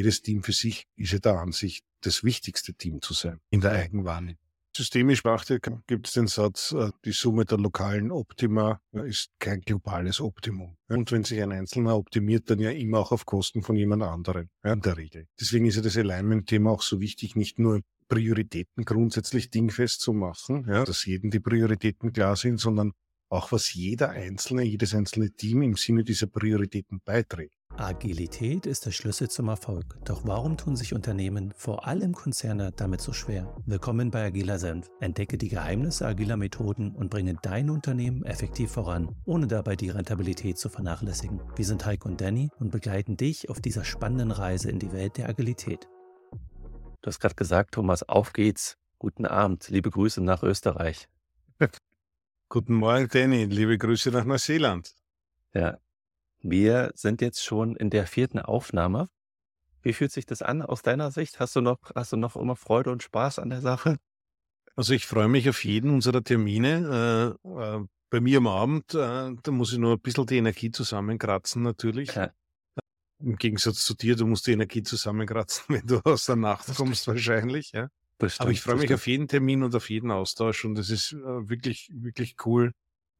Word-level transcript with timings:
jedes 0.00 0.22
Team 0.22 0.42
für 0.42 0.52
sich 0.52 0.86
ist 0.96 1.12
ja 1.12 1.18
der 1.18 1.38
Ansicht, 1.38 1.84
das 2.00 2.24
wichtigste 2.24 2.72
Team 2.72 3.02
zu 3.02 3.12
sein 3.12 3.38
in 3.50 3.60
der 3.60 3.72
Eigenwahrnehmung. 3.72 4.38
Systemisch 4.74 5.22
betrachtet 5.22 5.66
gibt 5.86 6.06
es 6.06 6.14
den 6.14 6.26
Satz, 6.26 6.72
äh, 6.72 6.90
die 7.04 7.12
Summe 7.12 7.44
der 7.44 7.58
lokalen 7.58 8.10
Optima 8.10 8.80
ist 8.92 9.30
kein 9.38 9.60
globales 9.60 10.20
Optimum. 10.20 10.76
Und 10.88 11.10
wenn 11.12 11.24
sich 11.24 11.42
ein 11.42 11.52
Einzelner 11.52 11.96
optimiert, 11.96 12.48
dann 12.48 12.60
ja 12.60 12.70
immer 12.70 13.00
auch 13.00 13.12
auf 13.12 13.26
Kosten 13.26 13.62
von 13.62 13.76
jemand 13.76 14.04
anderem, 14.04 14.48
in 14.62 14.80
der 14.80 14.96
Regel. 14.96 15.26
Deswegen 15.38 15.66
ist 15.66 15.76
ja 15.76 15.82
das 15.82 15.98
Alignment-Thema 15.98 16.70
auch 16.70 16.82
so 16.82 17.00
wichtig, 17.00 17.36
nicht 17.36 17.58
nur 17.58 17.82
Prioritäten 18.08 18.84
grundsätzlich 18.84 19.50
dingfest 19.50 20.00
zu 20.00 20.12
machen, 20.12 20.64
dass 20.64 21.04
jedem 21.04 21.30
die 21.30 21.40
Prioritäten 21.40 22.12
klar 22.12 22.36
sind, 22.36 22.58
sondern 22.58 22.92
auch 23.30 23.52
was 23.52 23.72
jeder 23.72 24.10
Einzelne, 24.10 24.64
jedes 24.64 24.94
einzelne 24.94 25.30
Team 25.30 25.62
im 25.62 25.76
Sinne 25.76 26.04
dieser 26.04 26.26
Prioritäten 26.26 27.00
beiträgt. 27.04 27.54
Agilität 27.76 28.66
ist 28.66 28.84
der 28.84 28.90
Schlüssel 28.90 29.28
zum 29.28 29.48
Erfolg. 29.48 29.96
Doch 30.04 30.26
warum 30.26 30.58
tun 30.58 30.76
sich 30.76 30.92
Unternehmen, 30.92 31.54
vor 31.56 31.86
allem 31.86 32.12
Konzerne, 32.12 32.72
damit 32.72 33.00
so 33.00 33.12
schwer? 33.12 33.54
Willkommen 33.64 34.10
bei 34.10 34.24
Agiler 34.24 34.58
Senf. 34.58 34.90
Entdecke 35.00 35.38
die 35.38 35.48
Geheimnisse 35.48 36.06
agiler 36.06 36.36
Methoden 36.36 36.94
und 36.94 37.08
bringe 37.08 37.36
dein 37.40 37.70
Unternehmen 37.70 38.24
effektiv 38.24 38.72
voran, 38.72 39.14
ohne 39.24 39.46
dabei 39.46 39.76
die 39.76 39.88
Rentabilität 39.88 40.58
zu 40.58 40.68
vernachlässigen. 40.68 41.40
Wir 41.56 41.64
sind 41.64 41.86
Heiko 41.86 42.08
und 42.08 42.20
Danny 42.20 42.50
und 42.58 42.72
begleiten 42.72 43.16
dich 43.16 43.48
auf 43.48 43.60
dieser 43.60 43.84
spannenden 43.84 44.32
Reise 44.32 44.68
in 44.68 44.80
die 44.80 44.92
Welt 44.92 45.16
der 45.16 45.28
Agilität. 45.28 45.88
Du 47.00 47.06
hast 47.06 47.20
gerade 47.20 47.36
gesagt, 47.36 47.74
Thomas, 47.74 48.02
auf 48.02 48.32
geht's. 48.32 48.76
Guten 48.98 49.24
Abend, 49.24 49.68
liebe 49.68 49.90
Grüße 49.90 50.20
nach 50.20 50.42
Österreich. 50.42 51.08
Guten 52.52 52.74
Morgen, 52.74 53.06
Danny. 53.06 53.44
Liebe 53.44 53.78
Grüße 53.78 54.10
nach 54.10 54.24
Neuseeland. 54.24 54.92
Ja, 55.54 55.78
wir 56.40 56.90
sind 56.96 57.20
jetzt 57.20 57.44
schon 57.44 57.76
in 57.76 57.90
der 57.90 58.08
vierten 58.08 58.40
Aufnahme. 58.40 59.08
Wie 59.82 59.92
fühlt 59.92 60.10
sich 60.10 60.26
das 60.26 60.42
an 60.42 60.60
aus 60.60 60.82
deiner 60.82 61.12
Sicht? 61.12 61.38
Hast 61.38 61.54
du 61.54 61.60
noch, 61.60 61.78
hast 61.94 62.10
du 62.10 62.16
noch 62.16 62.34
immer 62.34 62.56
Freude 62.56 62.90
und 62.90 63.04
Spaß 63.04 63.38
an 63.38 63.50
der 63.50 63.60
Sache? 63.60 63.98
Also 64.74 64.94
ich 64.94 65.06
freue 65.06 65.28
mich 65.28 65.48
auf 65.48 65.64
jeden 65.64 65.90
unserer 65.92 66.24
Termine. 66.24 67.38
Äh, 67.46 67.48
äh, 67.48 67.86
bei 68.10 68.20
mir 68.20 68.38
am 68.38 68.48
Abend, 68.48 68.94
äh, 68.94 69.30
da 69.40 69.50
muss 69.52 69.72
ich 69.72 69.78
nur 69.78 69.92
ein 69.92 70.00
bisschen 70.00 70.26
die 70.26 70.38
Energie 70.38 70.72
zusammenkratzen 70.72 71.62
natürlich. 71.62 72.16
Ja. 72.16 72.32
Im 73.20 73.36
Gegensatz 73.36 73.84
zu 73.84 73.94
dir, 73.94 74.16
du 74.16 74.26
musst 74.26 74.48
die 74.48 74.52
Energie 74.52 74.82
zusammenkratzen, 74.82 75.66
wenn 75.68 75.86
du 75.86 76.00
aus 76.00 76.26
der 76.26 76.34
Nacht 76.34 76.66
kommst 76.74 77.06
wahrscheinlich. 77.06 77.70
Ja. 77.70 77.90
Stimmt, 78.28 78.40
Aber 78.40 78.50
ich 78.50 78.60
freue 78.60 78.76
mich 78.76 78.92
auf 78.92 79.06
jeden 79.06 79.28
Termin 79.28 79.62
und 79.62 79.74
auf 79.74 79.88
jeden 79.90 80.10
Austausch 80.10 80.64
und 80.64 80.78
es 80.78 80.90
ist 80.90 81.12
äh, 81.12 81.48
wirklich, 81.48 81.90
wirklich 81.92 82.36
cool, 82.44 82.72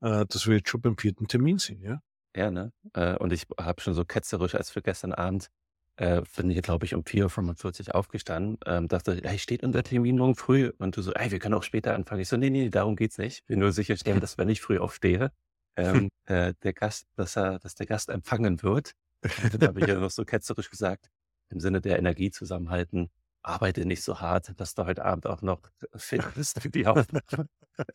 äh, 0.02 0.26
dass 0.26 0.46
wir 0.46 0.56
jetzt 0.56 0.68
schon 0.68 0.80
beim 0.80 0.98
vierten 0.98 1.26
Termin 1.26 1.58
sind. 1.58 1.80
Ja. 1.82 2.00
Ja, 2.36 2.50
ne? 2.50 2.72
Äh, 2.94 3.16
und 3.16 3.32
ich 3.32 3.46
habe 3.58 3.80
schon 3.80 3.94
so 3.94 4.04
ketzerisch 4.04 4.54
als 4.54 4.70
für 4.70 4.82
gestern 4.82 5.12
Abend, 5.12 5.50
äh, 5.96 6.22
bin 6.36 6.50
ich, 6.50 6.62
glaube 6.62 6.86
ich, 6.86 6.94
um 6.94 7.02
4.45 7.02 7.88
Uhr 7.88 7.94
aufgestanden, 7.94 8.58
ähm, 8.66 8.88
dachte, 8.88 9.20
hey, 9.22 9.38
steht 9.38 9.62
unser 9.62 9.82
Termin 9.82 10.16
morgen 10.16 10.36
früh? 10.36 10.72
Und 10.78 10.96
du 10.96 11.02
so, 11.02 11.12
ey, 11.12 11.30
wir 11.30 11.38
können 11.38 11.54
auch 11.54 11.62
später 11.62 11.94
anfangen. 11.94 12.22
Ich 12.22 12.28
so, 12.28 12.36
nee, 12.36 12.50
nee, 12.50 12.70
darum 12.70 12.96
geht's 12.96 13.18
nicht. 13.18 13.42
Ich 13.42 13.48
will 13.48 13.56
nur 13.56 13.72
sicherstellen, 13.72 14.20
dass 14.20 14.38
wenn 14.38 14.48
ich 14.48 14.60
früh 14.60 14.78
aufstehe, 14.78 15.32
ähm, 15.76 16.08
äh, 16.26 16.54
der 16.62 16.72
Gast, 16.72 17.06
dass 17.16 17.36
er, 17.36 17.58
dass 17.58 17.74
der 17.74 17.86
Gast 17.86 18.08
empfangen 18.08 18.62
wird. 18.62 18.92
Und 19.22 19.54
dann 19.54 19.68
habe 19.68 19.80
ich 19.80 19.86
ja 19.86 19.94
noch 20.00 20.10
so 20.10 20.24
ketzerisch 20.24 20.70
gesagt, 20.70 21.10
im 21.50 21.60
Sinne 21.60 21.80
der 21.80 21.98
Energie 21.98 22.30
zusammenhalten, 22.30 23.10
arbeite 23.42 23.86
nicht 23.86 24.02
so 24.02 24.20
hart, 24.20 24.52
dass 24.60 24.74
du 24.74 24.84
heute 24.86 25.04
Abend 25.04 25.26
auch 25.26 25.42
noch 25.42 25.60
fit 25.94 26.22
bist 26.34 26.60
für 26.60 26.70
die 26.70 26.86
Aufnahme. 26.86 27.48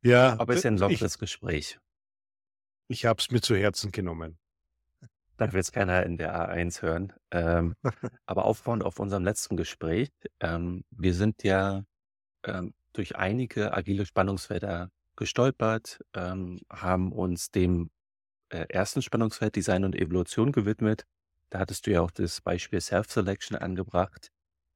Ja. 0.00 0.38
Aber 0.38 0.52
es 0.52 0.58
ist 0.58 0.64
ja 0.64 0.70
ein 0.70 0.78
lockeres 0.78 1.18
Gespräch. 1.18 1.80
Ich 2.86 3.04
habe 3.04 3.20
es 3.20 3.32
mir 3.32 3.40
zu 3.40 3.56
Herzen 3.56 3.90
genommen. 3.90 4.38
Da 5.36 5.52
will 5.52 5.60
es 5.60 5.72
keiner 5.72 6.04
in 6.04 6.16
der 6.16 6.34
A1 6.34 6.82
hören. 6.82 7.12
Ähm, 7.30 7.74
aber 8.26 8.44
aufbauend 8.44 8.84
auf 8.84 9.00
unserem 9.00 9.24
letzten 9.24 9.56
Gespräch, 9.56 10.10
ähm, 10.40 10.84
wir 10.90 11.14
sind 11.14 11.42
ja 11.42 11.84
ähm, 12.44 12.74
durch 12.92 13.16
einige 13.16 13.74
agile 13.74 14.06
Spannungsfelder 14.06 14.90
gestolpert, 15.16 16.00
ähm, 16.14 16.60
haben 16.70 17.12
uns 17.12 17.50
dem 17.50 17.90
äh, 18.50 18.66
ersten 18.68 19.02
Spannungsfeld 19.02 19.56
Design 19.56 19.84
und 19.84 19.94
Evolution 19.94 20.52
gewidmet. 20.52 21.06
Da 21.50 21.58
hattest 21.60 21.86
du 21.86 21.92
ja 21.92 22.00
auch 22.00 22.10
das 22.10 22.40
Beispiel 22.40 22.80
Self-Selection 22.80 23.56
angebracht. 23.56 24.30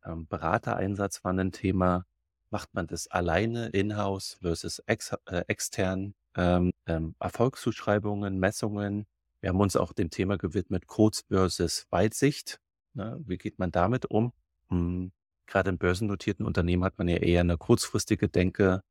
Ähm, 0.05 0.27
Beratereinsatz 0.27 1.25
war 1.25 1.33
ein 1.33 1.53
Thema. 1.53 2.05
Macht 2.51 2.75
man 2.75 2.87
das 2.87 3.07
alleine, 3.09 3.69
in-house 3.69 4.39
versus 4.43 4.81
ex 4.81 5.15
äh, 5.27 5.45
extern? 5.49 6.15
ähm, 6.37 6.73
ähm, 6.87 7.15
Erfolgszuschreibungen, 7.21 8.39
Messungen. 8.39 9.07
Wir 9.41 9.51
haben 9.51 9.61
uns 9.61 9.77
auch 9.77 9.93
dem 9.93 10.11
Thema 10.11 10.39
gewidmet, 10.39 10.87
Codes 10.87 11.25
versus 11.29 11.87
Weitsicht. 11.91 12.61
Ne? 12.95 13.21
Wie 13.27 13.39
geht 13.39 13.59
man 13.59 13.71
damit 13.73 14.07
um? 14.07 14.33
Hm, 14.69 15.13
gerade 15.47 15.71
in 15.71 15.79
börsennotierten 15.79 16.47
Unternehmen 16.47 16.85
hat 16.85 16.99
man 16.99 17.09
ja 17.09 17.17
eher 17.17 17.41
eine 17.41 17.59
kurzfristige 17.59 18.29
Denke 18.29 18.83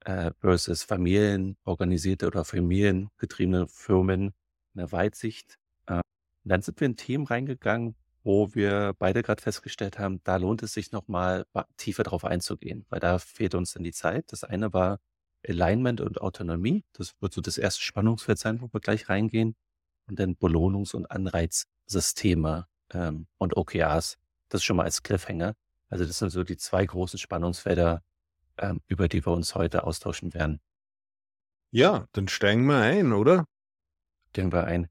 äh, 0.00 0.32
versus 0.40 0.82
familienorganisierte 0.82 2.26
oder 2.26 2.44
familiengetriebene 2.44 3.68
Firmen, 3.68 4.32
eine 4.74 4.90
Weitsicht. 4.92 5.58
Äh, 5.86 6.00
dann 6.44 6.62
sind 6.62 6.80
wir 6.80 6.86
in 6.86 6.96
Themen 6.96 7.26
reingegangen, 7.26 7.94
wo 8.28 8.54
wir 8.54 8.94
beide 8.98 9.22
gerade 9.22 9.40
festgestellt 9.40 9.98
haben, 9.98 10.20
da 10.22 10.36
lohnt 10.36 10.62
es 10.62 10.74
sich 10.74 10.92
nochmal 10.92 11.46
tiefer 11.78 12.02
drauf 12.02 12.26
einzugehen, 12.26 12.84
weil 12.90 13.00
da 13.00 13.18
fehlt 13.18 13.54
uns 13.54 13.72
dann 13.72 13.84
die 13.84 13.92
Zeit. 13.92 14.30
Das 14.32 14.44
eine 14.44 14.74
war 14.74 15.00
Alignment 15.48 16.02
und 16.02 16.20
Autonomie. 16.20 16.84
Das 16.92 17.14
wird 17.20 17.32
so 17.32 17.40
das 17.40 17.56
erste 17.56 17.80
Spannungsfeld 17.80 18.38
sein, 18.38 18.60
wo 18.60 18.68
wir 18.70 18.80
gleich 18.80 19.08
reingehen. 19.08 19.56
Und 20.08 20.18
dann 20.18 20.36
Belohnungs- 20.36 20.94
und 20.94 21.10
Anreizsysteme 21.10 22.66
ähm, 22.92 23.28
und 23.38 23.56
OKRs. 23.56 24.18
Das 24.50 24.62
schon 24.62 24.76
mal 24.76 24.84
als 24.84 25.02
Cliffhanger. 25.02 25.54
Also 25.88 26.04
das 26.04 26.18
sind 26.18 26.28
so 26.28 26.44
die 26.44 26.58
zwei 26.58 26.84
großen 26.84 27.18
Spannungsfelder, 27.18 28.02
ähm, 28.58 28.82
über 28.88 29.08
die 29.08 29.24
wir 29.24 29.32
uns 29.32 29.54
heute 29.54 29.84
austauschen 29.84 30.34
werden. 30.34 30.60
Ja, 31.70 32.06
dann 32.12 32.28
steigen 32.28 32.66
wir 32.66 32.76
ein, 32.76 33.14
oder? 33.14 33.46
Steigen 34.32 34.52
wir 34.52 34.64
ein. 34.64 34.90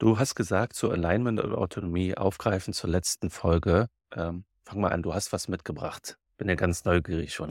Du 0.00 0.18
hast 0.18 0.34
gesagt, 0.34 0.76
zu 0.76 0.90
Alignment 0.90 1.40
und 1.40 1.52
Autonomie 1.52 2.16
aufgreifen 2.16 2.72
zur 2.72 2.88
letzten 2.88 3.28
Folge. 3.28 3.88
Ähm, 4.16 4.44
fang 4.64 4.80
mal 4.80 4.92
an, 4.92 5.02
du 5.02 5.12
hast 5.12 5.30
was 5.34 5.46
mitgebracht. 5.46 6.16
Bin 6.38 6.48
ja 6.48 6.54
ganz 6.54 6.86
neugierig 6.86 7.34
schon. 7.34 7.50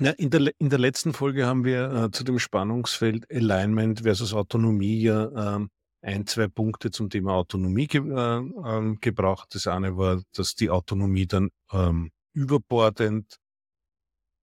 Ja, 0.00 0.12
in, 0.12 0.30
der, 0.30 0.52
in 0.58 0.70
der 0.70 0.78
letzten 0.78 1.12
Folge 1.12 1.44
haben 1.44 1.64
wir 1.64 1.92
äh, 1.92 2.10
zu 2.12 2.22
dem 2.22 2.38
Spannungsfeld 2.38 3.28
Alignment 3.32 4.02
versus 4.02 4.32
Autonomie 4.32 5.02
ja 5.02 5.56
ähm, 5.56 5.70
ein, 6.02 6.24
zwei 6.26 6.46
Punkte 6.46 6.92
zum 6.92 7.10
Thema 7.10 7.34
Autonomie 7.34 7.88
ge 7.88 8.00
äh, 8.00 8.36
ähm, 8.36 8.98
gebracht. 9.00 9.48
Das 9.52 9.66
eine 9.66 9.96
war, 9.96 10.22
dass 10.34 10.54
die 10.54 10.70
Autonomie 10.70 11.26
dann 11.26 11.50
ähm, 11.72 12.10
überbordend 12.32 13.38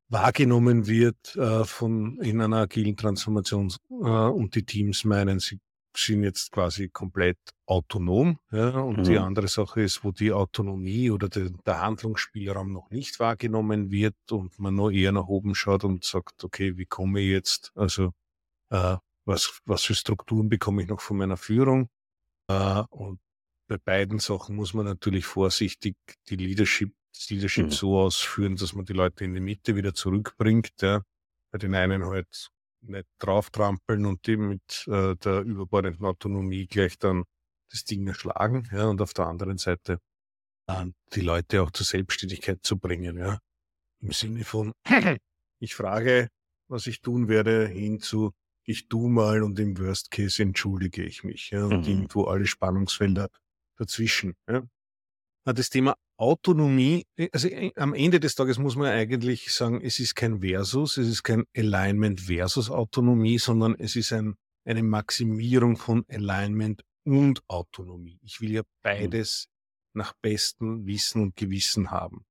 wahrgenommen 0.10 0.88
wird 0.88 1.38
äh, 1.38 1.64
von 1.64 2.18
in 2.22 2.42
einer 2.42 2.58
agilen 2.58 2.98
Transformation 2.98 3.72
äh, 3.90 3.94
und 3.94 4.56
die 4.56 4.66
Teams 4.66 5.06
meinen, 5.06 5.40
sie 5.40 5.60
sind 6.06 6.24
jetzt 6.24 6.52
quasi 6.52 6.90
komplett 6.90 7.38
autonom. 7.66 8.40
Ja, 8.52 8.80
und 8.80 9.00
mhm. 9.00 9.04
die 9.04 9.18
andere 9.18 9.48
Sache 9.48 9.82
ist, 9.82 10.04
wo 10.04 10.12
die 10.12 10.32
Autonomie 10.32 11.12
oder 11.12 11.30
de, 11.30 11.52
der 11.66 11.82
Handlungsspielraum 11.82 12.72
noch 12.72 12.90
nicht 12.90 13.20
wahrgenommen 13.20 13.92
wird 13.92 14.16
und 14.32 14.58
man 14.60 14.76
nur 14.76 14.92
eher 14.92 15.12
nach 15.12 15.28
oben 15.28 15.56
schaut 15.56 15.84
und 15.84 16.04
sagt, 16.04 16.44
okay, 16.44 16.78
wie 16.78 16.86
komme 16.86 17.22
ich 17.22 17.30
jetzt, 17.30 17.72
also 17.76 18.12
äh, 18.70 18.98
was, 19.26 19.60
was 19.66 19.84
für 19.84 19.96
Strukturen 19.96 20.50
bekomme 20.50 20.82
ich 20.82 20.88
noch 20.88 21.02
von 21.02 21.18
meiner 21.18 21.38
Führung? 21.38 21.90
Äh, 22.50 22.84
und 22.90 23.20
bei 23.68 23.78
beiden 23.78 24.20
Sachen 24.20 24.56
muss 24.56 24.74
man 24.74 24.86
natürlich 24.86 25.26
vorsichtig 25.26 25.96
die 26.30 26.36
Leadership, 26.36 26.92
das 27.14 27.30
Leadership 27.30 27.66
mhm. 27.66 27.72
so 27.72 28.00
ausführen, 28.00 28.56
dass 28.56 28.74
man 28.74 28.86
die 28.86 28.94
Leute 28.94 29.24
in 29.24 29.34
die 29.34 29.40
Mitte 29.40 29.76
wieder 29.76 29.94
zurückbringt. 29.94 30.72
Ja. 30.82 31.04
Bei 31.52 31.60
den 31.60 31.76
einen 31.76 32.06
halt 32.06 32.50
nicht 32.82 33.08
drauf 33.20 33.50
trampeln 33.50 34.06
und 34.06 34.26
die 34.28 34.38
mit 34.38 34.88
äh, 34.88 35.16
der 35.16 35.42
überbordenden 35.42 36.06
Autonomie 36.06 36.68
gleich 36.68 36.98
dann 36.98 37.24
das 37.72 37.84
Ding 37.84 38.08
erschlagen, 38.08 38.68
ja, 38.72 38.88
und 38.88 39.02
auf 39.02 39.14
der 39.14 39.28
anderen 39.28 39.58
Seite 39.58 40.00
äh, 40.68 40.86
die 41.14 41.22
Leute 41.22 41.62
auch 41.62 41.72
zur 41.72 41.86
Selbstständigkeit 41.86 42.60
zu 42.64 42.78
bringen, 42.78 43.18
ja. 43.18 43.40
Im 44.02 44.12
Sinne 44.12 44.44
von, 44.44 44.74
ich 45.60 45.76
frage, 45.76 46.30
was 46.68 46.88
ich 46.88 47.02
tun 47.02 47.28
werde, 47.28 47.68
hin 47.68 48.00
zu, 48.00 48.32
ich 48.64 48.88
tu 48.88 49.10
mal 49.10 49.44
und 49.44 49.60
im 49.60 49.78
Worst 49.78 50.12
Case 50.12 50.42
entschuldige 50.42 51.04
ich 51.04 51.24
mich, 51.24 51.50
ja, 51.52 51.66
und 51.66 51.82
mhm. 51.82 51.92
irgendwo 51.92 52.26
alle 52.26 52.46
Spannungsfelder 52.46 53.30
dazwischen, 53.78 54.36
ja. 54.50 54.64
Das 55.54 55.70
Thema 55.70 55.96
Autonomie, 56.18 57.06
äh, 57.16 57.30
also 57.32 57.48
äh, 57.48 57.72
am 57.76 57.94
Ende 57.94 58.20
des 58.20 58.36
Tages 58.36 58.60
muss 58.60 58.76
man 58.76 58.88
eigentlich 58.88 59.54
sagen, 59.54 59.82
es 59.82 60.00
ist 60.00 60.16
kein 60.16 60.42
Versus, 60.42 60.98
es 60.98 61.08
ist 61.08 61.24
kein 61.24 61.46
Alignment 61.56 62.22
versus 62.22 62.70
Autonomie, 62.70 63.40
sondern 63.40 63.76
es 63.76 63.96
ist 63.96 64.12
ein, 64.12 64.36
eine 64.66 64.84
Maximierung 64.84 65.78
von 65.78 66.06
Alignment 66.10 66.84
und 67.06 67.42
Autonomie. 67.48 68.20
Ich 68.22 68.42
will 68.42 68.52
ja 68.52 68.62
hm. 68.62 68.68
beides 68.84 69.48
nach 69.94 70.14
bestem 70.22 70.86
Wissen 70.86 71.22
und 71.22 71.36
Gewissen 71.36 71.90
haben. 71.90 72.26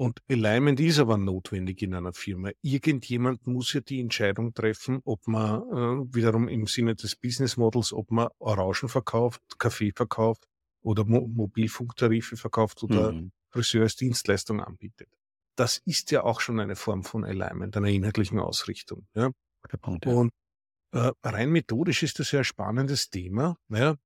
Und 0.00 0.20
Alignment 0.30 0.78
ist 0.80 0.98
aber 1.00 1.18
notwendig 1.18 1.82
in 1.82 1.92
einer 1.92 2.12
Firma. 2.12 2.50
Irgendjemand 2.62 3.46
muss 3.46 3.72
ja 3.72 3.80
die 3.80 4.00
Entscheidung 4.00 4.54
treffen, 4.54 5.00
ob 5.04 5.26
man 5.26 5.60
äh, 5.62 6.14
wiederum 6.14 6.48
im 6.48 6.66
Sinne 6.66 6.94
des 6.94 7.16
Business 7.16 7.56
Models, 7.56 7.92
ob 7.92 8.10
man 8.10 8.28
Orangen 8.38 8.88
verkauft, 8.88 9.42
Kaffee 9.58 9.92
verkauft 9.92 10.48
oder 10.82 11.04
Mo 11.04 11.26
Mobilfunktarife 11.26 12.36
verkauft 12.36 12.82
oder 12.82 13.12
mhm. 13.12 13.32
Friseur 13.50 13.82
als 13.82 13.96
Dienstleistung 13.96 14.60
anbietet. 14.60 15.08
Das 15.56 15.78
ist 15.84 16.10
ja 16.10 16.22
auch 16.22 16.40
schon 16.40 16.60
eine 16.60 16.76
Form 16.76 17.02
von 17.02 17.24
Alignment, 17.24 17.76
einer 17.76 17.88
inhaltlichen 17.88 18.38
Ausrichtung. 18.38 19.06
Ja? 19.14 19.30
Punkt, 19.80 20.06
ja. 20.06 20.12
Und 20.12 20.32
äh, 20.92 21.10
rein 21.22 21.50
methodisch 21.50 22.02
ist 22.02 22.18
das 22.18 22.30
ja 22.30 22.40
ein 22.40 22.44
spannendes 22.44 23.10
Thema, 23.10 23.56
ja? 23.68 23.96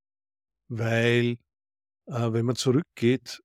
weil 0.69 1.37
äh, 2.07 2.33
wenn 2.33 2.47
man 2.47 2.57
zurückgeht, 2.57 3.43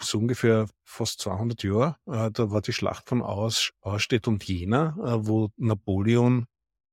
so 0.00 0.18
ungefähr 0.18 0.68
fast 0.84 1.20
200 1.20 1.62
Jahre, 1.62 1.96
äh, 2.06 2.30
da 2.30 2.50
war 2.50 2.60
die 2.60 2.72
Schlacht 2.72 3.08
von 3.08 3.22
Aus, 3.22 3.70
Ausstedt 3.80 4.28
und 4.28 4.44
Jena, 4.44 4.96
äh, 4.98 5.26
wo 5.26 5.50
Napoleon 5.56 6.46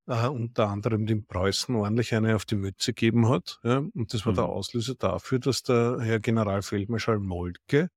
äh, 0.08 0.28
unter 0.28 0.70
anderem 0.70 1.06
den 1.06 1.26
Preußen 1.26 1.76
ordentlich 1.76 2.14
eine 2.14 2.36
auf 2.36 2.46
die 2.46 2.56
Mütze 2.56 2.94
gegeben 2.94 3.30
hat. 3.30 3.60
Ja? 3.64 3.78
Und 3.94 4.14
das 4.14 4.26
war 4.26 4.34
mhm. 4.34 4.38
der 4.38 4.46
Auslöser 4.46 4.96
dafür, 4.96 5.40
dass 5.40 5.64
der 5.64 6.00
Herr 6.00 6.20
Generalfeldmarschall 6.20 7.20
Moltke 7.20 7.90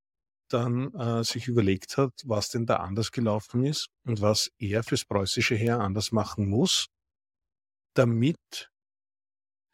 dann 0.48 0.94
äh, 0.94 1.22
sich 1.24 1.46
überlegt 1.48 1.98
hat, 1.98 2.12
was 2.24 2.48
denn 2.48 2.66
da 2.66 2.76
anders 2.76 3.12
gelaufen 3.12 3.64
ist 3.64 3.88
und 4.04 4.20
was 4.22 4.50
er 4.58 4.82
fürs 4.82 5.04
preußische 5.04 5.54
Heer 5.54 5.80
anders 5.80 6.10
machen 6.10 6.48
muss, 6.48 6.88
damit 7.94 8.70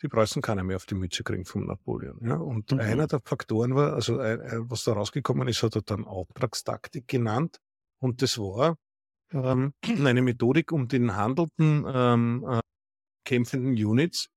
die 0.02 0.08
Preußen 0.08 0.42
keiner 0.42 0.64
mehr 0.64 0.76
auf 0.76 0.86
die 0.86 0.96
Mütze 0.96 1.22
kriegen 1.22 1.44
vom 1.44 1.66
Napoleon. 1.66 2.18
Ja? 2.22 2.36
Und 2.36 2.72
mhm. 2.72 2.80
einer 2.80 3.06
der 3.06 3.20
Faktoren 3.20 3.74
war, 3.74 3.94
also 3.94 4.18
äh, 4.18 4.34
äh, 4.34 4.60
was 4.68 4.84
da 4.84 4.92
rausgekommen 4.92 5.48
ist, 5.48 5.62
hat 5.62 5.76
er 5.76 5.82
dann 5.82 6.04
Auftragstaktik 6.04 7.06
genannt. 7.06 7.60
Und 8.00 8.20
das 8.20 8.38
war 8.38 8.76
ähm, 9.34 9.74
eine 9.84 10.22
Methodik, 10.22 10.72
um 10.72 10.88
den 10.88 11.16
handelnden 11.16 11.84
ähm, 11.86 12.44
äh, 12.48 12.60
kämpfenden 13.24 13.72
Units 13.72 14.28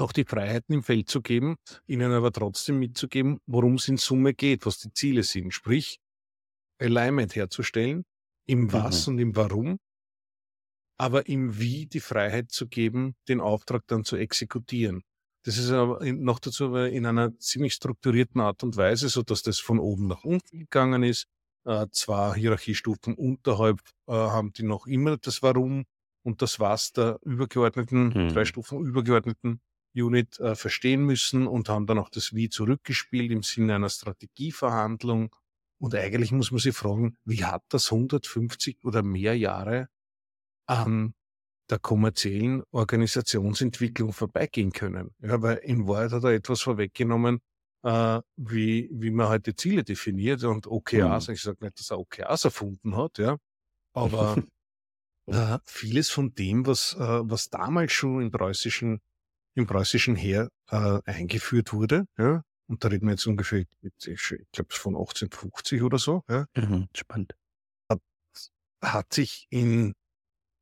auch 0.00 0.12
die 0.12 0.24
Freiheiten 0.24 0.74
im 0.74 0.82
Feld 0.82 1.08
zu 1.08 1.20
geben, 1.20 1.56
ihnen 1.86 2.12
aber 2.12 2.32
trotzdem 2.32 2.78
mitzugeben, 2.78 3.38
worum 3.46 3.74
es 3.74 3.88
in 3.88 3.98
Summe 3.98 4.34
geht, 4.34 4.66
was 4.66 4.78
die 4.78 4.92
Ziele 4.92 5.22
sind. 5.22 5.52
Sprich, 5.52 5.98
Alignment 6.80 7.36
herzustellen, 7.36 8.04
im 8.46 8.72
Was 8.72 9.06
mhm. 9.06 9.12
und 9.12 9.18
im 9.20 9.36
Warum, 9.36 9.78
aber 10.98 11.28
im 11.28 11.58
Wie 11.58 11.86
die 11.86 12.00
Freiheit 12.00 12.50
zu 12.50 12.66
geben, 12.66 13.14
den 13.28 13.40
Auftrag 13.40 13.86
dann 13.86 14.04
zu 14.04 14.16
exekutieren. 14.16 15.02
Das 15.44 15.56
ist 15.56 15.70
aber 15.70 16.04
noch 16.12 16.38
dazu 16.38 16.74
in 16.74 17.06
einer 17.06 17.38
ziemlich 17.38 17.74
strukturierten 17.74 18.40
Art 18.40 18.62
und 18.62 18.76
Weise, 18.76 19.08
so 19.08 19.22
dass 19.22 19.42
das 19.42 19.58
von 19.58 19.78
oben 19.78 20.08
nach 20.08 20.24
unten 20.24 20.58
gegangen 20.58 21.02
ist. 21.02 21.26
Äh, 21.64 21.86
zwei 21.90 22.34
Hierarchiestufen 22.34 23.14
unterhalb 23.14 23.80
äh, 24.06 24.12
haben 24.12 24.52
die 24.52 24.62
noch 24.62 24.86
immer 24.86 25.16
das 25.16 25.42
Warum 25.42 25.84
und 26.22 26.42
das 26.42 26.60
Was 26.60 26.92
der 26.92 27.18
übergeordneten, 27.22 28.08
mhm. 28.08 28.28
drei 28.32 28.44
Stufen 28.44 28.84
übergeordneten 28.84 29.60
Unit 29.94 30.38
äh, 30.40 30.54
verstehen 30.54 31.04
müssen 31.04 31.46
und 31.46 31.68
haben 31.68 31.86
dann 31.86 31.98
auch 31.98 32.08
das 32.08 32.34
Wie 32.34 32.48
zurückgespielt 32.48 33.30
im 33.30 33.42
Sinne 33.42 33.74
einer 33.74 33.88
Strategieverhandlung. 33.88 35.34
Und 35.78 35.94
eigentlich 35.94 36.32
muss 36.32 36.50
man 36.50 36.60
sich 36.60 36.76
fragen, 36.76 37.16
wie 37.24 37.44
hat 37.44 37.62
das 37.68 37.90
150 37.90 38.84
oder 38.84 39.02
mehr 39.02 39.36
Jahre 39.36 39.88
an 40.66 41.14
der 41.70 41.78
kommerziellen 41.78 42.62
Organisationsentwicklung 42.70 44.12
vorbeigehen 44.12 44.72
können. 44.72 45.10
Ja, 45.20 45.40
weil 45.42 45.56
in 45.58 45.86
Wahrheit 45.86 46.12
hat 46.12 46.24
er 46.24 46.30
etwas 46.30 46.60
vorweggenommen, 46.62 47.40
äh, 47.82 48.20
wie, 48.36 48.88
wie 48.92 49.10
man 49.10 49.28
heute 49.28 49.54
Ziele 49.54 49.84
definiert 49.84 50.44
und 50.44 50.66
OKRs, 50.66 51.28
mhm. 51.28 51.34
ich 51.34 51.42
sage 51.42 51.64
nicht, 51.64 51.78
dass 51.78 51.90
er 51.90 51.98
OKRs 51.98 52.44
erfunden 52.44 52.96
hat, 52.96 53.18
ja, 53.18 53.36
aber 53.94 54.42
äh, 55.26 55.58
vieles 55.64 56.10
von 56.10 56.34
dem, 56.34 56.66
was, 56.66 56.94
äh, 56.94 56.98
was 56.98 57.48
damals 57.48 57.92
schon 57.92 58.22
im 58.22 58.30
preußischen, 58.30 59.00
im 59.54 59.66
preußischen 59.66 60.16
Heer 60.16 60.50
äh, 60.70 61.00
eingeführt 61.04 61.72
wurde, 61.72 62.06
ja, 62.18 62.42
und 62.68 62.84
da 62.84 62.88
reden 62.88 63.06
wir 63.06 63.12
jetzt 63.12 63.26
ungefähr, 63.26 63.64
ich 63.82 64.28
glaube, 64.52 64.72
von 64.72 64.94
1850 64.94 65.82
oder 65.82 65.98
so, 65.98 66.22
ja, 66.28 66.46
mhm, 66.56 66.88
spannend. 66.94 67.34
Hat, 67.88 68.00
hat 68.82 69.12
sich 69.12 69.46
in 69.50 69.94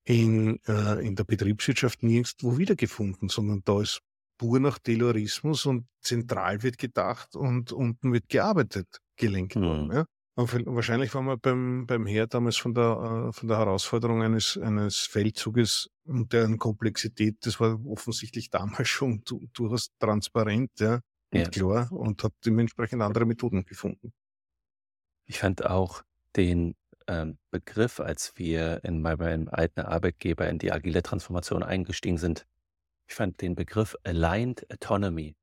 in, 0.09 0.59
äh, 0.67 1.07
in 1.07 1.17
der 1.17 1.25
Betriebswirtschaft 1.25 2.03
nirgendwo 2.03 2.57
wiedergefunden, 2.57 3.29
sondern 3.29 3.61
da 3.67 3.83
ist 3.83 4.01
pur 4.39 4.61
nach 4.61 4.79
Taylorismus 4.79 5.67
und 5.67 5.87
zentral 6.01 6.63
wird 6.63 6.79
gedacht 6.79 7.37
und 7.37 7.73
unten 7.73 8.13
wird 8.13 8.29
gearbeitet, 8.29 9.01
gelenkt 9.17 9.57
mhm. 9.57 9.63
worden. 9.63 9.93
Ja? 9.93 10.05
Und 10.37 10.67
wahrscheinlich 10.67 11.13
war 11.15 11.23
man 11.23 11.41
beim, 11.41 11.85
beim 11.87 12.07
Heer 12.07 12.29
damals 12.29 12.57
von 12.57 12.73
der, 12.73 13.29
äh, 13.29 13.33
von 13.33 13.49
der 13.49 13.59
Herausforderung 13.59 14.23
eines, 14.23 14.57
eines 14.57 14.99
Feldzuges 14.99 15.91
und 16.05 16.33
deren 16.33 16.59
Komplexität, 16.59 17.39
das 17.41 17.59
war 17.59 17.85
offensichtlich 17.87 18.49
damals 18.49 18.89
schon 18.89 19.25
durchaus 19.53 19.91
transparent, 19.99 20.71
ja, 20.79 21.01
und 21.33 21.41
ja. 21.41 21.49
klar 21.49 21.93
und 21.93 22.23
hat 22.23 22.33
dementsprechend 22.47 23.03
andere 23.03 23.27
Methoden 23.27 23.65
gefunden. 23.65 24.13
Ich 25.27 25.41
fand 25.41 25.67
auch 25.67 26.03
den 26.37 26.77
ähm, 27.09 27.39
Begriff, 27.51 28.01
als 28.01 28.33
wir 28.37 28.85
in 28.85 29.03
meinem 29.03 29.49
alten 29.49 29.81
Arbeitgeber 29.81 30.49
in 30.49 30.59
die 30.59 30.71
agile 30.71 31.03
Transformation 31.03 31.63
eingestiegen 31.63 32.19
sind. 32.19 32.47
Ich 33.09 33.15
fand 33.15 33.41
den 33.41 33.55
Begriff 33.55 33.97
Aligned 34.05 34.71
Autonomy 34.71 35.35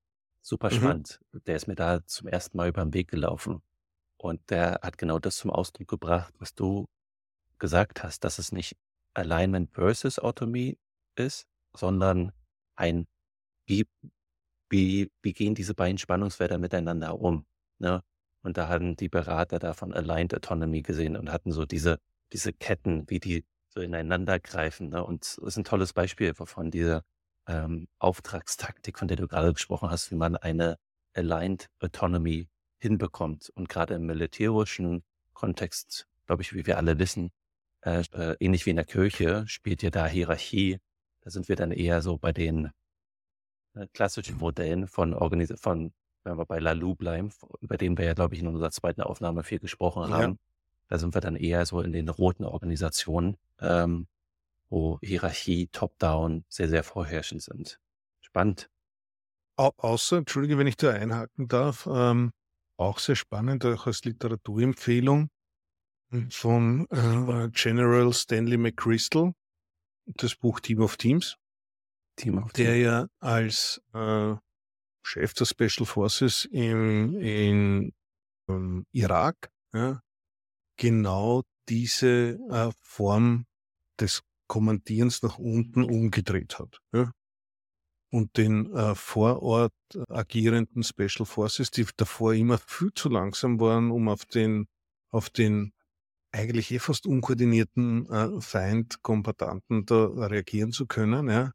super 0.41 0.71
mhm. 0.71 0.75
spannend. 0.75 1.19
Der 1.47 1.55
ist 1.55 1.67
mir 1.67 1.75
da 1.75 2.05
zum 2.05 2.27
ersten 2.27 2.57
Mal 2.57 2.69
über 2.69 2.83
den 2.83 2.93
Weg 2.93 3.09
gelaufen. 3.09 3.61
Und 4.17 4.49
der 4.49 4.79
hat 4.81 4.97
genau 4.97 5.19
das 5.19 5.37
zum 5.37 5.49
Ausdruck 5.51 5.87
gebracht, 5.87 6.33
was 6.37 6.53
du 6.53 6.87
gesagt 7.57 8.03
hast, 8.03 8.23
dass 8.23 8.37
es 8.37 8.51
nicht 8.51 8.77
Alignment 9.13 9.71
versus 9.71 10.19
Autonomie 10.19 10.77
ist, 11.15 11.47
sondern 11.73 12.31
ein, 12.75 13.07
wie, 13.65 13.87
wie, 14.69 15.11
wie 15.21 15.33
gehen 15.33 15.55
diese 15.55 15.73
beiden 15.73 15.97
Spannungsfelder 15.97 16.57
miteinander 16.57 17.19
um? 17.19 17.45
Ne? 17.79 18.03
Und 18.43 18.57
da 18.57 18.67
hatten 18.67 18.95
die 18.95 19.09
Berater 19.09 19.57
da 19.57 19.73
von 19.73 19.91
Aligned 19.91 20.35
Autonomy 20.35 20.81
gesehen 20.81 21.17
und 21.17 21.31
hatten 21.31 21.51
so 21.51 21.65
diese, 21.65 21.99
diese 22.31 22.53
Ketten, 22.53 23.09
wie 23.09 23.19
die 23.19 23.43
so 23.69 23.81
ineinander 23.81 24.39
greifen. 24.39 24.89
Ne? 24.89 25.03
Und 25.03 25.21
das 25.21 25.37
ist 25.37 25.57
ein 25.57 25.63
tolles 25.63 25.93
Beispiel 25.93 26.33
von 26.35 26.69
dieser 26.69 27.03
ähm, 27.47 27.87
Auftragstaktik, 27.99 28.97
von 28.97 29.07
der 29.07 29.17
du 29.17 29.27
gerade 29.27 29.53
gesprochen 29.53 29.89
hast, 29.89 30.11
wie 30.11 30.15
man 30.15 30.35
eine 30.35 30.77
Aligned 31.13 31.69
Autonomy 31.79 32.47
hinbekommt. 32.79 33.49
Und 33.55 33.69
gerade 33.69 33.95
im 33.95 34.05
militärischen 34.05 35.03
Kontext, 35.33 36.07
glaube 36.25 36.41
ich, 36.41 36.53
wie 36.53 36.65
wir 36.65 36.77
alle 36.77 36.99
wissen, 36.99 37.31
äh, 37.81 38.03
äh, 38.13 38.35
ähnlich 38.39 38.65
wie 38.65 38.71
in 38.71 38.75
der 38.75 38.85
Kirche, 38.85 39.45
spielt 39.47 39.83
ja 39.83 39.89
da 39.89 40.07
Hierarchie. 40.07 40.79
Da 41.21 41.29
sind 41.29 41.49
wir 41.49 41.55
dann 41.55 41.71
eher 41.71 42.01
so 42.01 42.17
bei 42.17 42.31
den 42.31 42.71
äh, 43.73 43.87
klassischen 43.93 44.37
Modellen 44.37 44.87
von, 44.87 45.13
Organis 45.13 45.53
von 45.59 45.93
wenn 46.25 46.37
wir 46.37 46.45
bei 46.45 46.59
Lalu 46.59 46.95
bleiben, 46.95 47.31
über 47.61 47.77
den 47.77 47.97
wir 47.97 48.05
ja, 48.05 48.13
glaube 48.13 48.35
ich, 48.35 48.41
in 48.41 48.47
unserer 48.47 48.71
zweiten 48.71 49.01
Aufnahme 49.01 49.43
viel 49.43 49.59
gesprochen 49.59 50.11
haben, 50.11 50.33
ja. 50.33 50.37
da 50.89 50.97
sind 50.97 51.13
wir 51.13 51.21
dann 51.21 51.35
eher 51.35 51.65
so 51.65 51.81
in 51.81 51.93
den 51.93 52.09
roten 52.09 52.43
Organisationen, 52.43 53.37
ähm, 53.59 54.07
wo 54.69 54.99
Hierarchie, 55.01 55.67
Top-Down 55.67 56.45
sehr, 56.49 56.69
sehr 56.69 56.83
vorherrschend 56.83 57.41
sind. 57.41 57.79
Spannend. 58.21 58.69
Au 59.57 59.71
außer, 59.77 60.17
entschuldige, 60.17 60.57
wenn 60.57 60.67
ich 60.67 60.77
da 60.77 60.91
einhaken 60.91 61.47
darf, 61.47 61.87
ähm, 61.89 62.31
auch 62.77 62.99
sehr 62.99 63.15
spannend, 63.15 63.65
auch 63.65 63.87
als 63.87 64.03
Literaturempfehlung 64.03 65.29
von 66.29 66.87
äh, 66.89 67.49
General 67.51 68.13
Stanley 68.13 68.57
McChrystal, 68.57 69.33
das 70.05 70.35
Buch 70.35 70.59
Team 70.59 70.81
of 70.81 70.97
Teams, 70.97 71.37
Team 72.15 72.37
of 72.37 72.53
der 72.53 72.73
Team. 72.73 72.83
ja 72.83 73.07
als 73.19 73.81
äh, 73.93 74.35
Chef 75.03 75.33
der 75.33 75.45
Special 75.45 75.85
Forces 75.85 76.45
im, 76.45 77.19
in 77.19 77.93
ähm, 78.49 78.85
Irak, 78.91 79.49
ja, 79.73 80.01
genau 80.77 81.43
diese 81.69 82.39
äh, 82.49 82.71
Form 82.81 83.45
des 83.99 84.21
Kommandierens 84.47 85.21
nach 85.23 85.37
unten 85.37 85.83
umgedreht 85.83 86.59
hat. 86.59 86.79
Ja. 86.93 87.11
Und 88.11 88.37
den 88.37 88.73
äh, 88.73 88.95
vor 88.95 89.41
Ort 89.41 89.73
agierenden 90.09 90.83
Special 90.83 91.25
Forces, 91.25 91.71
die 91.71 91.85
davor 91.97 92.33
immer 92.33 92.57
viel 92.57 92.93
zu 92.93 93.09
langsam 93.09 93.59
waren, 93.59 93.91
um 93.91 94.07
auf 94.07 94.25
den, 94.25 94.67
auf 95.11 95.29
den 95.29 95.73
eigentlich 96.31 96.71
eh 96.71 96.79
fast 96.79 97.07
unkoordinierten 97.07 98.09
äh, 98.09 98.41
Feind, 98.41 99.01
Kombatanten 99.01 99.85
da 99.85 100.05
reagieren 100.05 100.71
zu 100.71 100.85
können, 100.85 101.29
ja. 101.29 101.51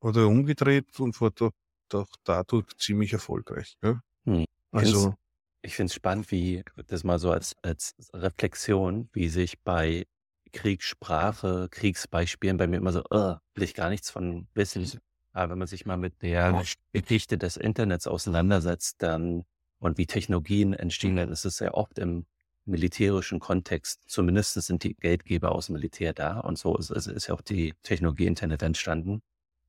Oder 0.00 0.26
umgedreht 0.26 1.00
und 1.00 1.20
war 1.20 1.30
da 1.30 1.50
doch 1.88 2.08
dadurch 2.24 2.66
ziemlich 2.78 3.12
erfolgreich. 3.12 3.76
Ja? 3.82 4.00
Hm. 4.24 4.44
Also 4.72 5.14
ich 5.62 5.74
finde 5.74 5.90
es 5.90 5.94
spannend, 5.94 6.30
wie 6.30 6.62
das 6.86 7.04
mal 7.04 7.18
so 7.18 7.30
als, 7.30 7.56
als 7.62 7.94
Reflexion, 8.12 9.08
wie 9.12 9.28
sich 9.28 9.60
bei 9.62 10.06
Kriegssprache, 10.52 11.68
Kriegsbeispielen 11.70 12.56
bei 12.56 12.66
mir 12.66 12.76
immer 12.76 12.92
so, 12.92 13.00
uh, 13.12 13.36
will 13.54 13.64
ich 13.64 13.74
gar 13.74 13.90
nichts 13.90 14.10
von 14.10 14.48
wissen. 14.54 15.00
Aber 15.32 15.52
wenn 15.52 15.58
man 15.58 15.68
sich 15.68 15.84
mal 15.86 15.96
mit 15.96 16.22
der 16.22 16.62
Geschichte 16.92 17.38
des 17.38 17.56
Internets 17.56 18.06
auseinandersetzt, 18.06 19.02
dann 19.02 19.44
und 19.78 19.98
wie 19.98 20.06
Technologien 20.06 20.72
entstehen, 20.72 21.16
dann 21.16 21.30
ist 21.30 21.44
es 21.44 21.58
sehr 21.58 21.74
oft 21.74 21.98
im 21.98 22.26
militärischen 22.64 23.38
Kontext. 23.38 24.02
Zumindest 24.06 24.54
sind 24.54 24.82
die 24.82 24.94
Geldgeber 24.94 25.52
aus 25.52 25.66
dem 25.66 25.74
Militär 25.74 26.12
da 26.12 26.40
und 26.40 26.58
so 26.58 26.76
ist, 26.76 26.90
ist, 26.90 27.06
ist 27.06 27.26
ja 27.28 27.34
auch 27.34 27.42
die 27.42 27.74
Technologie 27.82 28.26
Internet 28.26 28.62
entstanden. 28.62 29.22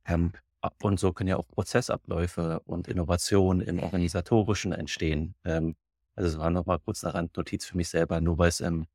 Ähm, 0.06 0.32
und 0.82 1.00
so 1.00 1.14
können 1.14 1.30
ja 1.30 1.38
auch 1.38 1.48
Prozessabläufe 1.48 2.62
und 2.66 2.88
Innovationen 2.88 3.62
im 3.62 3.80
Organisatorischen 3.80 4.72
entstehen. 4.72 5.36
Ähm, 5.46 5.76
also 6.16 6.30
es 6.30 6.38
war 6.40 6.50
nochmal 6.50 6.80
kurz 6.80 7.04
eine 7.04 7.14
Randnotiz 7.14 7.66
für 7.66 7.78
mich 7.78 7.90
selber, 7.90 8.20
nur 8.22 8.38
weil 8.40 8.50
es 8.50 8.60
im 8.60 8.88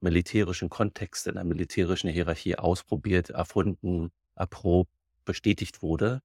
militärischen 0.00 0.68
Kontext, 0.68 1.26
in 1.26 1.36
einer 1.36 1.44
militärischen 1.44 2.10
Hierarchie 2.10 2.56
ausprobiert, 2.56 3.30
erfunden, 3.30 4.10
erprobt, 4.34 4.90
bestätigt 5.24 5.82
wurde, 5.82 6.22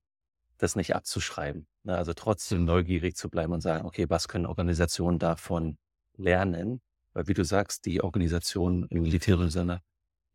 das 0.57 0.75
nicht 0.75 0.95
abzuschreiben. 0.95 1.67
Ne? 1.83 1.95
Also 1.97 2.13
trotzdem 2.13 2.65
neugierig 2.65 3.15
zu 3.15 3.29
bleiben 3.29 3.53
und 3.53 3.61
sagen, 3.61 3.85
okay, 3.85 4.09
was 4.09 4.27
können 4.27 4.45
Organisationen 4.45 5.19
davon 5.19 5.77
lernen? 6.15 6.81
Weil 7.13 7.27
wie 7.27 7.33
du 7.33 7.43
sagst, 7.43 7.85
die 7.85 8.01
Organisationen 8.01 8.87
im 8.89 9.01
militärischen 9.01 9.51
Sinne 9.51 9.81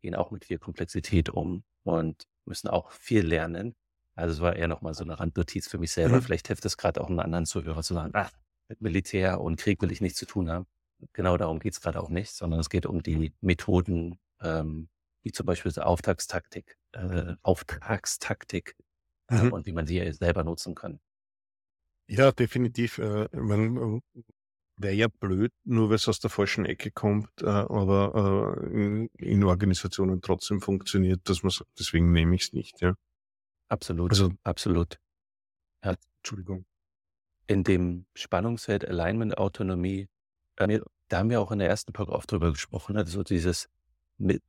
gehen 0.01 0.15
auch 0.15 0.31
mit 0.31 0.45
viel 0.45 0.59
Komplexität 0.59 1.29
um 1.29 1.63
und 1.83 2.27
müssen 2.45 2.67
auch 2.67 2.91
viel 2.91 3.25
lernen. 3.25 3.75
Also 4.15 4.33
es 4.33 4.41
war 4.41 4.55
eher 4.55 4.67
nochmal 4.67 4.93
so 4.93 5.03
eine 5.03 5.19
Randnotiz 5.19 5.67
für 5.67 5.77
mich 5.77 5.91
selber. 5.91 6.17
Mhm. 6.17 6.21
Vielleicht 6.21 6.47
hilft 6.47 6.65
es 6.65 6.77
gerade 6.77 7.01
auch 7.01 7.09
einem 7.09 7.19
anderen 7.19 7.45
Zuhörer 7.45 7.81
zu 7.83 7.93
sagen, 7.93 8.11
ach, 8.13 8.31
mit 8.67 8.81
Militär 8.81 9.41
und 9.41 9.57
Krieg 9.57 9.81
will 9.81 9.91
ich 9.91 10.01
nichts 10.01 10.19
zu 10.19 10.25
tun 10.25 10.49
haben. 10.49 10.65
Genau 11.13 11.37
darum 11.37 11.59
geht 11.59 11.73
es 11.73 11.81
gerade 11.81 12.01
auch 12.01 12.09
nicht, 12.09 12.31
sondern 12.33 12.59
es 12.59 12.69
geht 12.69 12.85
um 12.85 13.01
die 13.03 13.33
Methoden, 13.41 14.19
ähm, 14.41 14.89
wie 15.23 15.31
zum 15.31 15.45
Beispiel 15.45 15.71
die 15.71 15.81
Auftragstaktik, 15.81 16.77
äh, 16.93 17.35
Auftragstaktik 17.41 18.75
äh, 19.29 19.43
mhm. 19.43 19.53
und 19.53 19.65
wie 19.65 19.73
man 19.73 19.87
sie 19.87 20.11
selber 20.13 20.43
nutzen 20.43 20.75
kann. 20.75 20.99
Ja, 22.07 22.31
definitiv. 22.31 22.97
Äh, 22.97 23.29
man 23.33 24.01
wäre 24.77 24.93
ja 24.93 25.07
blöd, 25.07 25.51
nur 25.63 25.89
weil 25.89 25.95
es 25.95 26.07
aus 26.07 26.19
der 26.19 26.29
falschen 26.29 26.65
Ecke 26.65 26.91
kommt, 26.91 27.29
äh, 27.41 27.45
aber 27.45 28.57
äh, 28.63 28.65
in, 28.73 29.07
in, 29.17 29.43
Organisationen 29.43 30.21
trotzdem 30.21 30.61
funktioniert, 30.61 31.21
dass 31.29 31.43
man 31.43 31.53
deswegen 31.77 32.11
nehme 32.11 32.35
ich 32.35 32.43
es 32.43 32.53
nicht, 32.53 32.81
ja. 32.81 32.95
Absolut, 33.69 34.11
also, 34.11 34.31
absolut. 34.43 34.99
Ja. 35.83 35.95
Entschuldigung. 36.17 36.65
In 37.47 37.63
dem 37.63 38.05
Spannungsfeld 38.15 38.85
Alignment, 38.87 39.37
Autonomie, 39.37 40.09
da 40.67 41.17
haben 41.17 41.29
wir 41.29 41.41
auch 41.41 41.51
in 41.51 41.59
der 41.59 41.69
ersten 41.69 41.93
Folge 41.93 42.11
oft 42.11 42.31
drüber 42.31 42.51
gesprochen, 42.51 42.97
also 42.97 43.23
dieses, 43.23 43.69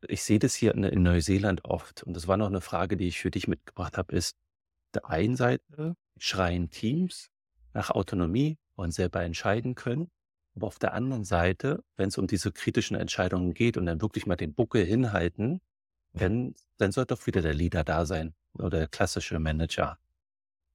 ich 0.09 0.23
sehe 0.23 0.39
das 0.39 0.55
hier 0.55 0.75
in, 0.75 0.85
in 0.85 1.03
Neuseeland 1.03 1.65
oft 1.65 2.03
und 2.03 2.15
das 2.15 2.29
war 2.29 2.37
noch 2.37 2.47
eine 2.47 2.61
Frage, 2.61 2.97
die 2.97 3.09
ich 3.09 3.21
für 3.21 3.31
dich 3.31 3.49
mitgebracht 3.49 3.99
habe, 3.99 4.15
ist, 4.15 4.37
der 4.95 5.09
einen 5.09 5.37
Seite 5.37 5.97
schreien 6.19 6.71
Teams 6.71 7.31
nach 7.73 7.91
Autonomie 7.91 8.59
und 8.77 8.93
selber 8.93 9.23
entscheiden 9.23 9.75
können. 9.75 10.11
Aber 10.55 10.67
auf 10.67 10.79
der 10.79 10.93
anderen 10.93 11.25
Seite, 11.25 11.83
wenn 11.97 12.09
es 12.09 12.19
um 12.19 12.27
diese 12.27 12.53
kritischen 12.53 12.97
Entscheidungen 12.97 13.55
geht 13.55 13.77
und 13.77 13.87
dann 13.87 14.03
wirklich 14.03 14.27
mal 14.27 14.37
den 14.37 14.55
Buckel 14.55 14.85
hinhalten, 14.85 15.61
dann, 16.13 16.55
dann 16.77 16.93
sollte 16.93 17.15
doch 17.15 17.27
wieder 17.27 17.41
der 17.41 17.55
Leader 17.55 17.85
da 17.85 18.05
sein 18.05 18.35
oder 18.55 18.79
der 18.79 18.89
klassische 18.89 19.39
Manager. 19.39 19.99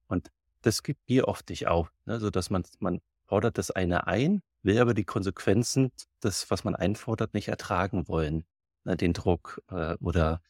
Und 0.08 0.30
das 0.62 0.82
gibt 0.82 1.08
mir 1.08 1.28
oft 1.28 1.48
nicht 1.48 1.68
auf, 1.68 1.92
ne? 2.06 2.18
so 2.18 2.30
dass 2.30 2.50
man, 2.50 2.64
man 2.80 3.00
fordert 3.26 3.58
das 3.58 3.70
eine 3.70 4.08
ein, 4.08 4.42
will 4.62 4.78
aber 4.78 4.94
die 4.94 5.04
Konsequenzen, 5.04 5.90
das, 6.20 6.50
was 6.50 6.64
man 6.64 6.74
einfordert, 6.74 7.34
nicht 7.34 7.48
ertragen 7.48 8.08
wollen. 8.08 8.44
Ne? 8.84 8.96
Den 8.96 9.12
Druck 9.12 9.62
äh, 9.70 9.94
oder 10.00 10.40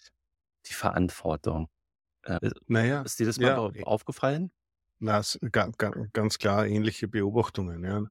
die 0.66 0.74
Verantwortung. 0.74 1.68
Äh, 2.24 2.50
naja, 2.66 3.02
ist 3.02 3.18
dir 3.18 3.26
das 3.26 3.38
mal 3.38 3.72
ja, 3.74 3.84
aufgefallen? 3.84 4.50
Na, 4.98 5.22
ganz, 5.52 6.38
klar 6.38 6.66
ähnliche 6.66 7.08
Beobachtungen, 7.08 7.84
ja. 7.84 8.04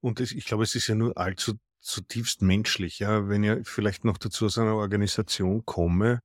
Und 0.00 0.20
ich 0.20 0.44
glaube, 0.44 0.64
es 0.64 0.74
ist 0.74 0.86
ja 0.86 0.94
nur 0.94 1.16
allzu 1.16 1.54
zutiefst 1.80 2.42
menschlich, 2.42 3.00
ja. 3.00 3.28
Wenn 3.28 3.42
ich 3.44 3.68
vielleicht 3.68 4.04
noch 4.04 4.18
dazu 4.18 4.46
aus 4.46 4.58
einer 4.58 4.76
Organisation 4.76 5.64
komme, 5.64 6.20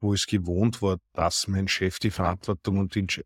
wo 0.00 0.14
es 0.14 0.26
gewohnt 0.26 0.82
war, 0.82 0.98
dass 1.12 1.48
mein 1.48 1.68
Chef 1.68 1.98
die 1.98 2.10
Verantwortung 2.10 2.78
und 2.78 2.94
die 2.94 3.00
Entsch 3.00 3.22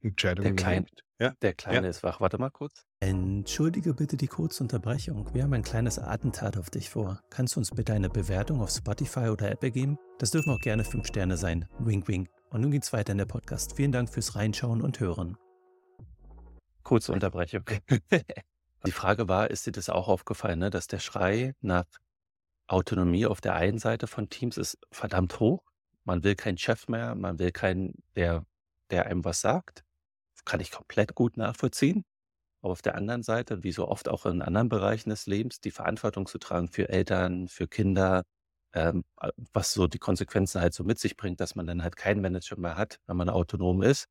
Entscheidungen 0.00 0.56
der 0.56 0.64
Klein, 0.64 0.86
ja? 1.18 1.34
Der 1.40 1.54
Kleine 1.54 1.86
ja. 1.86 1.90
ist 1.90 2.02
wach. 2.02 2.20
Warte 2.20 2.38
mal 2.38 2.50
kurz. 2.50 2.84
Entschuldige 3.06 3.92
bitte 3.92 4.16
die 4.16 4.28
kurze 4.28 4.62
Unterbrechung. 4.62 5.28
Wir 5.34 5.42
haben 5.42 5.52
ein 5.52 5.62
kleines 5.62 5.98
Attentat 5.98 6.56
auf 6.56 6.70
dich 6.70 6.88
vor. 6.88 7.20
Kannst 7.28 7.54
du 7.54 7.60
uns 7.60 7.70
bitte 7.70 7.92
eine 7.92 8.08
Bewertung 8.08 8.62
auf 8.62 8.70
Spotify 8.70 9.28
oder 9.28 9.50
Apple 9.50 9.72
geben? 9.72 9.98
Das 10.18 10.30
dürfen 10.30 10.50
auch 10.50 10.58
gerne 10.58 10.84
fünf 10.84 11.06
Sterne 11.08 11.36
sein. 11.36 11.68
Wink, 11.80 12.08
wink. 12.08 12.30
Und 12.48 12.62
nun 12.62 12.70
geht's 12.70 12.94
weiter 12.94 13.12
in 13.12 13.18
der 13.18 13.26
Podcast. 13.26 13.76
Vielen 13.76 13.92
Dank 13.92 14.08
fürs 14.08 14.36
Reinschauen 14.36 14.80
und 14.80 15.00
Hören. 15.00 15.36
Kurze 16.82 17.12
Unterbrechung. 17.12 17.64
Die 18.86 18.92
Frage 18.92 19.28
war, 19.28 19.50
ist 19.50 19.66
dir 19.66 19.72
das 19.72 19.90
auch 19.90 20.08
aufgefallen, 20.08 20.60
ne, 20.60 20.70
dass 20.70 20.86
der 20.86 20.98
Schrei 20.98 21.54
nach 21.60 21.84
Autonomie 22.68 23.26
auf 23.26 23.42
der 23.42 23.54
einen 23.54 23.78
Seite 23.78 24.06
von 24.06 24.30
Teams 24.30 24.56
ist 24.56 24.78
verdammt 24.90 25.40
hoch. 25.40 25.62
Man 26.04 26.24
will 26.24 26.36
keinen 26.36 26.56
Chef 26.56 26.88
mehr, 26.88 27.14
man 27.14 27.38
will 27.38 27.52
keinen, 27.52 28.02
der, 28.16 28.46
der 28.90 29.04
einem 29.04 29.26
was 29.26 29.42
sagt. 29.42 29.84
Kann 30.46 30.60
ich 30.60 30.70
komplett 30.70 31.14
gut 31.14 31.36
nachvollziehen. 31.36 32.06
Aber 32.64 32.72
auf 32.72 32.82
der 32.82 32.94
anderen 32.94 33.22
Seite, 33.22 33.62
wie 33.62 33.72
so 33.72 33.88
oft 33.88 34.08
auch 34.08 34.26
in 34.26 34.42
anderen 34.42 34.68
Bereichen 34.68 35.10
des 35.10 35.26
Lebens, 35.26 35.60
die 35.60 35.70
Verantwortung 35.70 36.26
zu 36.26 36.38
tragen 36.38 36.68
für 36.68 36.88
Eltern, 36.88 37.48
für 37.48 37.68
Kinder, 37.68 38.24
ähm, 38.72 39.04
was 39.52 39.72
so 39.72 39.86
die 39.86 39.98
Konsequenzen 39.98 40.60
halt 40.60 40.74
so 40.74 40.82
mit 40.82 40.98
sich 40.98 41.16
bringt, 41.16 41.40
dass 41.40 41.54
man 41.54 41.66
dann 41.66 41.82
halt 41.82 41.96
keinen 41.96 42.22
Manager 42.22 42.58
mehr 42.58 42.76
hat, 42.76 43.00
wenn 43.06 43.16
man 43.16 43.28
autonom 43.28 43.82
ist 43.82 44.06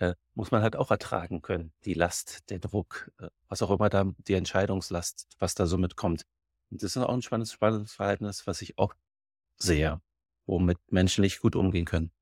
äh, 0.00 0.14
muss 0.34 0.50
man 0.50 0.62
halt 0.62 0.76
auch 0.76 0.90
ertragen 0.90 1.42
können. 1.42 1.72
Die 1.84 1.94
Last, 1.94 2.50
der 2.50 2.58
Druck, 2.58 3.10
äh, 3.18 3.28
was 3.48 3.62
auch 3.62 3.70
immer 3.70 3.88
da, 3.88 4.10
die 4.26 4.34
Entscheidungslast, 4.34 5.28
was 5.38 5.54
da 5.54 5.66
so 5.66 5.78
mitkommt. 5.78 6.24
Und 6.70 6.82
das 6.82 6.96
ist 6.96 7.02
auch 7.02 7.12
ein 7.12 7.22
spannendes, 7.22 7.92
Verhältnis, 7.92 8.46
was 8.46 8.62
ich 8.62 8.78
auch 8.78 8.94
sehe, 9.56 10.00
womit 10.46 10.78
Menschen 10.90 11.22
nicht 11.22 11.40
gut 11.40 11.54
umgehen 11.54 11.84
können. 11.84 12.12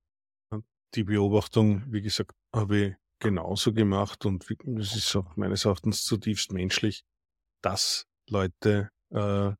Die 0.94 1.04
Beobachtung, 1.04 1.84
wie 1.92 2.00
gesagt, 2.00 2.32
habe 2.54 2.78
ich 2.78 2.94
genauso 3.20 3.72
gemacht 3.72 4.24
und 4.26 4.48
es 4.50 4.96
ist 4.96 5.16
auch 5.16 5.36
meines 5.36 5.64
Erachtens 5.64 6.04
zutiefst 6.04 6.52
menschlich, 6.52 7.04
dass 7.62 8.06
Leute 8.28 8.90
äh, 9.10 9.52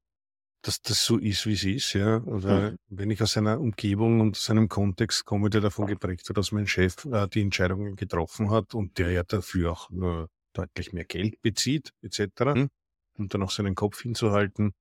dass 0.62 0.82
das 0.82 1.04
so 1.04 1.18
ist, 1.18 1.46
wie 1.46 1.52
es 1.52 1.64
ist, 1.64 1.92
ja. 1.94 2.20
Weil 2.24 2.72
mhm. 2.72 2.78
wenn 2.88 3.10
ich 3.10 3.22
aus 3.22 3.36
einer 3.36 3.60
Umgebung 3.60 4.20
und 4.20 4.36
aus 4.36 4.50
einem 4.50 4.68
Kontext 4.68 5.24
komme, 5.24 5.50
der 5.50 5.60
davon 5.60 5.86
geprägt 5.86 6.28
wird, 6.28 6.38
dass 6.38 6.52
mein 6.52 6.66
Chef 6.66 7.04
äh, 7.06 7.28
die 7.28 7.42
Entscheidungen 7.42 7.96
getroffen 7.96 8.50
hat 8.50 8.74
und 8.74 8.98
der 8.98 9.10
ja 9.10 9.22
dafür 9.22 9.72
auch 9.72 9.90
nur 9.90 10.28
deutlich 10.52 10.92
mehr 10.92 11.04
Geld 11.04 11.40
bezieht, 11.42 11.92
etc., 12.02 12.20
mhm. 12.54 12.70
und 13.14 13.34
dann 13.34 13.42
auch 13.42 13.50
seinen 13.50 13.74
Kopf 13.74 14.02
hinzuhalten. 14.02 14.74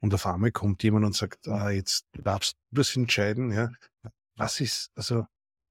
Und 0.00 0.14
auf 0.14 0.26
einmal 0.26 0.52
kommt 0.52 0.82
jemand 0.82 1.06
und 1.06 1.14
sagt, 1.14 1.48
ah, 1.48 1.70
jetzt 1.70 2.06
darfst 2.12 2.56
du 2.70 2.76
das 2.76 2.94
entscheiden, 2.94 3.52
ja. 3.52 3.70
Was 4.36 4.60
ist, 4.60 4.90
also 4.94 5.26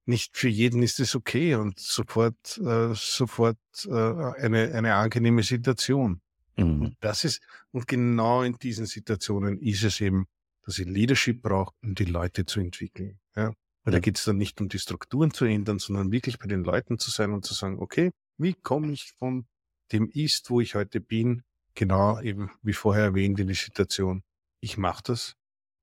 nicht 0.06 0.36
für 0.36 0.48
jeden 0.48 0.82
ist 0.82 1.00
es 1.00 1.14
okay 1.14 1.54
und 1.54 1.78
sofort, 1.78 2.58
äh, 2.58 2.94
sofort 2.94 3.58
äh, 3.86 3.92
eine, 3.92 4.72
eine 4.74 4.94
angenehme 4.94 5.42
Situation. 5.42 6.20
Mhm. 6.56 6.96
Das 7.00 7.24
ist, 7.24 7.40
und 7.72 7.88
genau 7.88 8.42
in 8.42 8.58
diesen 8.58 8.86
Situationen 8.86 9.58
ist 9.58 9.82
es 9.82 10.00
eben, 10.00 10.26
dass 10.62 10.78
ich 10.78 10.86
Leadership 10.86 11.42
brauche, 11.42 11.74
um 11.82 11.94
die 11.94 12.04
Leute 12.04 12.46
zu 12.46 12.60
entwickeln. 12.60 13.18
Ja? 13.34 13.52
Weil 13.84 13.92
ja. 13.92 13.98
da 13.98 13.98
geht 14.00 14.18
es 14.18 14.24
dann 14.24 14.36
nicht 14.36 14.60
um 14.60 14.68
die 14.68 14.78
Strukturen 14.78 15.32
zu 15.32 15.44
ändern, 15.44 15.78
sondern 15.78 16.12
wirklich 16.12 16.38
bei 16.38 16.46
den 16.46 16.64
Leuten 16.64 16.98
zu 16.98 17.10
sein 17.10 17.32
und 17.32 17.44
zu 17.44 17.54
sagen, 17.54 17.78
okay, 17.78 18.10
wie 18.38 18.54
komme 18.54 18.92
ich 18.92 19.12
von 19.18 19.46
dem 19.92 20.08
Ist, 20.08 20.50
wo 20.50 20.60
ich 20.60 20.74
heute 20.74 21.00
bin, 21.00 21.42
genau 21.74 22.20
eben 22.20 22.50
wie 22.62 22.72
vorher 22.72 23.04
erwähnt 23.04 23.38
in 23.40 23.48
die 23.48 23.54
Situation, 23.54 24.22
ich 24.60 24.78
mache 24.78 25.02
das 25.04 25.36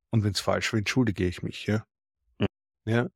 und 0.09 0.23
wenn 0.23 0.31
es 0.31 0.39
falsch 0.39 0.73
war, 0.73 0.79
entschuldige 0.79 1.27
ich 1.27 1.43
mich. 1.43 1.65
Ja? 1.65 1.85
Ja. 2.85 3.09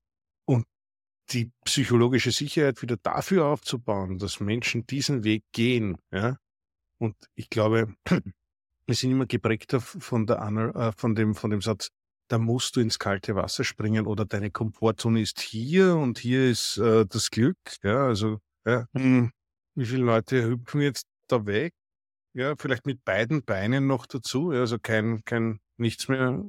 Die 1.32 1.52
psychologische 1.64 2.32
Sicherheit 2.32 2.82
wieder 2.82 2.98
dafür 2.98 3.46
aufzubauen, 3.46 4.20
dass 4.20 4.40
Menschen 4.40 4.86
diesen 4.86 5.24
Weg 5.24 5.44
gehen, 5.52 5.98
ja, 6.12 6.38
und 7.00 7.16
ich 7.36 7.50
glaube, 7.50 7.94
wir 8.88 8.96
sind 8.96 9.12
immer 9.12 9.26
geprägt 9.26 9.76
von, 9.80 10.26
der, 10.26 10.40
äh, 10.76 10.92
von, 10.96 11.16
dem, 11.16 11.36
von 11.36 11.50
dem 11.50 11.62
Satz, 11.62 11.90
da 12.30 12.38
musst 12.38 12.76
du 12.76 12.80
ins 12.80 13.00
kalte 13.00 13.36
Wasser 13.36 13.64
springen 13.64 14.08
oder 14.08 14.26
deine 14.26 14.52
Komfortzone 14.52 15.22
ist 15.22 15.42
hier 15.42 15.96
und 15.96 16.20
hier 16.20 16.50
ist 16.50 16.78
äh, 16.78 17.06
das 17.06 17.30
Glück. 17.30 17.58
Ja, 17.84 18.08
also 18.08 18.40
ja, 18.66 18.88
hm, 18.94 19.32
wie 19.76 19.86
viele 19.86 20.04
Leute 20.06 20.44
hüpfen 20.44 20.82
jetzt 20.82 21.06
da 21.28 21.46
weg? 21.46 21.74
Ja, 22.34 22.56
vielleicht 22.58 22.86
mit 22.86 23.04
beiden 23.06 23.44
Beinen 23.44 23.88
noch 23.88 24.08
dazu. 24.08 24.52
Ja, 24.52 24.62
also 24.62 24.80
kein, 24.80 25.24
kein 25.24 25.60
nichts 25.78 26.08
mehr, 26.08 26.44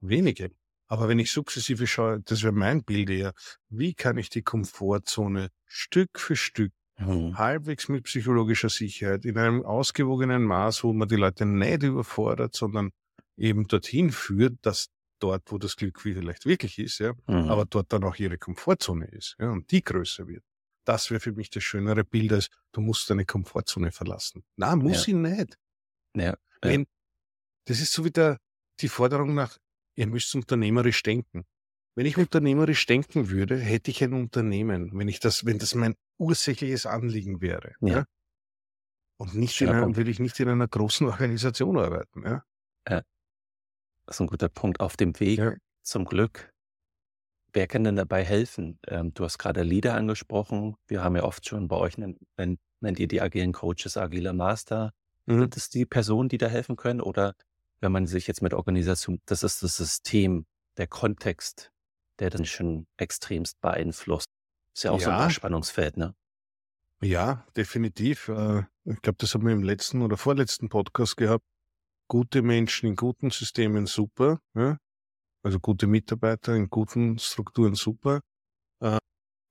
wenige. 0.00 0.50
Aber 0.86 1.08
wenn 1.08 1.18
ich 1.18 1.32
sukzessive 1.32 1.86
schaue, 1.86 2.20
das 2.20 2.42
wäre 2.42 2.52
mein 2.52 2.84
Bild 2.84 3.10
eher, 3.10 3.32
wie 3.68 3.94
kann 3.94 4.18
ich 4.18 4.28
die 4.28 4.42
Komfortzone 4.42 5.50
Stück 5.66 6.18
für 6.18 6.36
Stück 6.36 6.72
Mhm. 6.98 7.36
halbwegs 7.36 7.88
mit 7.88 8.04
psychologischer 8.04 8.68
Sicherheit, 8.68 9.24
in 9.24 9.36
einem 9.36 9.64
ausgewogenen 9.64 10.44
Maß, 10.44 10.84
wo 10.84 10.92
man 10.92 11.08
die 11.08 11.16
Leute 11.16 11.44
nicht 11.44 11.82
überfordert, 11.82 12.54
sondern 12.54 12.92
eben 13.36 13.66
dorthin 13.66 14.12
führt, 14.12 14.54
dass 14.62 14.90
dort, 15.18 15.42
wo 15.50 15.58
das 15.58 15.76
Glück 15.76 16.00
vielleicht 16.00 16.46
wirklich 16.46 16.78
ist, 16.78 16.98
ja, 16.98 17.12
mhm. 17.26 17.48
aber 17.48 17.64
dort 17.64 17.92
dann 17.92 18.04
auch 18.04 18.16
ihre 18.16 18.38
Komfortzone 18.38 19.06
ist, 19.06 19.36
ja, 19.40 19.50
und 19.50 19.70
die 19.70 19.82
größer 19.82 20.26
wird. 20.28 20.44
Das 20.84 21.10
wäre 21.10 21.20
für 21.20 21.32
mich 21.32 21.50
das 21.50 21.64
schönere 21.64 22.04
Bild, 22.04 22.32
als 22.32 22.48
du 22.72 22.80
musst 22.80 23.08
deine 23.08 23.24
Komfortzone 23.24 23.90
verlassen. 23.90 24.44
Na, 24.56 24.76
muss 24.76 25.06
ja. 25.06 25.14
ich 25.14 25.20
nicht. 25.20 25.58
Ja. 26.14 26.36
Wenn, 26.60 26.86
das 27.66 27.80
ist 27.80 27.92
so 27.92 28.04
wie 28.04 28.10
der, 28.10 28.38
die 28.80 28.88
Forderung 28.88 29.34
nach, 29.34 29.56
ihr 29.96 30.06
müsst 30.06 30.34
unternehmerisch 30.34 31.02
denken. 31.02 31.44
wenn 31.96 32.06
ich 32.06 32.18
unternehmerisch 32.18 32.86
denken 32.86 33.30
würde, 33.30 33.56
hätte 33.56 33.90
ich 33.90 34.02
ein 34.02 34.14
Unternehmen, 34.14 34.90
wenn 34.94 35.06
ich 35.06 35.20
das, 35.20 35.44
wenn 35.44 35.58
das 35.58 35.76
mein 35.76 35.94
ursächliches 36.18 36.86
Anliegen 36.86 37.40
wäre. 37.40 37.74
Ja. 37.80 37.88
ja? 37.88 38.04
Und 39.16 39.34
nicht 39.34 39.60
in 39.60 39.68
einer, 39.68 39.94
will 39.96 40.08
ich 40.08 40.18
nicht 40.18 40.38
in 40.40 40.48
einer 40.48 40.66
großen 40.66 41.06
Organisation 41.06 41.78
arbeiten. 41.78 42.24
Ja? 42.24 42.44
ja. 42.88 43.02
Das 44.06 44.16
ist 44.16 44.20
ein 44.20 44.26
guter 44.26 44.48
Punkt. 44.48 44.80
Auf 44.80 44.96
dem 44.96 45.18
Weg 45.20 45.38
ja. 45.38 45.54
zum 45.82 46.04
Glück. 46.04 46.50
Wer 47.52 47.68
kann 47.68 47.84
denn 47.84 47.94
dabei 47.94 48.24
helfen? 48.24 48.80
Ähm, 48.88 49.14
du 49.14 49.24
hast 49.24 49.38
gerade 49.38 49.62
Leader 49.62 49.94
angesprochen. 49.94 50.74
Wir 50.88 51.04
haben 51.04 51.14
ja 51.14 51.22
oft 51.22 51.46
schon 51.48 51.68
bei 51.68 51.76
euch, 51.76 51.96
nennt, 51.96 52.18
nennt 52.36 52.98
ihr 52.98 53.06
die 53.06 53.20
agilen 53.20 53.52
Coaches, 53.52 53.96
agile 53.96 54.32
Master. 54.32 54.92
Mhm. 55.26 55.40
Sind 55.40 55.56
das 55.56 55.70
die 55.70 55.86
Personen, 55.86 56.28
die 56.28 56.38
da 56.38 56.48
helfen 56.48 56.74
können? 56.74 57.00
Oder 57.00 57.36
wenn 57.84 57.92
man 57.92 58.06
sich 58.06 58.26
jetzt 58.26 58.40
mit 58.40 58.54
Organisation, 58.54 59.20
das 59.26 59.42
ist 59.42 59.62
das 59.62 59.76
System, 59.76 60.46
der 60.78 60.86
Kontext, 60.86 61.70
der 62.18 62.30
dann 62.30 62.46
schon 62.46 62.86
extremst 62.96 63.60
beeinflusst. 63.60 64.26
Ist 64.74 64.84
ja 64.84 64.90
auch 64.90 65.00
so 65.00 65.10
ein 65.10 65.30
Spannungsfeld, 65.30 65.98
ne? 65.98 66.14
Ja, 67.02 67.46
definitiv. 67.56 68.28
Äh, 68.28 68.62
ich 68.84 69.02
glaube, 69.02 69.18
das 69.18 69.34
haben 69.34 69.44
wir 69.44 69.52
im 69.52 69.62
letzten 69.62 70.00
oder 70.00 70.16
vorletzten 70.16 70.70
Podcast 70.70 71.18
gehabt. 71.18 71.44
Gute 72.08 72.40
Menschen 72.40 72.88
in 72.88 72.96
guten 72.96 73.30
Systemen 73.30 73.86
super, 73.86 74.40
ja? 74.54 74.78
also 75.42 75.60
gute 75.60 75.86
Mitarbeiter 75.86 76.54
in 76.54 76.70
guten 76.70 77.18
Strukturen 77.18 77.74
super. 77.74 78.20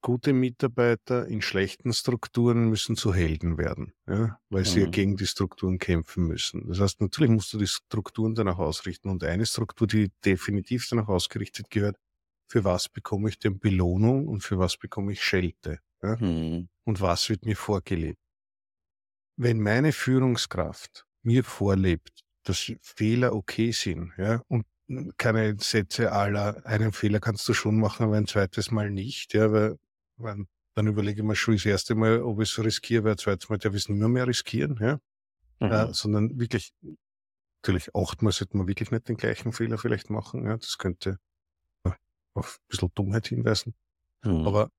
Gute 0.04 0.34
Mitarbeiter 0.34 1.28
in 1.28 1.42
schlechten 1.42 1.94
Strukturen 1.94 2.70
müssen 2.70 2.98
zu 2.98 3.14
Helden 3.14 3.58
werden, 3.58 3.94
ja? 4.06 4.38
weil 4.50 4.66
sie 4.66 4.82
ja 4.82 4.88
mhm. 4.88 4.92
gegen 4.92 5.16
die 5.16 5.26
Strukturen 5.26 5.80
kämpfen 5.80 6.28
müssen. 6.28 6.68
Das 6.68 6.82
heißt, 6.82 7.00
natürlich 7.00 7.32
musst 7.32 7.54
du 7.54 7.58
die 7.58 7.68
Strukturen 7.68 8.36
danach 8.36 8.60
ausrichten. 8.60 9.10
Und 9.10 9.24
eine 9.24 9.46
Struktur, 9.46 9.88
die 9.88 10.12
definitiv 10.26 10.86
danach 10.90 11.08
ausgerichtet 11.08 11.70
gehört, 11.70 11.96
für 12.50 12.66
was 12.66 12.90
bekomme 12.90 13.30
ich 13.30 13.40
denn 13.40 13.60
Belohnung 13.60 14.28
und 14.28 14.44
für 14.44 14.60
was 14.60 14.76
bekomme 14.76 15.14
ich 15.14 15.24
Schelte? 15.24 15.80
Ja? 16.02 16.18
Mhm. 16.18 16.68
Und 16.84 17.00
was 17.00 17.30
wird 17.30 17.46
mir 17.46 17.56
vorgelebt? 17.56 18.20
Wenn 19.38 19.62
meine 19.62 19.94
Führungskraft 19.94 21.06
mir 21.24 21.46
vorlebt, 21.46 22.26
dass 22.44 22.74
Fehler 22.82 23.34
okay 23.34 23.72
sind, 23.72 24.12
ja, 24.18 24.42
und 24.50 24.66
keine 25.18 25.56
Sätze 25.60 26.12
aller, 26.12 26.66
einen 26.66 26.92
Fehler 26.92 27.20
kannst 27.20 27.48
du 27.48 27.54
schon 27.54 27.80
machen, 27.80 28.04
aber 28.04 28.18
ein 28.18 28.28
zweites 28.28 28.70
Mal 28.70 28.92
nicht, 28.92 29.34
ja, 29.34 29.52
weil, 29.52 29.78
weil 30.18 30.46
dann 30.76 30.88
überlege 30.88 31.22
ich 31.22 31.28
mir 31.28 31.36
schon 31.36 31.56
das 31.56 31.66
erste 31.66 31.96
Mal, 31.96 32.22
ob 32.22 32.42
ich 32.42 32.52
es 32.52 32.64
riskiere, 32.64 33.04
weil 33.04 33.18
zweites 33.18 33.50
Mal 33.50 33.58
darf 33.58 33.74
ich 33.74 33.84
es 33.84 33.90
nicht 33.90 34.00
mehr, 34.00 34.28
riskieren, 34.28 34.78
ja, 34.80 35.00
mhm. 35.60 35.72
äh, 35.72 35.94
sondern 35.94 36.40
wirklich, 36.40 36.74
natürlich 37.62 37.96
achtmal 37.96 38.32
sollte 38.32 38.58
man 38.58 38.68
wirklich 38.68 38.92
nicht 38.92 39.08
den 39.08 39.18
gleichen 39.18 39.54
Fehler 39.54 39.78
vielleicht 39.78 40.10
machen, 40.10 40.46
ja, 40.46 40.58
das 40.58 40.78
könnte 40.78 41.20
auf 42.36 42.60
ein 42.60 42.68
bisschen 42.68 42.92
Dummheit 42.96 43.28
hinweisen, 43.28 43.76
mhm. 44.24 44.48
aber 44.48 44.72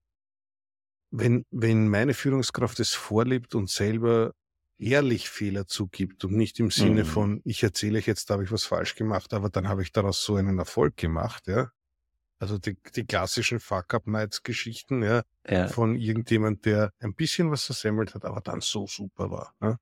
wenn, 1.10 1.44
wenn 1.50 1.88
meine 1.88 2.12
Führungskraft 2.12 2.80
es 2.80 2.92
vorlebt 2.92 3.54
und 3.54 3.70
selber 3.70 4.32
ehrlich 4.78 5.30
Fehler 5.30 5.66
zugibt 5.66 6.24
und 6.24 6.32
nicht 6.32 6.58
im 6.58 6.70
Sinne 6.70 7.04
mhm. 7.04 7.08
von, 7.08 7.40
ich 7.44 7.62
erzähle 7.62 7.98
euch 7.98 8.06
jetzt, 8.06 8.28
da 8.28 8.34
habe 8.34 8.44
ich 8.44 8.50
was 8.50 8.64
falsch 8.64 8.96
gemacht, 8.96 9.32
aber 9.32 9.48
dann 9.48 9.68
habe 9.68 9.82
ich 9.82 9.92
daraus 9.92 10.24
so 10.24 10.34
einen 10.34 10.58
Erfolg 10.58 10.96
gemacht, 10.96 11.46
ja. 11.46 11.70
Also 12.38 12.58
die, 12.58 12.76
die 12.94 13.04
klassischen 13.06 13.60
Fuck-Up-Nights-Geschichten, 13.60 15.02
ja, 15.02 15.22
ja, 15.48 15.68
von 15.68 15.96
irgendjemand, 15.96 16.64
der 16.64 16.92
ein 16.98 17.14
bisschen 17.14 17.50
was 17.50 17.64
versemmelt 17.64 18.14
hat, 18.14 18.24
aber 18.24 18.40
dann 18.40 18.60
so 18.60 18.86
super 18.86 19.30
war, 19.30 19.54
ja? 19.62 19.78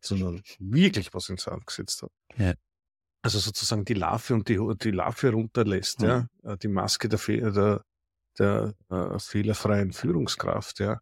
sondern 0.00 0.42
wirklich 0.58 1.12
was 1.12 1.28
ins 1.28 1.42
Sand 1.42 1.66
gesetzt 1.66 2.02
hat. 2.02 2.10
Ja. 2.36 2.54
Also 3.22 3.38
sozusagen 3.40 3.84
die 3.84 3.94
Larve 3.94 4.34
und 4.34 4.48
die, 4.48 4.60
die 4.80 4.92
Larve 4.92 5.32
runterlässt, 5.32 6.00
mhm. 6.00 6.06
ja, 6.06 6.26
äh, 6.44 6.56
die 6.56 6.68
Maske 6.68 7.08
der, 7.08 7.18
der, 7.50 7.84
der 8.38 8.74
äh, 8.88 9.18
fehlerfreien 9.18 9.92
Führungskraft, 9.92 10.78
ja, 10.78 11.00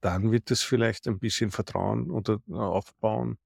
dann 0.00 0.30
wird 0.30 0.50
es 0.50 0.62
vielleicht 0.62 1.08
ein 1.08 1.18
bisschen 1.18 1.50
Vertrauen 1.50 2.10
oder 2.10 2.38
äh, 2.48 2.52
aufbauen, 2.52 3.38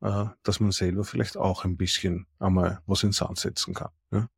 äh, 0.00 0.26
dass 0.42 0.60
man 0.60 0.70
selber 0.70 1.04
vielleicht 1.04 1.36
auch 1.36 1.64
ein 1.64 1.76
bisschen 1.76 2.26
einmal 2.38 2.80
was 2.86 3.02
ins 3.02 3.16
Sand 3.16 3.38
setzen 3.38 3.74
kann. 3.74 3.90
Ja? 4.12 4.28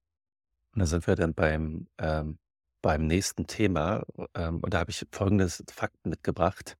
Und 0.73 0.81
da 0.81 0.87
sind 0.87 1.07
wir 1.07 1.16
dann 1.16 1.35
beim, 1.35 1.88
ähm, 1.99 2.38
beim 2.83 3.07
nächsten 3.07 3.47
Thema. 3.47 4.05
Ähm, 4.35 4.61
und 4.61 4.75
da 4.75 4.81
habe 4.81 4.90
ich 4.90 5.07
folgendes 5.11 5.64
Fakt 5.71 6.07
mitgebracht 6.07 6.77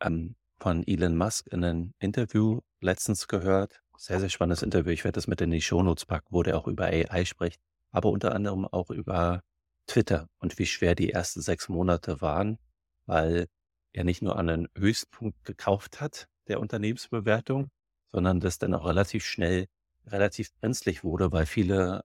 ähm, 0.00 0.36
von 0.58 0.86
Elon 0.86 1.16
Musk 1.16 1.46
in 1.48 1.64
einem 1.64 1.94
Interview 1.98 2.60
letztens 2.80 3.28
gehört. 3.28 3.80
Sehr, 3.96 4.20
sehr 4.20 4.28
spannendes 4.28 4.62
Interview. 4.62 4.92
Ich 4.92 5.04
werde 5.04 5.16
das 5.16 5.26
mit 5.26 5.40
in 5.40 5.50
die 5.50 5.60
Shownotes 5.60 6.06
packen, 6.06 6.28
wo 6.30 6.42
der 6.42 6.56
auch 6.56 6.66
über 6.68 6.86
AI 6.86 7.24
spricht, 7.24 7.60
aber 7.90 8.10
unter 8.10 8.34
anderem 8.34 8.64
auch 8.64 8.90
über 8.90 9.42
Twitter 9.86 10.28
und 10.38 10.58
wie 10.58 10.66
schwer 10.66 10.94
die 10.94 11.10
ersten 11.12 11.40
sechs 11.40 11.68
Monate 11.68 12.20
waren, 12.20 12.58
weil 13.06 13.46
er 13.92 14.04
nicht 14.04 14.22
nur 14.22 14.36
an 14.36 14.48
einen 14.48 14.68
Höchstpunkt 14.76 15.44
gekauft 15.44 16.00
hat 16.00 16.28
der 16.46 16.60
Unternehmensbewertung, 16.60 17.70
sondern 18.12 18.40
das 18.40 18.58
dann 18.58 18.74
auch 18.74 18.86
relativ 18.86 19.24
schnell 19.24 19.66
relativ 20.06 20.52
brenzlig 20.54 21.04
wurde, 21.04 21.32
weil 21.32 21.46
viele 21.46 22.02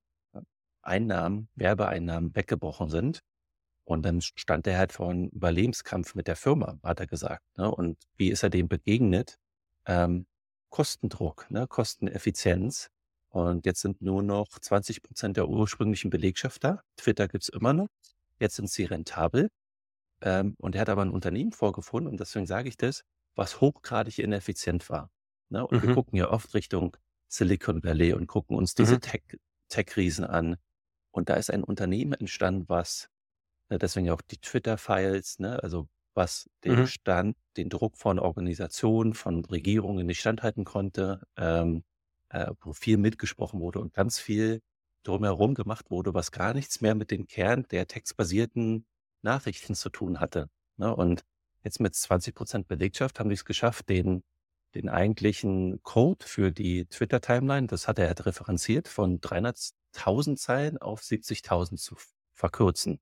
Einnahmen, 0.84 1.50
Werbeeinnahmen 1.56 2.36
weggebrochen 2.36 2.89
sind. 2.89 3.22
Und 3.86 4.04
dann 4.06 4.22
stand 4.22 4.65
er 4.67 4.78
halt 4.78 4.93
vor 4.93 5.10
einem 5.10 5.28
Überlebenskampf 5.30 6.15
mit 6.15 6.28
der 6.28 6.38
Firma, 6.38 6.80
hat 6.84 7.00
er 7.00 7.08
gesagt. 7.08 7.43
Ne? 7.58 7.69
Und 7.69 7.98
wie 8.15 8.30
ist 8.30 8.43
er 8.43 8.50
dem 8.50 8.67
begegnet? 8.67 9.38
Ähm, 9.86 10.26
Kostendruck, 10.69 11.52
ne? 11.52 11.67
Kosteneffizienz. 11.67 12.89
Und 13.30 13.65
jetzt 13.65 13.82
sind 13.82 14.02
nur 14.02 14.24
noch 14.24 14.48
20 14.48 15.04
Prozent 15.04 15.38
der 15.38 15.50
ursprünglichen 15.50 16.10
Belegschaft 16.10 16.63
da. 16.63 16.82
Twitter 16.98 17.28
gibt's 17.28 17.50
immer 17.50 17.74
noch. 17.74 17.88
Jetzt 18.39 18.56
sind 18.56 18.69
sie 18.69 18.86
rentabel. 18.86 19.50
Ähm, 20.22 20.56
und 20.60 20.76
er 20.76 20.82
hat 20.82 20.89
aber 20.89 21.02
ein 21.02 21.12
Unternehmen 21.12 21.52
vorgefunden, 21.52 22.10
und 22.10 22.19
deswegen 22.19 22.46
sage 22.46 22.69
ich 22.69 22.78
das, 22.78 23.04
was 23.36 23.60
hochgradig 23.60 24.19
ineffizient 24.19 24.89
war. 24.89 25.12
Ne? 25.50 25.65
Und 25.67 25.84
mhm. 25.84 25.88
wir 25.88 25.93
gucken 25.96 26.17
ja 26.17 26.30
oft 26.30 26.54
Richtung 26.54 26.96
Silicon 27.28 27.84
Valley 27.84 28.13
und 28.13 28.28
gucken 28.28 28.56
uns 28.56 28.76
diese 28.76 28.96
mhm. 28.96 29.02
Tech, 29.02 29.24
Tech-Riesen 29.69 30.26
an. 30.26 30.58
Und 31.13 31.30
da 31.30 31.36
ist 31.36 31.52
ein 31.52 31.63
Unternehmen 31.63 32.13
entstanden, 32.13 32.65
was, 32.67 33.10
ne, 33.69 33.78
deswegen 33.78 34.10
auch 34.10 34.21
die 34.21 34.38
Twitter-Files, 34.38 35.39
ne, 35.39 35.62
also 35.62 35.88
was 36.15 36.49
den 36.63 36.82
mhm. 36.82 36.88
Stand, 36.88 37.38
den 37.56 37.69
Druck 37.69 37.97
von 37.97 38.19
Organisationen, 38.19 39.13
von 39.13 39.45
Regierungen 39.45 40.06
nicht 40.06 40.19
standhalten 40.19 40.65
konnte, 40.65 41.21
ähm, 41.38 41.84
äh, 42.30 42.52
wo 42.62 42.73
viel 42.73 42.97
mitgesprochen 42.97 43.60
wurde 43.60 43.80
und 43.80 43.93
ganz 43.93 44.19
viel 44.19 44.62
drumherum 45.04 45.54
gemacht 45.54 45.91
wurde, 45.91 46.13
was 46.13 46.32
gar 46.32 46.54
nichts 46.54 46.82
mehr 46.82 46.95
mit 46.95 47.12
dem 47.12 47.28
Kern 47.28 47.65
der 47.69 47.88
textbasierten 47.88 48.86
Nachrichten 49.21 49.76
zu 49.76 49.89
tun 49.89 50.19
hatte. 50.19 50.49
Ne? 50.78 50.95
Und 50.95 51.23
jetzt 51.63 51.80
mit 51.80 51.93
20 51.95 52.34
Prozent 52.34 52.67
Belegschaft 52.67 53.19
haben 53.19 53.30
die 53.30 53.36
es 53.36 53.45
geschafft, 53.45 53.89
den, 53.89 54.23
den 54.76 54.89
eigentlichen 54.89 55.82
Code 55.84 56.26
für 56.26 56.52
die 56.52 56.86
Twitter-Timeline, 56.86 57.67
das 57.67 57.88
hat 57.88 57.99
er 57.99 58.08
halt 58.08 58.26
referenziert, 58.26 58.88
von 58.88 59.21
300.000 59.93 60.36
Zeilen 60.38 60.77
auf 60.77 61.01
70.000 61.01 61.77
zu 61.77 61.95
verkürzen. 62.34 62.99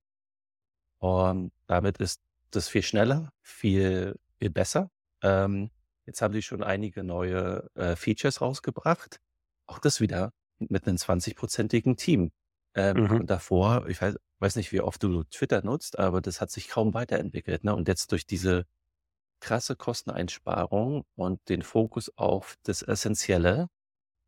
Und 0.99 1.51
damit 1.67 1.97
ist 1.97 2.21
das 2.51 2.67
viel 2.67 2.83
schneller, 2.83 3.31
viel, 3.41 4.19
viel 4.37 4.49
besser. 4.49 4.91
Ähm, 5.21 5.71
jetzt 6.05 6.21
haben 6.21 6.33
sie 6.33 6.41
schon 6.41 6.63
einige 6.63 7.03
neue 7.03 7.69
äh, 7.75 7.95
Features 7.95 8.41
rausgebracht. 8.41 9.19
Auch 9.65 9.79
das 9.79 10.01
wieder 10.01 10.31
mit 10.59 10.87
einem 10.87 10.97
20-prozentigen 10.97 11.95
Team. 11.97 12.31
Ähm, 12.75 13.05
mhm. 13.05 13.11
Und 13.21 13.29
davor, 13.29 13.87
ich 13.87 14.01
weiß, 14.01 14.15
weiß 14.39 14.55
nicht, 14.55 14.71
wie 14.71 14.81
oft 14.81 15.01
du 15.03 15.23
Twitter 15.25 15.63
nutzt, 15.63 15.97
aber 15.97 16.21
das 16.21 16.39
hat 16.41 16.51
sich 16.51 16.67
kaum 16.67 16.93
weiterentwickelt. 16.93 17.63
Ne? 17.63 17.75
Und 17.75 17.87
jetzt 17.87 18.11
durch 18.11 18.25
diese 18.25 18.65
krasse 19.39 19.75
Kosteneinsparung 19.75 21.03
und 21.15 21.49
den 21.49 21.63
Fokus 21.63 22.15
auf 22.15 22.55
das 22.63 22.83
Essentielle 22.83 23.67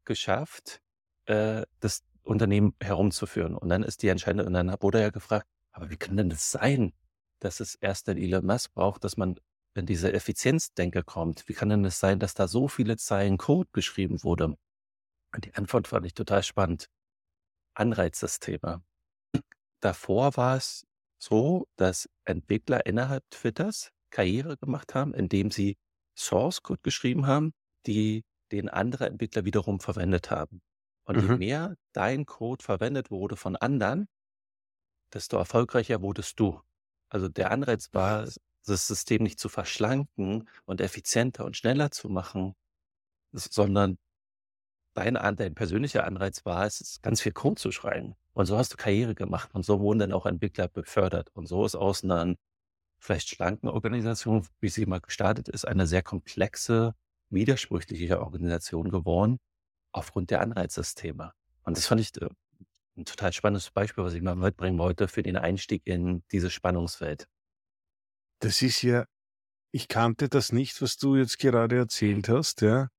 geschafft, 0.05 0.81
äh, 1.25 1.63
das 1.79 2.03
Unternehmen 2.23 2.75
herumzuführen. 2.81 3.55
Und 3.55 3.69
dann 3.69 3.83
ist 3.83 4.01
die 4.01 4.07
entscheidende, 4.07 4.45
und 4.45 4.53
dann 4.53 4.75
wurde 4.81 5.01
ja 5.01 5.09
gefragt, 5.09 5.47
aber 5.71 5.89
wie 5.89 5.97
kann 5.97 6.17
denn 6.17 6.29
das 6.29 6.51
sein, 6.51 6.93
dass 7.39 7.59
es 7.59 7.75
erst 7.75 8.07
den 8.07 8.17
Elon 8.17 8.45
Musk 8.45 8.73
braucht, 8.73 9.03
dass 9.03 9.17
man 9.17 9.37
wenn 9.73 9.85
diese 9.85 10.13
Effizienzdenke 10.13 11.03
kommt, 11.03 11.47
wie 11.49 11.53
kann 11.53 11.69
denn 11.69 11.85
es 11.85 11.99
sein, 11.99 12.19
dass 12.19 12.33
da 12.35 12.47
so 12.47 12.67
viele 12.67 12.97
Zeilen 12.97 13.37
Code 13.37 13.69
geschrieben 13.73 14.23
wurde? 14.23 14.55
Und 15.33 15.45
die 15.45 15.55
Antwort 15.55 15.87
fand 15.87 16.05
ich 16.05 16.13
total 16.13 16.43
spannend. 16.43 16.89
Anreizsysteme. 17.73 18.83
Davor 19.79 20.37
war 20.37 20.57
es 20.57 20.85
so, 21.17 21.67
dass 21.75 22.07
Entwickler 22.25 22.85
innerhalb 22.85 23.27
Twitters 23.31 23.89
Karriere 24.11 24.57
gemacht 24.57 24.93
haben, 24.93 25.13
indem 25.15 25.49
sie 25.49 25.75
Source 26.15 26.61
Code 26.61 26.81
geschrieben 26.83 27.25
haben, 27.25 27.53
die 27.87 28.23
den 28.51 28.69
andere 28.69 29.07
Entwickler 29.07 29.43
wiederum 29.43 29.79
verwendet 29.79 30.29
haben. 30.29 30.61
Und 31.05 31.17
mhm. 31.17 31.31
je 31.31 31.37
mehr 31.37 31.75
dein 31.91 32.25
Code 32.25 32.63
verwendet 32.63 33.11
wurde 33.11 33.35
von 33.35 33.55
anderen, 33.55 34.07
desto 35.13 35.37
erfolgreicher 35.37 36.01
wurdest 36.01 36.39
du. 36.39 36.61
Also 37.09 37.29
der 37.29 37.51
Anreiz 37.51 37.93
war, 37.93 38.27
das 38.65 38.87
System 38.87 39.23
nicht 39.23 39.39
zu 39.39 39.49
verschlanken 39.49 40.47
und 40.65 40.81
effizienter 40.81 41.45
und 41.45 41.57
schneller 41.57 41.91
zu 41.91 42.09
machen, 42.09 42.55
sondern 43.33 43.97
dein, 44.93 45.15
dein 45.15 45.55
persönlicher 45.55 46.05
Anreiz 46.05 46.45
war 46.45 46.65
es, 46.65 46.99
ganz 47.01 47.21
viel 47.21 47.33
Code 47.33 47.59
zu 47.59 47.71
schreiben. 47.71 48.15
Und 48.33 48.45
so 48.45 48.57
hast 48.57 48.73
du 48.73 48.77
Karriere 48.77 49.15
gemacht 49.15 49.53
und 49.53 49.63
so 49.65 49.79
wurden 49.79 49.99
dann 49.99 50.13
auch 50.13 50.25
Entwickler 50.25 50.67
befördert. 50.67 51.29
Und 51.33 51.47
so 51.47 51.65
ist 51.65 51.75
aus 51.75 52.03
einer 52.03 52.35
vielleicht 52.99 53.29
schlanken 53.29 53.69
Organisation, 53.69 54.47
wie 54.59 54.69
sie 54.69 54.85
mal 54.85 55.01
gestartet 55.01 55.49
ist, 55.49 55.67
eine 55.67 55.85
sehr 55.87 56.01
komplexe, 56.01 56.95
widersprüchliche 57.29 58.21
Organisation 58.21 58.89
geworden, 58.89 59.39
aufgrund 59.93 60.31
der 60.31 60.41
Anreizsysteme. 60.41 61.33
Und 61.63 61.77
das 61.77 61.87
fand 61.87 62.01
ich 62.01 62.21
äh, 62.21 62.29
ein 62.97 63.05
total 63.05 63.33
spannendes 63.33 63.71
Beispiel, 63.71 64.03
was 64.03 64.13
ich 64.13 64.21
mal 64.21 64.35
mitbringen 64.35 64.77
wollte 64.77 65.07
für 65.07 65.23
den 65.23 65.37
Einstieg 65.37 65.83
in 65.85 66.23
diese 66.31 66.49
Spannungswelt. 66.49 67.27
Das 68.39 68.61
ist 68.61 68.81
ja, 68.81 69.05
ich 69.71 69.87
kannte 69.87 70.29
das 70.29 70.51
nicht, 70.51 70.81
was 70.81 70.97
du 70.97 71.15
jetzt 71.15 71.39
gerade 71.39 71.77
erzählt 71.77 72.29
hast, 72.29 72.61
ja. 72.61 72.89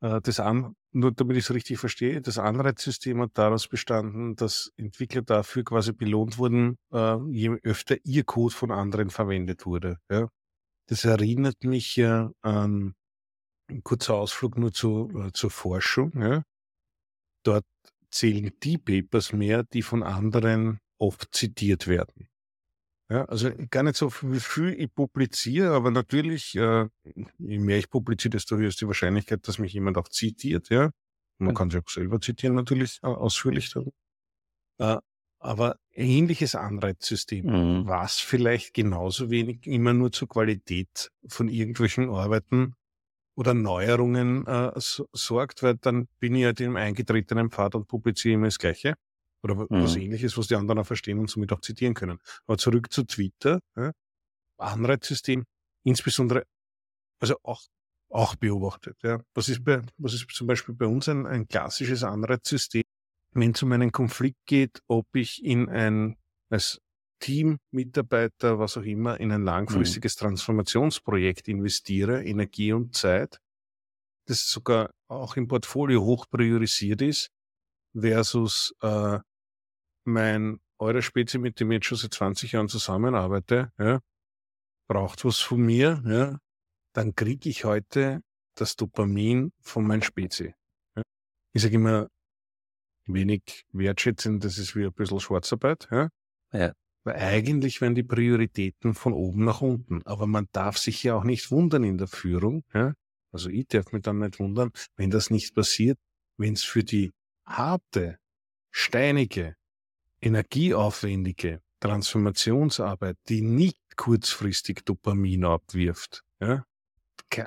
Äh, 0.00 0.20
das 0.20 0.40
an, 0.40 0.74
nur 0.92 1.12
damit 1.12 1.36
ich 1.36 1.44
es 1.44 1.54
richtig 1.54 1.78
verstehe, 1.78 2.20
das 2.20 2.38
Anreizsystem 2.38 3.20
hat 3.22 3.30
daraus 3.34 3.68
bestanden, 3.68 4.34
dass 4.36 4.72
Entwickler 4.76 5.22
dafür 5.22 5.64
quasi 5.64 5.92
belohnt 5.92 6.38
wurden, 6.38 6.76
äh, 6.92 7.16
je 7.30 7.50
öfter 7.62 7.96
ihr 8.04 8.24
Code 8.24 8.54
von 8.54 8.70
anderen 8.72 9.10
verwendet 9.10 9.66
wurde. 9.66 9.98
Ja. 10.10 10.28
Das 10.86 11.04
erinnert 11.04 11.62
mich 11.64 11.96
ja 11.96 12.32
an 12.42 12.94
ein 13.70 13.82
kurzer 13.82 14.14
Ausflug 14.14 14.58
nur 14.58 14.72
zu, 14.72 15.10
äh, 15.16 15.32
zur 15.32 15.50
Forschung. 15.50 16.12
Ja. 16.20 16.42
Dort 17.44 17.66
zählen 18.10 18.52
die 18.62 18.78
Papers 18.78 19.32
mehr, 19.32 19.62
die 19.64 19.82
von 19.82 20.02
anderen 20.02 20.80
oft 20.98 21.34
zitiert 21.34 21.86
werden. 21.86 22.28
Ja, 23.08 23.24
also 23.24 23.50
gar 23.70 23.82
nicht 23.82 23.96
so 23.96 24.08
viel 24.08 24.74
ich 24.78 24.94
publiziere, 24.94 25.74
aber 25.74 25.90
natürlich, 25.90 26.54
äh, 26.54 26.86
je 27.38 27.58
mehr 27.58 27.78
ich 27.78 27.90
publiziere, 27.90 28.30
desto 28.30 28.56
höher 28.56 28.68
ist 28.68 28.80
die 28.80 28.86
Wahrscheinlichkeit, 28.86 29.48
dass 29.48 29.58
mich 29.58 29.72
jemand 29.72 29.98
auch 29.98 30.08
zitiert, 30.08 30.68
ja. 30.70 30.90
Man 31.38 31.54
kann 31.54 31.70
sich 31.70 31.80
auch 31.82 31.88
selber 31.88 32.20
zitieren, 32.20 32.54
natürlich, 32.54 32.98
äh, 33.02 33.06
ausführlich. 33.06 33.74
Äh, 34.78 34.98
aber 35.40 35.76
ähnliches 35.92 36.54
Anreizsystem, 36.54 37.46
mhm. 37.46 37.86
was 37.86 38.20
vielleicht 38.20 38.74
genauso 38.74 39.30
wenig 39.30 39.66
immer 39.66 39.94
nur 39.94 40.12
zur 40.12 40.28
Qualität 40.28 41.10
von 41.26 41.48
irgendwelchen 41.48 42.10
Arbeiten 42.10 42.74
oder 43.36 43.54
Neuerungen 43.54 44.46
äh, 44.46 44.72
so, 44.76 45.08
sorgt, 45.12 45.62
weil 45.62 45.76
dann 45.76 46.08
bin 46.18 46.34
ich 46.34 46.42
ja 46.42 46.46
halt 46.48 46.58
dem 46.58 46.76
eingetretenen 46.76 47.50
Pfad 47.50 47.74
und 47.74 47.86
publiziere 47.86 48.34
immer 48.34 48.46
das 48.46 48.58
Gleiche. 48.58 48.94
Oder 49.42 49.54
mhm. 49.54 49.66
was 49.70 49.96
ähnliches, 49.96 50.36
was 50.36 50.48
die 50.48 50.56
anderen 50.56 50.80
auch 50.80 50.86
verstehen 50.86 51.18
und 51.18 51.30
somit 51.30 51.52
auch 51.52 51.60
zitieren 51.60 51.94
können. 51.94 52.18
Aber 52.46 52.58
zurück 52.58 52.92
zu 52.92 53.04
Twitter, 53.04 53.60
ja, 53.76 53.92
Anreizsystem, 54.58 55.44
insbesondere, 55.84 56.44
also 57.20 57.36
auch, 57.42 57.62
auch 58.10 58.34
beobachtet. 58.36 58.98
Ja. 59.02 59.22
Was, 59.34 59.48
ist 59.48 59.64
bei, 59.64 59.80
was 59.96 60.14
ist 60.14 60.30
zum 60.30 60.46
Beispiel 60.46 60.74
bei 60.74 60.86
uns 60.86 61.08
ein, 61.08 61.26
ein 61.26 61.48
klassisches 61.48 62.04
Anreizsystem, 62.04 62.82
wenn 63.32 63.52
es 63.52 63.62
um 63.62 63.72
einen 63.72 63.92
Konflikt 63.92 64.44
geht, 64.46 64.82
ob 64.88 65.06
ich 65.14 65.42
in 65.42 65.68
ein, 65.70 66.16
als 66.50 66.80
Team, 67.20 67.58
Mitarbeiter, 67.70 68.58
was 68.58 68.76
auch 68.76 68.82
immer, 68.82 69.20
in 69.20 69.30
ein 69.30 69.44
langfristiges 69.44 70.16
mhm. 70.16 70.26
Transformationsprojekt 70.26 71.48
investiere, 71.48 72.24
Energie 72.24 72.72
und 72.72 72.96
Zeit, 72.96 73.40
das 74.26 74.48
sogar 74.50 74.90
auch 75.08 75.36
im 75.36 75.46
Portfolio 75.46 76.02
hoch 76.02 76.26
priorisiert 76.28 77.02
ist, 77.02 77.30
versus 77.94 78.74
äh, 78.82 79.18
mein 80.04 80.60
eure 80.78 81.02
Spezi, 81.02 81.38
mit 81.38 81.60
dem 81.60 81.70
ich 81.70 81.76
jetzt 81.76 81.86
schon 81.86 81.98
seit 81.98 82.14
20 82.14 82.52
Jahren 82.52 82.68
zusammenarbeite, 82.68 83.72
ja, 83.78 84.00
braucht 84.88 85.24
was 85.24 85.38
von 85.38 85.60
mir, 85.60 86.02
ja, 86.06 86.38
dann 86.94 87.14
kriege 87.14 87.48
ich 87.48 87.64
heute 87.64 88.22
das 88.54 88.76
Dopamin 88.76 89.52
von 89.60 89.86
meinem 89.86 90.02
Spezi. 90.02 90.54
Ja. 90.96 91.02
Ich 91.52 91.62
sage 91.62 91.74
immer, 91.74 92.08
wenig 93.06 93.66
wertschätzend, 93.72 94.44
das 94.44 94.58
ist 94.58 94.74
wie 94.76 94.84
ein 94.84 94.92
bisschen 94.92 95.20
Schwarzarbeit. 95.20 95.88
Ja. 95.90 96.08
ja. 96.52 96.72
Weil 97.04 97.16
eigentlich 97.16 97.80
werden 97.80 97.94
die 97.94 98.02
Prioritäten 98.02 98.94
von 98.94 99.12
oben 99.12 99.44
nach 99.44 99.62
unten. 99.62 100.02
Aber 100.04 100.26
man 100.26 100.48
darf 100.52 100.76
sich 100.78 101.02
ja 101.02 101.14
auch 101.14 101.24
nicht 101.24 101.50
wundern 101.50 101.84
in 101.84 101.98
der 101.98 102.08
Führung. 102.08 102.64
Ja. 102.74 102.94
Also 103.32 103.48
ich 103.48 103.68
darf 103.68 103.92
mich 103.92 104.02
dann 104.02 104.18
nicht 104.18 104.38
wundern, 104.38 104.70
wenn 104.96 105.10
das 105.10 105.30
nicht 105.30 105.54
passiert, 105.54 105.98
wenn 106.36 106.54
es 106.54 106.64
für 106.64 106.84
die 106.84 107.12
harte, 107.46 108.18
steinige, 108.70 109.56
energieaufwendige 110.20 111.62
Transformationsarbeit, 111.80 113.16
die 113.28 113.40
nicht 113.42 113.96
kurzfristig 113.96 114.84
Dopamin 114.84 115.44
abwirft, 115.44 116.22
ja, 116.40 116.64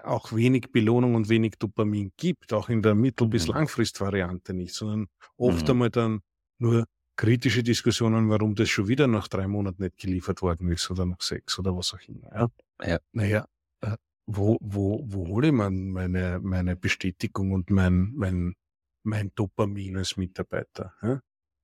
auch 0.04 0.32
wenig 0.34 0.72
Belohnung 0.72 1.16
und 1.16 1.30
wenig 1.30 1.56
Dopamin 1.60 2.12
gibt, 2.18 2.54
auch 2.54 2.70
in 2.70 2.82
der 2.82 2.96
Mittel- 2.96 3.28
bis 3.28 3.48
mhm. 3.48 3.56
Langfristvariante 3.56 4.54
nicht, 4.54 4.74
sondern 4.74 5.08
oft 5.38 5.64
mhm. 5.66 5.72
einmal 5.72 5.90
dann 5.90 6.22
nur 6.58 6.86
kritische 7.16 7.64
Diskussionen, 7.64 8.30
warum 8.30 8.56
das 8.56 8.70
schon 8.70 8.88
wieder 8.88 9.08
nach 9.08 9.28
drei 9.28 9.48
Monaten 9.48 9.84
nicht 9.84 9.98
geliefert 9.98 10.42
worden 10.42 10.70
ist 10.70 10.90
oder 10.90 11.06
nach 11.06 11.22
sechs 11.22 11.58
oder 11.60 11.76
was 11.76 11.94
auch 11.94 12.02
immer. 12.08 12.32
Ja. 12.34 12.48
Ja. 12.86 13.00
Naja, 13.12 13.48
äh, 13.82 13.98
wo, 14.26 14.58
wo, 14.62 15.04
wo 15.06 15.28
hole 15.28 15.48
ich 15.48 15.54
man 15.54 15.92
meine, 15.92 16.40
meine 16.42 16.76
Bestätigung 16.76 17.52
und 17.52 17.70
mein, 17.70 18.14
mein, 18.16 18.56
mein 19.04 19.32
Dopamin 19.36 19.98
als 19.98 20.18
Mitarbeiter? 20.18 20.94
Ja? 21.02 21.22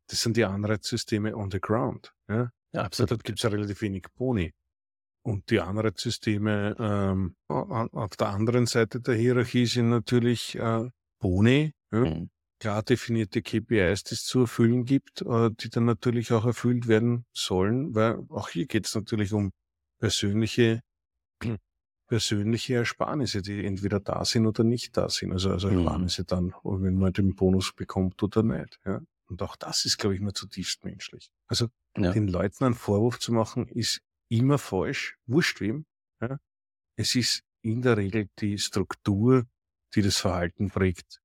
Das 0.07 0.21
sind 0.21 0.37
die 0.37 0.45
Anreizsysteme 0.45 1.35
on 1.35 1.51
the 1.51 1.59
ground. 1.59 2.13
Ja, 2.27 2.51
ja 2.73 2.81
absolut. 2.83 3.11
Dort 3.11 3.23
gibt 3.23 3.39
es 3.39 3.43
ja 3.43 3.49
relativ 3.49 3.81
wenig 3.81 4.05
Boni. 4.15 4.53
Und 5.21 5.49
die 5.49 5.59
Anreizsysteme 5.59 6.75
ähm, 6.79 7.35
auf 7.47 8.15
der 8.15 8.29
anderen 8.29 8.65
Seite 8.65 9.01
der 9.01 9.15
Hierarchie 9.15 9.65
sind 9.65 9.89
natürlich 9.89 10.55
äh, 10.55 10.89
Boni, 11.19 11.73
ja? 11.91 11.99
mhm. 11.99 12.29
Klar 12.59 12.83
definierte 12.83 13.41
KPIs, 13.41 14.03
die 14.03 14.15
es 14.15 14.25
zu 14.25 14.41
erfüllen 14.41 14.85
gibt, 14.85 15.21
äh, 15.21 15.49
die 15.51 15.69
dann 15.69 15.85
natürlich 15.85 16.31
auch 16.33 16.45
erfüllt 16.45 16.87
werden 16.87 17.25
sollen, 17.33 17.95
weil 17.95 18.19
auch 18.29 18.49
hier 18.49 18.67
geht 18.67 18.85
es 18.85 18.95
natürlich 18.95 19.33
um 19.33 19.51
persönliche 19.99 20.81
persönliche 22.07 22.75
Ersparnisse, 22.75 23.41
die 23.41 23.63
entweder 23.65 23.99
da 23.99 24.25
sind 24.25 24.47
oder 24.47 24.63
nicht 24.63 24.97
da 24.97 25.09
sind. 25.09 25.31
Also, 25.31 25.51
also 25.51 25.69
mhm. 25.69 25.77
Ersparnisse 25.77 26.23
mhm. 26.23 26.27
dann, 26.27 26.53
wenn 26.63 26.97
man 26.97 27.13
den 27.13 27.35
Bonus 27.35 27.71
bekommt 27.73 28.21
oder 28.23 28.43
nicht. 28.43 28.79
Ja. 28.85 29.01
Und 29.27 29.43
auch 29.43 29.55
das 29.55 29.85
ist, 29.85 29.99
glaube 29.99 30.15
ich, 30.15 30.21
nur 30.21 30.33
zutiefst 30.33 30.83
menschlich. 30.83 31.29
Also 31.47 31.67
ja. 31.95 32.11
den 32.11 32.27
Leuten 32.27 32.63
einen 32.65 32.73
Vorwurf 32.73 33.19
zu 33.19 33.31
machen, 33.31 33.67
ist 33.67 34.01
immer 34.27 34.57
falsch, 34.57 35.17
wurscht 35.27 35.61
wem. 35.61 35.85
Ja. 36.19 36.39
Es 36.95 37.15
ist 37.15 37.43
in 37.61 37.81
der 37.83 37.97
Regel 37.97 38.27
die 38.39 38.57
Struktur, 38.57 39.45
die 39.93 40.01
das 40.01 40.17
Verhalten 40.17 40.69
prägt. 40.69 41.21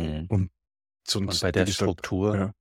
Mhm. 0.00 0.26
Und, 0.28 0.50
Und 1.14 1.40
bei 1.40 1.52
der 1.52 1.66
Struktur 1.66 2.36
ja. 2.36 2.54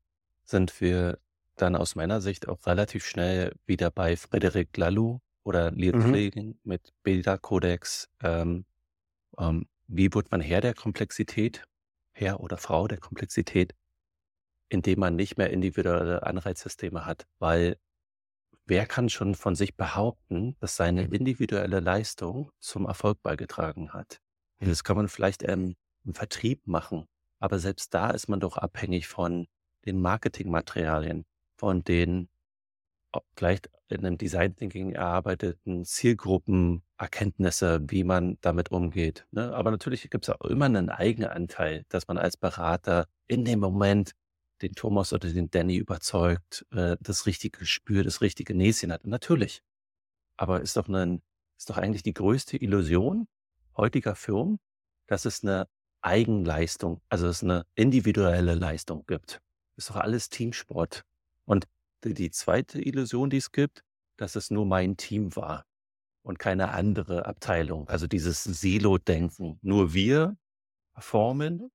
sind 0.44 0.80
wir 0.82 1.20
dann 1.56 1.76
aus 1.76 1.96
meiner 1.96 2.22
Sicht 2.22 2.48
auch 2.48 2.66
relativ 2.66 3.06
schnell 3.06 3.54
wieder 3.66 3.92
bei 3.92 4.18
Frederic 4.18 4.76
Laloux 4.78 5.20
oder 5.44 5.72
Lehrpflegen 5.72 6.48
mhm. 6.48 6.60
mit 6.64 6.94
Bilderkodex. 7.04 8.10
Ähm, 8.22 8.66
ähm, 9.38 9.68
wie 9.88 10.14
wird 10.14 10.32
man 10.32 10.42
Herr 10.42 10.62
der 10.62 10.74
Komplexität? 10.74 11.64
Herr 12.14 12.40
oder 12.40 12.58
Frau 12.58 12.88
der 12.88 12.98
Komplexität? 12.98 13.74
indem 14.72 15.00
man 15.00 15.16
nicht 15.16 15.38
mehr 15.38 15.50
individuelle 15.50 16.24
Anreizsysteme 16.24 17.06
hat, 17.06 17.28
weil 17.40 17.78
wer 18.66 18.86
kann 18.86 19.10
schon 19.10 19.36
von 19.36 19.54
sich 19.54 19.76
behaupten, 19.76 20.56
dass 20.62 20.78
seine 20.78 21.04
individuelle 21.04 21.82
Leistung 21.82 22.52
zum 22.60 22.86
Erfolg 22.86 23.22
beigetragen 23.22 23.92
hat? 23.92 24.22
Das 24.60 24.84
kann 24.86 24.96
man 24.96 25.10
vielleicht 25.10 25.44
ähm, 25.44 25.76
im 26.06 26.14
Vertrieb 26.14 26.68
machen, 26.68 27.06
aber 27.42 27.60
selbst 27.60 27.94
da 27.94 28.12
ist 28.12 28.30
man 28.30 28.40
doch 28.40 28.56
abhängig 28.56 29.08
von 29.08 29.48
den 29.86 30.00
Marketingmaterialien, 30.00 31.26
von 31.58 31.84
den 31.84 32.30
vielleicht 33.36 33.70
in 33.90 34.06
einem 34.06 34.18
Design 34.18 34.56
Thinking 34.56 34.94
erarbeiteten 34.94 35.84
Zielgruppenerkenntnisse, 35.84 37.82
wie 37.88 38.04
man 38.04 38.38
damit 38.42 38.72
umgeht. 38.72 39.26
Ne? 39.32 39.54
Aber 39.54 39.72
natürlich 39.72 40.10
gibt 40.10 40.26
es 40.26 40.30
auch 40.30 40.46
immer 40.46 40.66
einen 40.66 40.90
eigenen 40.90 41.30
Anteil, 41.30 41.84
dass 41.90 42.08
man 42.08 42.18
als 42.18 42.38
Berater 42.38 43.08
in 43.28 43.44
dem 43.44 43.60
Moment 43.60 44.14
den 44.62 44.74
Thomas 44.74 45.12
oder 45.12 45.28
den 45.28 45.50
Danny 45.50 45.76
überzeugt, 45.78 46.66
äh, 46.72 46.96
das 47.02 47.26
richtige 47.26 47.60
Gespür, 47.60 48.04
das 48.04 48.22
richtige 48.22 48.54
Näschen 48.54 48.94
hat. 48.94 49.06
Natürlich. 49.06 49.64
Aber 50.38 50.62
ist 50.62 50.78
doch, 50.78 50.88
ein, 50.88 51.22
ist 51.58 51.70
doch 51.70 51.78
eigentlich 51.78 52.04
die 52.04 52.14
größte 52.14 52.58
Illusion 52.58 53.28
heutiger 53.76 54.16
Firmen, 54.16 54.60
dass 55.08 55.26
es 55.26 55.44
eine 55.44 55.68
Eigenleistung, 56.02 57.02
also 57.10 57.28
es 57.28 57.44
eine 57.44 57.66
individuelle 57.76 58.56
Leistung 58.56 59.06
gibt. 59.08 59.42
Ist 59.78 59.90
doch 59.90 59.98
alles 59.98 60.30
Teamsport. 60.30 61.04
Und 61.46 61.68
die, 62.04 62.32
zweite 62.32 62.82
Illusion, 62.82 63.30
die 63.30 63.38
es 63.38 63.52
gibt, 63.52 63.84
dass 64.18 64.36
es 64.36 64.52
nur 64.52 64.66
mein 64.66 64.98
Team 64.98 65.36
war 65.36 65.66
und 66.24 66.40
keine 66.40 66.72
andere 66.72 67.26
Abteilung. 67.26 67.88
Also 67.90 68.08
dieses 68.08 68.44
Silo-Denken. 68.44 69.60
Nur 69.62 69.94
wir 69.94 70.38
performen 70.94 71.72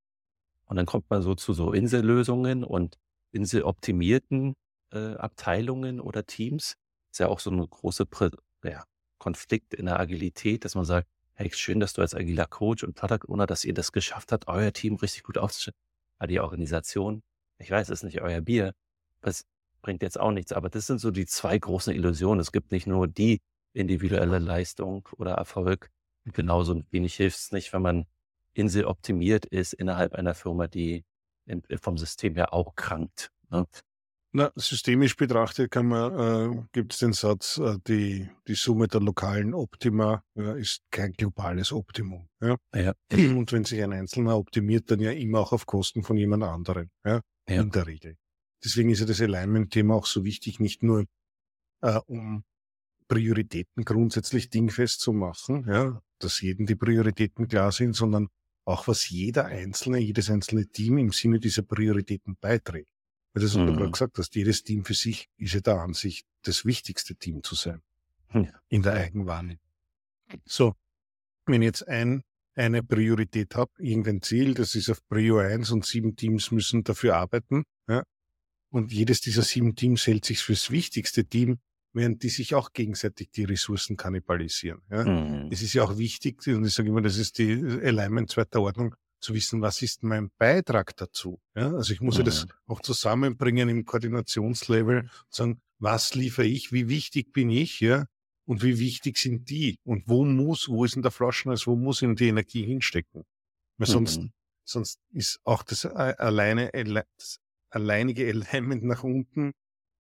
und 0.66 0.76
dann 0.76 0.86
kommt 0.86 1.08
man 1.10 1.22
so 1.22 1.34
zu 1.34 1.52
so 1.52 1.72
Insellösungen 1.72 2.64
und 2.64 2.98
inseloptimierten 3.32 4.54
äh, 4.92 5.14
Abteilungen 5.14 6.00
oder 6.00 6.26
Teams. 6.26 6.76
Ist 7.10 7.20
ja 7.20 7.28
auch 7.28 7.40
so 7.40 7.50
eine 7.50 7.66
große 7.66 8.06
ja, 8.64 8.84
Konflikt 9.18 9.74
in 9.74 9.86
der 9.86 9.98
Agilität, 10.00 10.64
dass 10.64 10.74
man 10.74 10.84
sagt, 10.84 11.08
hey, 11.36 11.50
schön, 11.52 11.80
dass 11.80 11.92
du 11.92 12.02
als 12.02 12.14
agiler 12.14 12.46
Coach 12.46 12.82
und 12.82 12.94
Product 12.94 13.28
Owner, 13.28 13.46
dass 13.46 13.64
ihr 13.64 13.74
das 13.74 13.92
geschafft 13.92 14.32
habt, 14.32 14.48
euer 14.48 14.72
Team 14.72 14.96
richtig 14.96 15.22
gut 15.22 15.38
aufzustellen. 15.38 15.76
Aber 16.18 16.28
die 16.28 16.40
Organisation, 16.40 17.22
ich 17.58 17.70
weiß, 17.70 17.88
es 17.90 18.00
ist 18.00 18.04
nicht 18.04 18.22
euer 18.22 18.40
Bier, 18.40 18.72
das 19.20 19.44
bringt 19.82 20.02
jetzt 20.02 20.18
auch 20.18 20.32
nichts, 20.32 20.52
aber 20.52 20.70
das 20.70 20.86
sind 20.86 20.98
so 20.98 21.10
die 21.10 21.26
zwei 21.26 21.58
großen 21.58 21.94
Illusionen. 21.94 22.40
Es 22.40 22.52
gibt 22.52 22.72
nicht 22.72 22.86
nur 22.86 23.06
die 23.06 23.38
individuelle 23.74 24.38
Leistung 24.38 25.08
oder 25.18 25.32
Erfolg, 25.34 25.90
genauso 26.24 26.82
wenig 26.90 27.14
hilft 27.14 27.38
es 27.38 27.52
nicht, 27.52 27.72
wenn 27.72 27.82
man 27.82 28.06
inseloptimiert 28.54 29.44
ist 29.44 29.74
innerhalb 29.74 30.14
einer 30.14 30.34
Firma, 30.34 30.66
die 30.66 31.04
vom 31.80 31.98
System 31.98 32.34
her 32.34 32.54
auch 32.54 32.74
krankt. 32.74 33.30
Ne? 33.50 33.66
Na, 34.36 34.52
systemisch 34.54 35.16
betrachtet 35.16 35.70
kann 35.70 35.86
man, 35.86 36.12
äh, 36.12 36.62
gibt 36.72 36.92
es 36.92 36.98
den 36.98 37.14
Satz, 37.14 37.56
äh, 37.56 37.78
die, 37.86 38.28
die 38.46 38.54
Summe 38.54 38.86
der 38.86 39.00
lokalen 39.00 39.54
Optima 39.54 40.22
äh, 40.36 40.60
ist 40.60 40.82
kein 40.90 41.14
globales 41.14 41.72
Optimum. 41.72 42.28
Ja? 42.42 42.56
Ja. 42.74 42.92
Und 43.12 43.50
wenn 43.52 43.64
sich 43.64 43.82
ein 43.82 43.94
Einzelner 43.94 44.36
optimiert, 44.36 44.90
dann 44.90 45.00
ja 45.00 45.10
immer 45.10 45.40
auch 45.40 45.52
auf 45.54 45.64
Kosten 45.64 46.02
von 46.02 46.18
jemand 46.18 46.42
anderem. 46.42 46.90
Ja? 47.02 47.22
Ja. 47.48 47.62
In 47.62 47.70
der 47.70 47.86
Regel. 47.86 48.18
Deswegen 48.62 48.90
ist 48.90 49.00
ja 49.00 49.06
das 49.06 49.22
Alignment-Thema 49.22 49.94
auch 49.94 50.04
so 50.04 50.22
wichtig, 50.22 50.60
nicht 50.60 50.82
nur 50.82 51.06
äh, 51.80 51.98
um 52.06 52.44
Prioritäten 53.08 53.86
grundsätzlich 53.86 54.50
dingfest 54.50 55.00
zu 55.00 55.14
machen, 55.14 55.64
ja, 55.66 56.02
dass 56.18 56.42
jedem 56.42 56.66
die 56.66 56.76
Prioritäten 56.76 57.48
klar 57.48 57.72
sind, 57.72 57.94
sondern 57.94 58.28
auch 58.66 58.86
was 58.86 59.08
jeder 59.08 59.46
Einzelne, 59.46 59.98
jedes 59.98 60.28
einzelne 60.28 60.66
Team 60.66 60.98
im 60.98 61.12
Sinne 61.12 61.40
dieser 61.40 61.62
Prioritäten 61.62 62.36
beiträgt. 62.38 62.90
Weil 63.36 63.42
das, 63.42 63.54
was 63.54 63.66
du 63.66 63.72
gerade 63.74 63.86
Mhm. 63.88 63.92
gesagt 63.92 64.16
hast, 64.16 64.34
jedes 64.34 64.62
Team 64.62 64.86
für 64.86 64.94
sich 64.94 65.28
ist 65.36 65.52
ja 65.52 65.60
der 65.60 65.74
Ansicht, 65.82 66.26
das 66.42 66.64
wichtigste 66.64 67.14
Team 67.16 67.42
zu 67.42 67.54
sein 67.54 67.82
Ja. 68.32 68.48
in 68.70 68.80
der 68.80 68.94
Eigenwahrnehmung. 68.94 69.60
So, 70.46 70.72
wenn 71.44 71.60
ich 71.60 71.66
jetzt 71.66 71.86
ein, 71.86 72.22
eine 72.54 72.82
Priorität 72.82 73.54
habe, 73.54 73.70
irgendein 73.78 74.22
Ziel, 74.22 74.54
das 74.54 74.74
ist 74.74 74.88
auf 74.88 75.06
Prio 75.06 75.36
1 75.36 75.70
und 75.70 75.84
sieben 75.84 76.16
Teams 76.16 76.50
müssen 76.50 76.82
dafür 76.82 77.16
arbeiten, 77.16 77.64
ja, 77.86 78.02
und 78.70 78.90
jedes 78.90 79.20
dieser 79.20 79.42
sieben 79.42 79.74
Teams 79.76 80.06
hält 80.06 80.24
sich 80.24 80.38
fürs 80.42 80.70
wichtigste 80.70 81.26
Team, 81.26 81.58
während 81.92 82.22
die 82.22 82.30
sich 82.30 82.54
auch 82.54 82.72
gegenseitig 82.72 83.30
die 83.32 83.44
Ressourcen 83.44 83.98
kannibalisieren. 83.98 84.80
Ja. 84.90 85.04
Mhm. 85.04 85.50
Es 85.52 85.60
ist 85.60 85.74
ja 85.74 85.82
auch 85.84 85.98
wichtig, 85.98 86.46
und 86.48 86.64
ich 86.64 86.72
sage 86.72 86.88
immer, 86.88 87.02
das 87.02 87.18
ist 87.18 87.36
die 87.36 87.52
Alignment 87.82 88.30
zweiter 88.30 88.62
Ordnung, 88.62 88.94
zu 89.20 89.34
wissen, 89.34 89.62
was 89.62 89.82
ist 89.82 90.02
mein 90.02 90.30
Beitrag 90.38 90.96
dazu. 90.96 91.40
Ja? 91.54 91.72
Also 91.74 91.92
ich 91.92 92.00
muss 92.00 92.18
ja 92.18 92.22
das 92.24 92.46
Mhm. 92.46 92.50
auch 92.66 92.80
zusammenbringen 92.80 93.68
im 93.68 93.84
Koordinationslevel 93.84 95.00
und 95.02 95.10
sagen, 95.28 95.60
was 95.78 96.14
liefere 96.14 96.46
ich, 96.46 96.72
wie 96.72 96.88
wichtig 96.88 97.32
bin 97.32 97.50
ich, 97.50 97.80
ja, 97.80 98.06
und 98.46 98.62
wie 98.62 98.78
wichtig 98.78 99.18
sind 99.18 99.50
die 99.50 99.78
und 99.84 100.04
wo 100.08 100.24
muss, 100.24 100.68
wo 100.68 100.84
ist 100.84 100.94
denn 100.94 101.02
der 101.02 101.10
Flaschenhals, 101.10 101.66
wo 101.66 101.76
muss 101.76 102.00
ich 102.02 102.06
denn 102.08 102.16
die 102.16 102.28
Energie 102.28 102.64
hinstecken? 102.64 103.24
Weil 103.78 103.88
sonst, 103.88 104.20
Mhm. 104.22 104.32
sonst 104.64 105.00
ist 105.12 105.40
auch 105.44 105.62
das 105.64 105.84
äh, 105.84 105.88
alleine, 105.88 106.72
alle- 106.72 107.06
das 107.18 107.38
alleinige 107.70 108.26
Alignment 108.28 108.84
nach 108.84 109.02
unten 109.04 109.52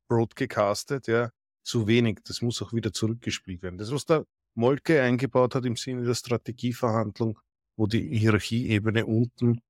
broadcastet, 0.08 1.08
ja, 1.08 1.30
zu 1.64 1.86
wenig. 1.86 2.20
Das 2.24 2.42
muss 2.42 2.62
auch 2.62 2.72
wieder 2.72 2.92
zurückgespielt 2.92 3.62
werden. 3.62 3.78
Das, 3.78 3.90
was 3.90 4.04
der 4.06 4.24
Molke 4.54 5.02
eingebaut 5.02 5.54
hat 5.54 5.64
im 5.66 5.76
Sinne 5.76 6.04
der 6.04 6.14
Strategieverhandlung, 6.14 7.38
wo 7.76 7.86
die 7.86 8.16
Hierarchieebene 8.18 9.06
unten 9.06 9.60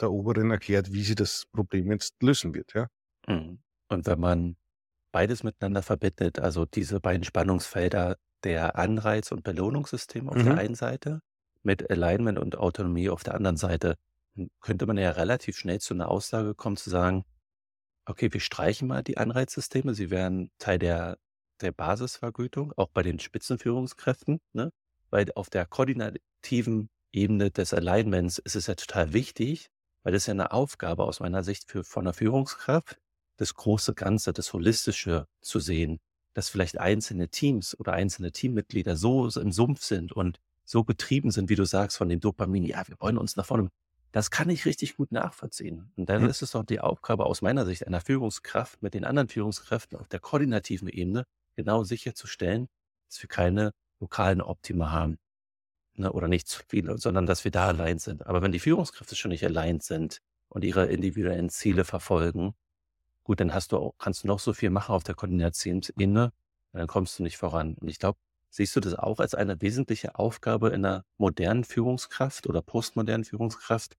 der 0.00 0.12
Oberen 0.12 0.50
erklärt, 0.50 0.92
wie 0.92 1.02
sie 1.04 1.14
das 1.16 1.46
Problem 1.52 1.90
jetzt 1.92 2.22
lösen 2.22 2.54
wird, 2.54 2.74
ja. 2.74 2.88
Mhm. 3.28 3.58
Und 3.88 4.06
wenn 4.06 4.20
man 4.20 4.56
beides 5.12 5.42
miteinander 5.44 5.82
verbindet, 5.82 6.38
also 6.40 6.66
diese 6.66 7.00
beiden 7.00 7.24
Spannungsfelder 7.24 8.18
der 8.44 8.76
Anreiz- 8.78 9.32
und 9.32 9.44
Belohnungssysteme 9.44 10.30
auf 10.30 10.42
der 10.42 10.54
Mhm. 10.54 10.58
einen 10.58 10.74
Seite 10.76 11.20
mit 11.62 11.90
Alignment 11.90 12.38
und 12.38 12.56
Autonomie 12.58 13.10
auf 13.10 13.24
der 13.24 13.34
anderen 13.34 13.56
Seite, 13.56 13.96
dann 14.36 14.50
könnte 14.60 14.86
man 14.86 14.98
ja 14.98 15.10
relativ 15.12 15.56
schnell 15.58 15.80
zu 15.80 15.94
einer 15.94 16.10
Aussage 16.10 16.54
kommen, 16.54 16.76
zu 16.76 16.90
sagen, 16.90 17.24
okay, 18.06 18.32
wir 18.32 18.40
streichen 18.40 18.88
mal 18.88 19.02
die 19.02 19.18
Anreizsysteme, 19.18 19.94
sie 19.94 20.10
wären 20.10 20.50
Teil 20.58 20.78
der, 20.78 21.18
der 21.60 21.72
Basisvergütung, 21.72 22.72
auch 22.76 22.88
bei 22.90 23.02
den 23.02 23.18
Spitzenführungskräften, 23.18 24.40
ne? 24.52 24.72
weil 25.10 25.26
auf 25.34 25.50
der 25.50 25.66
koordinativen 25.66 26.90
Ebene 27.16 27.50
des 27.50 27.72
Alignments 27.74 28.38
ist 28.38 28.56
es 28.56 28.66
ja 28.66 28.74
total 28.74 29.12
wichtig, 29.12 29.70
weil 30.02 30.12
das 30.12 30.22
ist 30.24 30.26
ja 30.28 30.32
eine 30.34 30.52
Aufgabe 30.52 31.04
aus 31.04 31.20
meiner 31.20 31.42
Sicht 31.42 31.70
für, 31.70 31.84
von 31.84 32.04
der 32.04 32.14
Führungskraft, 32.14 32.98
das 33.38 33.54
große 33.54 33.94
Ganze, 33.94 34.32
das 34.32 34.52
Holistische 34.52 35.26
zu 35.40 35.60
sehen, 35.60 35.98
dass 36.34 36.48
vielleicht 36.48 36.78
einzelne 36.78 37.28
Teams 37.28 37.78
oder 37.78 37.92
einzelne 37.94 38.32
Teammitglieder 38.32 38.96
so 38.96 39.28
im 39.28 39.52
Sumpf 39.52 39.82
sind 39.82 40.12
und 40.12 40.38
so 40.64 40.84
getrieben 40.84 41.30
sind, 41.30 41.48
wie 41.48 41.54
du 41.56 41.64
sagst, 41.64 41.96
von 41.96 42.08
dem 42.08 42.20
Dopamin, 42.20 42.64
ja, 42.64 42.86
wir 42.88 42.96
wollen 43.00 43.18
uns 43.18 43.36
nach 43.36 43.46
vorne. 43.46 43.70
Das 44.12 44.30
kann 44.30 44.50
ich 44.50 44.64
richtig 44.66 44.96
gut 44.96 45.12
nachvollziehen. 45.12 45.92
Und 45.96 46.08
dann 46.08 46.22
Mhm. 46.22 46.28
ist 46.28 46.42
es 46.42 46.52
doch 46.52 46.64
die 46.64 46.80
Aufgabe 46.80 47.26
aus 47.26 47.42
meiner 47.42 47.66
Sicht 47.66 47.86
einer 47.86 48.00
Führungskraft 48.00 48.82
mit 48.82 48.94
den 48.94 49.04
anderen 49.04 49.28
Führungskräften 49.28 49.98
auf 49.98 50.08
der 50.08 50.20
koordinativen 50.20 50.88
Ebene 50.88 51.24
genau 51.56 51.84
sicherzustellen, 51.84 52.68
dass 53.08 53.22
wir 53.22 53.28
keine 53.28 53.72
lokalen 54.00 54.40
Optima 54.42 54.90
haben. 54.90 55.18
Ne, 55.98 56.12
oder 56.12 56.28
nicht 56.28 56.46
zu 56.46 56.62
viele, 56.68 56.98
sondern 56.98 57.24
dass 57.24 57.44
wir 57.44 57.50
da 57.50 57.68
allein 57.68 57.98
sind. 57.98 58.26
Aber 58.26 58.42
wenn 58.42 58.52
die 58.52 58.58
Führungskräfte 58.58 59.16
schon 59.16 59.30
nicht 59.30 59.44
allein 59.44 59.80
sind 59.80 60.20
und 60.48 60.62
ihre 60.62 60.86
individuellen 60.86 61.48
Ziele 61.48 61.84
verfolgen, 61.84 62.54
gut, 63.24 63.40
dann 63.40 63.54
hast 63.54 63.72
du 63.72 63.78
auch, 63.78 63.94
kannst 63.98 64.24
du 64.24 64.28
noch 64.28 64.38
so 64.38 64.52
viel 64.52 64.70
machen 64.70 64.92
auf 64.94 65.04
der 65.04 65.14
Koordinationsebene, 65.14 66.32
dann 66.72 66.86
kommst 66.86 67.18
du 67.18 67.22
nicht 67.22 67.38
voran. 67.38 67.76
Und 67.80 67.88
ich 67.88 67.98
glaube, 67.98 68.18
siehst 68.50 68.76
du 68.76 68.80
das 68.80 68.94
auch 68.94 69.20
als 69.20 69.34
eine 69.34 69.60
wesentliche 69.62 70.18
Aufgabe 70.18 70.68
in 70.68 70.84
einer 70.84 71.04
modernen 71.16 71.64
Führungskraft 71.64 72.46
oder 72.46 72.60
postmodernen 72.60 73.24
Führungskraft, 73.24 73.96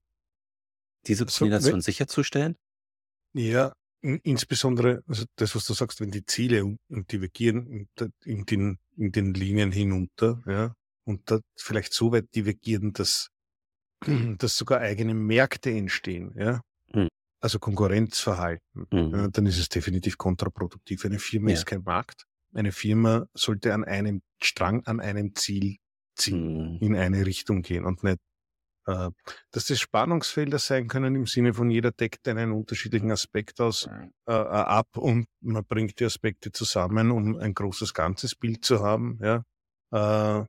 diese 1.07 1.25
So, 1.27 1.45
Koordination 1.45 1.81
sicherzustellen? 1.81 2.57
Ja, 3.33 3.73
in, 4.01 4.19
insbesondere, 4.23 5.03
also 5.07 5.25
das, 5.35 5.55
was 5.55 5.65
du 5.65 5.73
sagst, 5.73 5.99
wenn 5.99 6.11
die 6.11 6.25
Ziele 6.25 6.77
divergieren 6.89 7.87
in, 8.23 8.45
den, 8.45 8.77
in 8.97 9.11
den 9.11 9.33
Linien 9.33 9.71
hinunter, 9.71 10.43
ja, 10.45 10.73
und 11.07 11.31
da 11.31 11.39
vielleicht 11.57 11.93
so 11.93 12.11
weit 12.13 12.35
divergieren, 12.35 12.93
dass, 12.93 13.29
dass 14.39 14.57
sogar 14.57 14.79
eigene 14.81 15.13
Märkte 15.15 15.71
entstehen, 15.71 16.33
ja, 16.37 16.61
Mhm. 16.93 17.09
also 17.41 17.59
Konkurrenzverhalten, 17.59 18.87
Mhm. 18.91 19.11
ja, 19.13 19.27
dann 19.29 19.45
ist 19.45 19.59
es 19.59 19.69
definitiv 19.69 20.17
kontraproduktiv. 20.17 21.05
Eine 21.05 21.19
Firma 21.19 21.49
Ja. 21.49 21.55
ist 21.55 21.65
kein 21.65 21.83
Markt. 21.83 22.25
Eine 22.53 22.71
Firma 22.71 23.27
sollte 23.33 23.73
an 23.73 23.83
einem 23.85 24.21
Strang, 24.41 24.85
an 24.85 24.99
einem 25.01 25.35
Ziel 25.35 25.77
ziehen, 26.17 26.43
Mhm. 26.73 26.77
in 26.81 26.95
eine 26.95 27.25
Richtung 27.25 27.61
gehen 27.63 27.85
und 27.85 28.03
nicht 28.03 28.19
äh, 28.87 29.09
dass 29.51 29.65
das 29.67 29.79
Spannungsfelder 29.79 30.59
sein 30.59 30.87
können 30.87 31.15
im 31.15 31.25
Sinne 31.27 31.53
von 31.53 31.69
jeder 31.69 31.91
deckt 31.91 32.27
einen 32.27 32.51
unterschiedlichen 32.53 33.11
Aspekt 33.11 33.59
aus 33.61 33.87
äh, 34.27 34.33
äh, 34.33 34.35
ab 34.35 34.97
und 34.97 35.27
man 35.41 35.65
bringt 35.65 35.99
die 35.99 36.05
Aspekte 36.05 36.51
zusammen, 36.51 37.11
um 37.11 37.37
ein 37.37 37.53
großes 37.53 37.93
ganzes 37.93 38.35
Bild 38.35 38.65
zu 38.65 38.79
haben. 38.81 39.19
Ja, 39.21 39.43
äh, 40.41 40.45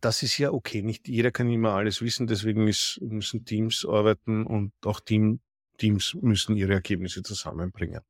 das 0.00 0.22
ist 0.22 0.38
ja 0.38 0.50
okay. 0.52 0.82
Nicht 0.82 1.08
jeder 1.08 1.30
kann 1.30 1.50
immer 1.50 1.72
alles 1.74 2.02
wissen, 2.02 2.26
deswegen 2.26 2.66
ist, 2.68 3.00
müssen 3.00 3.44
Teams 3.44 3.86
arbeiten 3.88 4.46
und 4.46 4.72
auch 4.84 5.00
Team, 5.00 5.40
Teams 5.78 6.14
müssen 6.20 6.56
ihre 6.56 6.74
Ergebnisse 6.74 7.22
zusammenbringen. 7.22 8.00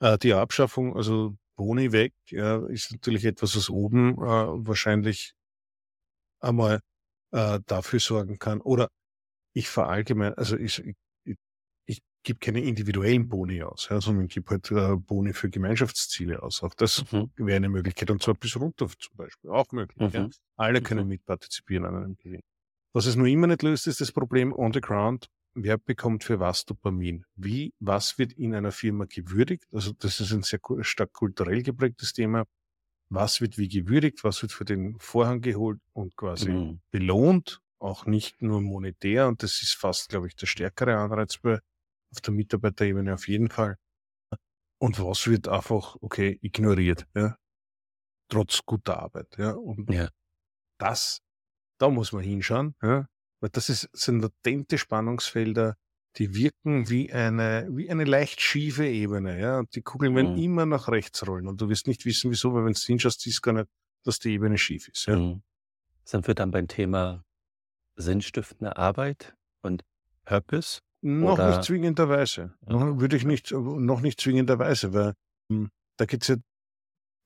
Äh, 0.00 0.18
die 0.18 0.34
Abschaffung, 0.34 0.96
also 0.96 1.36
Boni 1.56 1.92
weg, 1.92 2.12
ja, 2.30 2.66
ist 2.66 2.92
natürlich 2.92 3.24
etwas, 3.24 3.56
was 3.56 3.70
oben 3.70 4.14
äh, 4.14 4.66
wahrscheinlich 4.66 5.34
einmal 6.40 6.80
äh, 7.32 7.60
dafür 7.66 8.00
sorgen 8.00 8.38
kann. 8.38 8.60
Oder 8.60 8.88
ich 9.54 9.68
verallgemein, 9.68 10.34
also 10.34 10.56
ich, 10.56 10.80
ich, 10.84 10.96
gebe 12.24 12.38
keine 12.40 12.60
individuellen 12.62 13.28
Boni 13.28 13.62
aus, 13.62 13.88
ja, 13.90 14.00
sondern 14.00 14.26
gebe 14.28 14.50
halt 14.50 14.70
äh, 14.72 14.96
Boni 14.96 15.32
für 15.32 15.50
Gemeinschaftsziele 15.50 16.42
aus. 16.42 16.62
Auch 16.62 16.74
das 16.74 17.04
Mhm. 17.12 17.30
wäre 17.36 17.56
eine 17.56 17.68
Möglichkeit 17.68 18.10
und 18.10 18.22
zwar 18.22 18.34
bis 18.34 18.56
runter 18.56 18.88
zum 18.98 19.16
Beispiel 19.16 19.50
auch 19.50 19.70
möglich. 19.72 20.12
Ja. 20.12 20.24
Mhm. 20.24 20.30
Alle 20.56 20.82
können 20.82 21.04
Mhm. 21.04 21.10
mitpartizipieren 21.10 21.84
an 21.86 21.96
einem 21.96 22.16
Gewinn. 22.16 22.40
Was 22.94 23.06
es 23.06 23.16
nur 23.16 23.26
immer 23.26 23.46
nicht 23.46 23.62
löst, 23.62 23.86
ist 23.86 24.00
das 24.00 24.12
Problem 24.12 24.52
on 24.52 24.72
the 24.72 24.80
ground. 24.80 25.28
Wer 25.56 25.78
bekommt 25.78 26.24
für 26.24 26.40
was 26.40 26.64
Dopamin? 26.64 27.24
Wie, 27.36 27.72
was 27.78 28.18
wird 28.18 28.32
in 28.32 28.54
einer 28.54 28.72
Firma 28.72 29.04
gewürdigt? 29.04 29.64
Also 29.72 29.92
das 29.92 30.18
ist 30.20 30.32
ein 30.32 30.42
sehr 30.42 30.58
stark 30.80 31.12
kulturell 31.12 31.62
geprägtes 31.62 32.12
Thema. 32.12 32.44
Was 33.10 33.40
wird 33.40 33.58
wie 33.58 33.68
gewürdigt? 33.68 34.24
Was 34.24 34.42
wird 34.42 34.50
für 34.52 34.64
den 34.64 34.96
Vorhang 34.98 35.40
geholt 35.42 35.80
und 35.92 36.16
quasi 36.16 36.50
Mhm. 36.50 36.80
belohnt? 36.90 37.60
Auch 37.78 38.06
nicht 38.06 38.40
nur 38.42 38.60
monetär. 38.62 39.28
Und 39.28 39.42
das 39.42 39.60
ist 39.62 39.74
fast, 39.74 40.08
glaube 40.08 40.26
ich, 40.28 40.36
der 40.36 40.46
stärkere 40.46 40.96
Anreiz 40.96 41.36
bei, 41.38 41.58
auf 42.14 42.20
der 42.20 42.32
Mitarbeiterebene 42.34 43.14
auf 43.14 43.28
jeden 43.28 43.48
Fall. 43.50 43.76
Und 44.78 44.98
was 45.00 45.26
wird 45.26 45.48
einfach, 45.48 45.96
okay, 46.00 46.38
ignoriert, 46.42 47.06
ja? 47.14 47.36
Trotz 48.28 48.60
guter 48.64 48.98
Arbeit, 49.00 49.36
ja? 49.38 49.52
Und 49.52 49.90
Ja. 49.90 50.08
das, 50.78 51.20
da 51.78 51.88
muss 51.90 52.12
man 52.12 52.22
hinschauen, 52.22 52.74
ja? 52.82 53.06
Weil 53.40 53.50
das 53.50 53.68
ist, 53.68 53.88
sind 53.92 54.20
latente 54.20 54.78
Spannungsfelder, 54.78 55.76
die 56.16 56.34
wirken 56.34 56.88
wie 56.88 57.12
eine, 57.12 57.68
wie 57.70 57.90
eine 57.90 58.04
leicht 58.04 58.40
schiefe 58.40 58.86
Ebene, 58.86 59.38
ja? 59.40 59.58
Und 59.58 59.74
die 59.74 59.82
Kugeln 59.82 60.14
werden 60.14 60.32
Mhm. 60.32 60.42
immer 60.42 60.66
nach 60.66 60.88
rechts 60.88 61.26
rollen. 61.26 61.48
Und 61.48 61.60
du 61.60 61.68
wirst 61.68 61.86
nicht 61.86 62.04
wissen, 62.04 62.30
wieso, 62.30 62.54
weil 62.54 62.64
wenn 62.64 62.72
du 62.72 62.80
hinschaust, 62.80 63.20
siehst 63.20 63.38
du 63.38 63.42
gar 63.42 63.52
nicht, 63.52 63.68
dass 64.04 64.18
die 64.18 64.32
Ebene 64.32 64.58
schief 64.58 64.88
ist, 64.88 65.06
ja? 65.06 65.16
Mhm. 65.16 65.42
Sind 66.04 66.26
wir 66.26 66.34
dann 66.34 66.50
beim 66.50 66.68
Thema 66.68 67.24
sinnstiftende 67.96 68.76
Arbeit 68.76 69.34
und 69.62 69.82
Purpose? 70.24 70.80
Noch 71.04 71.34
Oder? 71.34 71.48
nicht 71.48 71.64
zwingenderweise. 71.64 72.54
Noch, 72.66 72.98
würde 72.98 73.16
ich 73.16 73.26
nicht, 73.26 73.52
noch 73.52 74.00
nicht 74.00 74.18
zwingenderweise, 74.18 74.94
weil 74.94 75.12
hm, 75.52 75.68
da 75.98 76.06
geht 76.06 76.22
es 76.22 76.28
ja 76.28 76.36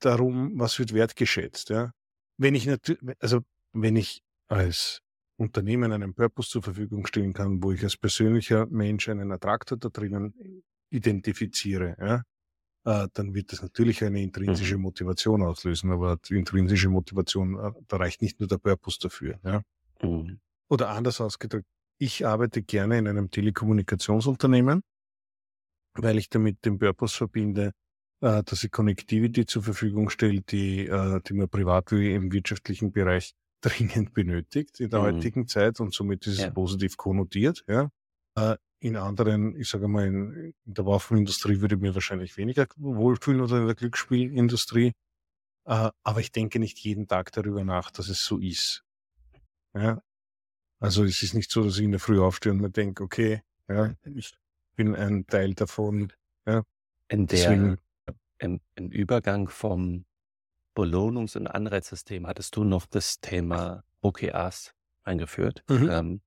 darum, 0.01 0.59
was 0.59 0.81
wird 0.81 0.93
wertgeschätzt. 0.93 1.71
Ja? 1.71 1.93
Wenn 2.39 2.57
ich 2.57 2.67
natürlich, 2.67 3.01
also 3.21 3.43
wenn 3.73 3.95
ich 3.95 4.21
als 4.49 5.01
Unternehmen 5.37 5.93
einen 5.93 6.13
Purpose 6.13 6.51
zur 6.51 6.63
Verfügung 6.65 7.07
stellen 7.07 7.33
kann, 7.33 7.63
wo 7.63 7.71
ich 7.71 7.85
als 7.85 7.97
persönlicher 7.97 8.67
Mensch 8.67 9.09
einen 9.09 9.31
Attraktor 9.31 9.79
da 9.79 9.91
drinnen 9.91 10.35
identifiziere, 10.91 11.95
ja, 12.01 12.23
äh, 13.05 13.09
dann 13.13 13.33
wird 13.35 13.53
das 13.53 13.63
natürlich 13.63 14.03
eine 14.03 14.21
intrinsische 14.21 14.77
Mhm. 14.77 14.83
Motivation 14.83 15.43
auslösen. 15.43 15.93
Aber 15.93 16.17
die 16.17 16.35
intrinsische 16.37 16.89
Motivation, 16.89 17.57
äh, 17.61 17.71
da 17.87 17.97
reicht 17.99 18.23
nicht 18.23 18.41
nur 18.41 18.49
der 18.49 18.59
Purpose 18.59 18.99
dafür. 19.01 19.39
Ja. 19.45 19.63
Mhm. 20.03 20.41
Oder 20.69 20.89
anders 20.89 21.21
ausgedrückt, 21.21 21.69
ich 21.99 22.27
arbeite 22.27 22.63
gerne 22.63 22.99
in 22.99 23.09
einem 23.09 23.31
Telekommunikationsunternehmen, 23.31 24.83
weil 25.95 26.19
ich 26.19 26.29
damit 26.31 26.65
den 26.65 26.79
Purpose 26.79 27.17
verbinde, 27.17 27.73
äh, 28.21 28.43
dass 28.45 28.63
ich 28.65 28.71
Connectivity 28.71 29.47
zur 29.47 29.63
Verfügung 29.63 30.11
stelle, 30.11 30.41
die, 30.43 30.87
äh, 30.87 31.21
die 31.27 31.35
man 31.35 31.49
privat 31.49 31.93
wie 31.93 32.15
im 32.15 32.33
wirtschaftlichen 32.33 32.93
Bereich 32.93 33.35
dringend 33.61 34.13
benötigt 34.15 34.79
in 34.81 34.91
der 34.91 35.01
Mhm. 35.01 35.05
heutigen 35.05 35.49
Zeit 35.49 35.81
und 35.81 35.93
somit 35.93 36.27
ist 36.27 36.35
es 36.35 36.41
Ja. 36.45 36.51
positiv 36.51 36.97
konnotiert. 36.97 37.65
Ja. 37.69 37.91
Äh, 38.37 38.57
in 38.81 38.95
anderen, 38.97 39.57
ich 39.57 39.69
sage 39.69 39.89
mal, 39.89 40.07
in, 40.07 40.55
in 40.65 40.75
der 40.75 40.87
Waffenindustrie 40.87 41.61
würde 41.61 41.75
ich 41.75 41.81
mir 41.81 41.95
wahrscheinlich 41.97 42.37
weniger 42.37 42.69
wohlfühlen 42.77 43.41
oder 43.41 43.59
in 43.59 43.67
der 43.67 43.75
Glücksspielindustrie. 43.75 44.93
Äh, 45.67 45.91
aber 46.05 46.21
ich 46.21 46.33
denke 46.33 46.61
nicht 46.61 46.79
jeden 46.81 47.09
Tag 47.09 47.33
darüber 47.33 47.65
nach, 47.65 47.91
dass 47.91 48.09
es 48.09 48.25
so 48.25 48.39
ist. 48.39 48.85
Ja. 49.75 50.01
Also 50.81 51.05
es 51.05 51.23
ist 51.23 51.35
nicht 51.35 51.51
so, 51.51 51.65
dass 51.65 51.77
ich 51.79 51.85
in 51.85 51.91
der 51.91 52.01
Früh 52.01 52.21
aufstehe 52.21 52.53
und 52.53 52.61
mir 52.61 52.71
denke, 52.71 53.03
okay, 53.03 53.43
ja, 53.69 53.95
ich 54.05 54.35
bin 54.77 54.95
ein 54.95 55.27
Teil 55.27 55.55
davon. 55.55 56.13
In 57.11 57.27
Deswegen, 57.27 57.79
der, 58.07 58.15
im, 58.39 58.61
im 58.75 58.91
Übergang 58.91 59.49
vom 59.49 60.05
Belohnungs- 60.77 61.37
und 61.39 61.47
Anreizsystem 61.47 62.27
hattest 62.27 62.55
du 62.55 62.65
noch 62.65 62.85
das 62.87 63.21
Thema 63.21 63.83
OKRs 64.03 64.75
eingeführt. 65.05 65.65
Mhm. 65.69 65.89
Ähm, 65.91 66.21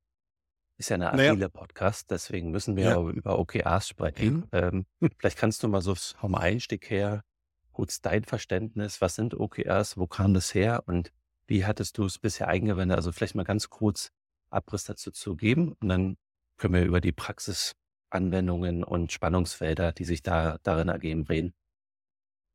ist 0.77 0.89
ja 0.89 0.95
eine 0.95 1.05
Naja. 1.05 1.31
agile 1.31 1.49
Podcast, 1.49 2.09
deswegen 2.09 2.49
müssen 2.49 2.75
wir 2.75 2.83
Ja. 2.85 2.99
über 3.09 3.37
OKRs 3.37 3.87
sprechen. 3.87 4.47
Ähm, 4.51 4.87
vielleicht 5.19 5.37
kannst 5.37 5.61
du 5.61 5.67
mal 5.67 5.81
so 5.81 5.93
vom 5.93 6.33
Einstieg 6.33 6.89
her, 6.89 7.23
kurz 7.71 8.01
dein 8.01 8.23
Verständnis, 8.23 8.99
was 9.01 9.13
sind 9.15 9.35
OKRs, 9.39 9.97
wo 9.97 10.07
kam 10.07 10.33
das 10.33 10.53
her 10.55 10.83
und 10.87 11.11
wie 11.45 11.65
hattest 11.65 11.97
du 11.99 12.05
es 12.05 12.17
bisher 12.17 12.47
eingewendet? 12.47 12.97
Also 12.97 13.11
vielleicht 13.11 13.35
mal 13.35 13.43
ganz 13.43 13.69
kurz 13.69 14.11
Abriss 14.51 14.83
dazu 14.85 15.11
zu 15.11 15.35
geben 15.35 15.73
und 15.79 15.89
dann 15.89 16.17
können 16.57 16.75
wir 16.75 16.85
über 16.85 17.01
die 17.01 17.11
Praxisanwendungen 17.11 18.83
und 18.83 19.11
Spannungsfelder, 19.11 19.91
die 19.93 20.05
sich 20.05 20.21
da 20.21 20.57
darin 20.63 20.89
ergeben, 20.89 21.23
reden. 21.23 21.53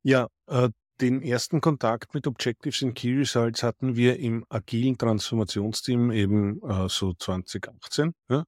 ja, 0.03 0.27
äh, 0.47 0.69
den 1.01 1.21
ersten 1.21 1.61
Kontakt 1.61 2.13
mit 2.13 2.25
Objectives 2.25 2.81
and 2.81 2.95
Key 2.95 3.17
Results 3.19 3.63
hatten 3.63 3.95
wir 3.95 4.19
im 4.19 4.45
agilen 4.49 4.97
Transformationsteam 4.97 6.11
eben 6.11 6.61
äh, 6.63 6.89
so 6.89 7.13
2018, 7.13 8.13
ja, 8.29 8.43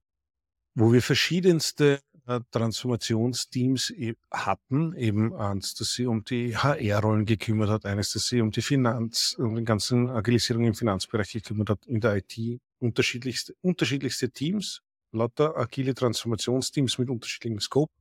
wo 0.74 0.92
wir 0.92 1.02
verschiedenste 1.02 2.00
äh, 2.26 2.40
Transformationsteams 2.50 3.90
e 3.90 4.14
hatten, 4.32 4.94
eben 4.94 5.34
eins, 5.34 5.74
das 5.74 5.92
sich 5.92 6.06
um 6.06 6.24
die 6.24 6.56
HR-Rollen 6.56 7.24
gekümmert 7.24 7.70
hat, 7.70 7.86
eines, 7.86 8.12
das 8.12 8.26
sich 8.26 8.40
um 8.40 8.50
die 8.50 8.62
Finanz, 8.62 9.36
um 9.38 9.54
den 9.54 9.64
ganzen 9.64 10.08
Agilisierung 10.08 10.64
im 10.64 10.74
Finanzbereich 10.74 11.32
gekümmert 11.32 11.70
hat, 11.70 11.86
in 11.86 12.00
der 12.00 12.16
IT 12.16 12.60
unterschiedlichste, 12.80 13.54
unterschiedlichste 13.60 14.30
Teams, 14.30 14.82
lauter 15.12 15.56
agile 15.56 15.94
Transformationsteams 15.94 16.98
mit 16.98 17.10
unterschiedlichem 17.10 17.60
Scope. 17.60 17.92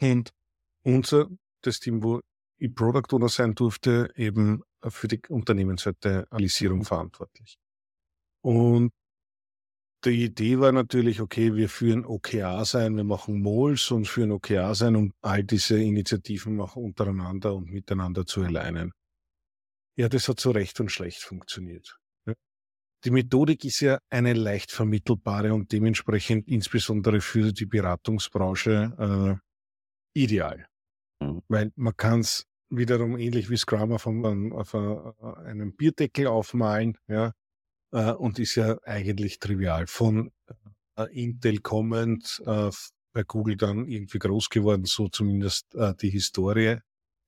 Und 0.00 0.30
unser, 0.82 1.28
das 1.62 1.80
Team, 1.80 2.02
wo 2.02 2.20
ich 2.58 2.74
Product 2.74 3.14
Owner 3.14 3.28
sein 3.28 3.54
durfte, 3.54 4.10
eben 4.16 4.62
für 4.88 5.08
die 5.08 5.20
Unternehmensseite 5.28 6.26
Alisierung 6.30 6.84
verantwortlich. 6.84 7.56
Und 8.42 8.92
die 10.04 10.24
Idee 10.24 10.58
war 10.58 10.72
natürlich, 10.72 11.20
okay, 11.20 11.54
wir 11.54 11.68
führen 11.68 12.04
OKRs 12.04 12.74
ein, 12.74 12.96
wir 12.96 13.04
machen 13.04 13.40
Mols 13.40 13.92
und 13.92 14.08
führen 14.08 14.32
OKRs 14.32 14.82
ein, 14.82 14.96
um 14.96 15.12
all 15.20 15.44
diese 15.44 15.80
Initiativen 15.80 16.60
auch 16.60 16.74
untereinander 16.74 17.54
und 17.54 17.70
miteinander 17.70 18.26
zu 18.26 18.42
alignen. 18.42 18.92
Ja, 19.96 20.08
das 20.08 20.28
hat 20.28 20.40
so 20.40 20.50
recht 20.50 20.80
und 20.80 20.90
schlecht 20.90 21.22
funktioniert. 21.22 22.01
Die 23.04 23.10
Methodik 23.10 23.64
ist 23.64 23.80
ja 23.80 23.98
eine 24.10 24.32
leicht 24.32 24.70
vermittelbare 24.70 25.52
und 25.52 25.72
dementsprechend 25.72 26.48
insbesondere 26.48 27.20
für 27.20 27.52
die 27.52 27.66
Beratungsbranche 27.66 29.40
äh, 30.14 30.20
ideal. 30.20 30.66
Mhm. 31.20 31.42
Weil 31.48 31.72
man 31.74 31.96
kann 31.96 32.20
es 32.20 32.46
wiederum 32.70 33.18
ähnlich 33.18 33.50
wie 33.50 33.56
Scrum 33.56 33.92
auf, 33.92 34.06
einem, 34.06 34.52
auf 34.52 34.74
einem 34.74 35.74
Bierdeckel 35.74 36.26
aufmalen, 36.26 36.96
ja, 37.08 37.32
äh, 37.92 38.12
und 38.12 38.38
ist 38.38 38.54
ja 38.54 38.78
eigentlich 38.84 39.38
trivial. 39.38 39.86
Von 39.86 40.30
äh, 40.96 41.06
Intel 41.12 41.58
kommend, 41.58 42.42
äh, 42.46 42.70
bei 43.12 43.24
Google 43.24 43.56
dann 43.56 43.86
irgendwie 43.86 44.18
groß 44.18 44.48
geworden, 44.48 44.84
so 44.84 45.08
zumindest 45.08 45.74
äh, 45.74 45.94
die 45.94 46.10
Historie, 46.10 46.78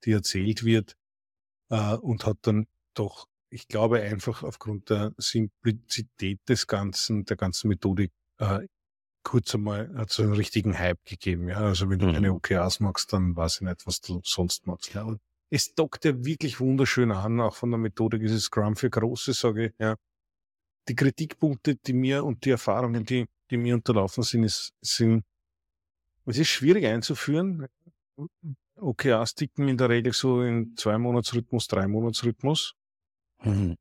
die 0.04 0.12
erzählt 0.12 0.64
wird, 0.64 0.96
äh, 1.70 1.94
und 1.94 2.26
hat 2.26 2.38
dann 2.42 2.66
doch, 2.94 3.26
ich 3.54 3.68
glaube, 3.68 4.00
einfach 4.02 4.42
aufgrund 4.42 4.90
der 4.90 5.12
Simplizität 5.16 6.40
des 6.48 6.66
Ganzen, 6.66 7.24
der 7.24 7.36
ganzen 7.36 7.68
Methodik, 7.68 8.10
äh, 8.38 8.66
kurz 9.22 9.54
einmal 9.54 9.94
hat 9.96 10.10
so 10.10 10.22
einen 10.24 10.32
richtigen 10.34 10.76
Hype 10.78 11.02
gegeben. 11.04 11.48
Ja, 11.48 11.58
also 11.58 11.88
wenn 11.88 12.00
du 12.00 12.06
Mhm. 12.06 12.12
keine 12.14 12.32
OKRs 12.34 12.80
magst, 12.80 13.12
dann 13.12 13.36
weiß 13.36 13.56
ich 13.56 13.60
nicht, 13.62 13.86
was 13.86 14.00
du 14.00 14.20
sonst 14.24 14.66
magst. 14.66 14.92
Ja, 14.92 15.04
und 15.04 15.20
es 15.50 15.72
dockt 15.74 16.04
ja 16.04 16.12
wirklich 16.24 16.58
wunderschön 16.58 17.12
an, 17.12 17.40
auch 17.40 17.54
von 17.54 17.70
der 17.70 17.78
Methodik 17.78 18.22
ist 18.22 18.32
es 18.32 18.44
Scrum 18.44 18.74
für 18.74 18.90
Große, 18.90 19.32
sage 19.32 19.66
ich, 19.66 19.72
ja. 19.78 19.94
Die 20.88 20.96
Kritikpunkte, 20.96 21.76
die 21.76 21.92
mir 21.94 22.24
und 22.24 22.44
die 22.44 22.50
Erfahrungen, 22.50 23.04
die, 23.06 23.26
die 23.50 23.56
mir 23.56 23.74
unterlaufen 23.76 24.22
sind, 24.24 24.42
ist, 24.44 24.72
sind, 24.82 25.24
es 26.26 26.38
ist 26.38 26.48
schwierig 26.48 26.84
einzuführen. 26.86 27.66
OKRs 28.76 29.34
ticken 29.34 29.68
in 29.68 29.78
der 29.78 29.88
Regel 29.88 30.12
so 30.12 30.42
in 30.42 30.76
zwei 30.76 30.98
Monatsrhythmus, 30.98 31.68
drei 31.68 31.86
Monatsrhythmus. 31.86 32.74
Mhm. 33.44 33.76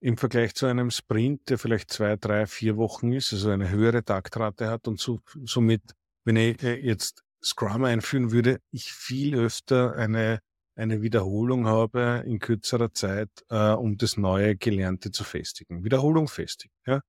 Im 0.00 0.16
Vergleich 0.16 0.54
zu 0.54 0.66
einem 0.66 0.90
Sprint, 0.90 1.50
der 1.50 1.58
vielleicht 1.58 1.90
zwei, 1.90 2.16
drei, 2.16 2.46
vier 2.46 2.76
Wochen 2.76 3.12
ist, 3.12 3.32
also 3.32 3.50
eine 3.50 3.68
höhere 3.70 4.04
Taktrate 4.04 4.68
hat 4.68 4.86
und 4.86 5.00
so, 5.00 5.20
somit, 5.44 5.82
wenn 6.24 6.36
ich 6.36 6.62
äh, 6.62 6.74
jetzt 6.78 7.22
Scrum 7.42 7.84
einführen 7.84 8.30
würde, 8.30 8.60
ich 8.70 8.92
viel 8.92 9.36
öfter 9.36 9.96
eine, 9.96 10.40
eine 10.76 11.02
Wiederholung 11.02 11.66
habe 11.66 12.22
in 12.26 12.38
kürzerer 12.38 12.92
Zeit, 12.92 13.30
äh, 13.48 13.72
um 13.72 13.96
das 13.96 14.16
neue 14.16 14.56
Gelernte 14.56 15.10
zu 15.10 15.24
festigen. 15.24 15.82
Wiederholung 15.84 16.28
festigen, 16.28 16.74
ja. 16.86 17.00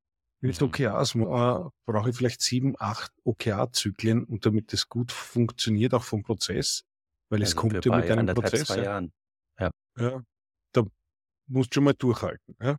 Mit. 0.42 0.62
OKRs 0.62 1.16
äh, 1.16 1.20
brauche 1.20 2.10
ich 2.10 2.16
vielleicht 2.16 2.42
sieben, 2.42 2.74
acht 2.80 3.12
OKR-Zyklen 3.26 4.24
und 4.24 4.46
damit 4.46 4.72
das 4.72 4.88
gut 4.88 5.12
funktioniert, 5.12 5.94
auch 5.94 6.04
vom 6.04 6.24
Prozess, 6.24 6.86
weil 7.30 7.40
Da 7.40 7.46
es 7.46 7.56
kommt 7.58 7.74
ja 7.86 7.96
mit 7.96 8.10
einem 8.10 8.34
Prozess. 8.34 8.68
zwei 8.68 8.78
Ja. 8.78 8.84
Jahren. 8.84 9.12
Ja, 9.60 9.72
da 9.96 10.24
musst 11.50 11.74
schon 11.74 11.84
mal 11.84 11.94
durchhalten. 11.94 12.56
Ja. 12.62 12.78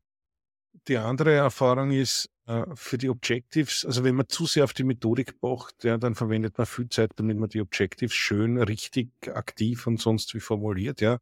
Die 0.89 0.97
andere 0.97 1.33
Erfahrung 1.35 1.91
ist 1.91 2.31
äh, 2.47 2.65
für 2.75 2.99
die 2.99 3.09
Objectives, 3.09 3.85
also 3.85 4.05
wenn 4.05 4.15
man 4.15 4.29
zu 4.29 4.47
sehr 4.47 4.65
auf 4.65 4.73
die 4.73 4.85
Methodik 4.85 5.41
pocht, 5.41 5.85
ja, 5.85 5.99
dann 5.99 6.15
verwendet 6.15 6.59
man 6.59 6.67
viel 6.67 6.89
Zeit, 6.89 7.13
damit 7.17 7.39
man 7.39 7.49
die 7.49 7.61
Objectives 7.61 8.15
schön, 8.15 8.59
richtig, 8.59 9.11
aktiv 9.29 9.87
und 9.87 10.01
sonst 10.01 10.35
wie 10.35 10.41
formuliert. 10.41 11.01
Ja. 11.01 11.19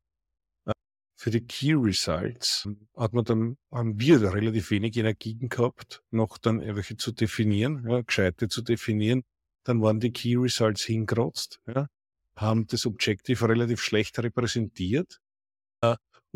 Äh, 0.67 0.73
Für 1.17 1.31
die 1.31 1.45
Key 1.45 1.75
Results 1.75 2.69
hat 2.97 3.13
man 3.15 3.25
dann, 3.25 3.57
haben 3.73 3.99
wir 3.99 4.23
relativ 4.23 4.71
wenig 4.71 4.97
Energien 4.97 5.49
gehabt, 5.49 6.03
noch 6.11 6.39
dann 6.39 6.61
welche 6.61 6.97
zu 6.97 7.13
definieren, 7.13 7.85
ja, 7.89 8.03
gescheite 8.03 8.49
zu 8.49 8.63
definieren. 8.63 9.23
Dann 9.65 9.83
waren 9.83 10.01
die 10.01 10.13
Key 10.13 10.37
Results 10.37 10.85
hingerotzt, 10.85 11.61
ja, 11.67 11.89
haben 12.37 12.67
das 12.69 12.87
Objective 12.87 13.49
relativ 13.49 13.81
schlecht 13.83 14.19
repräsentiert. 14.19 15.21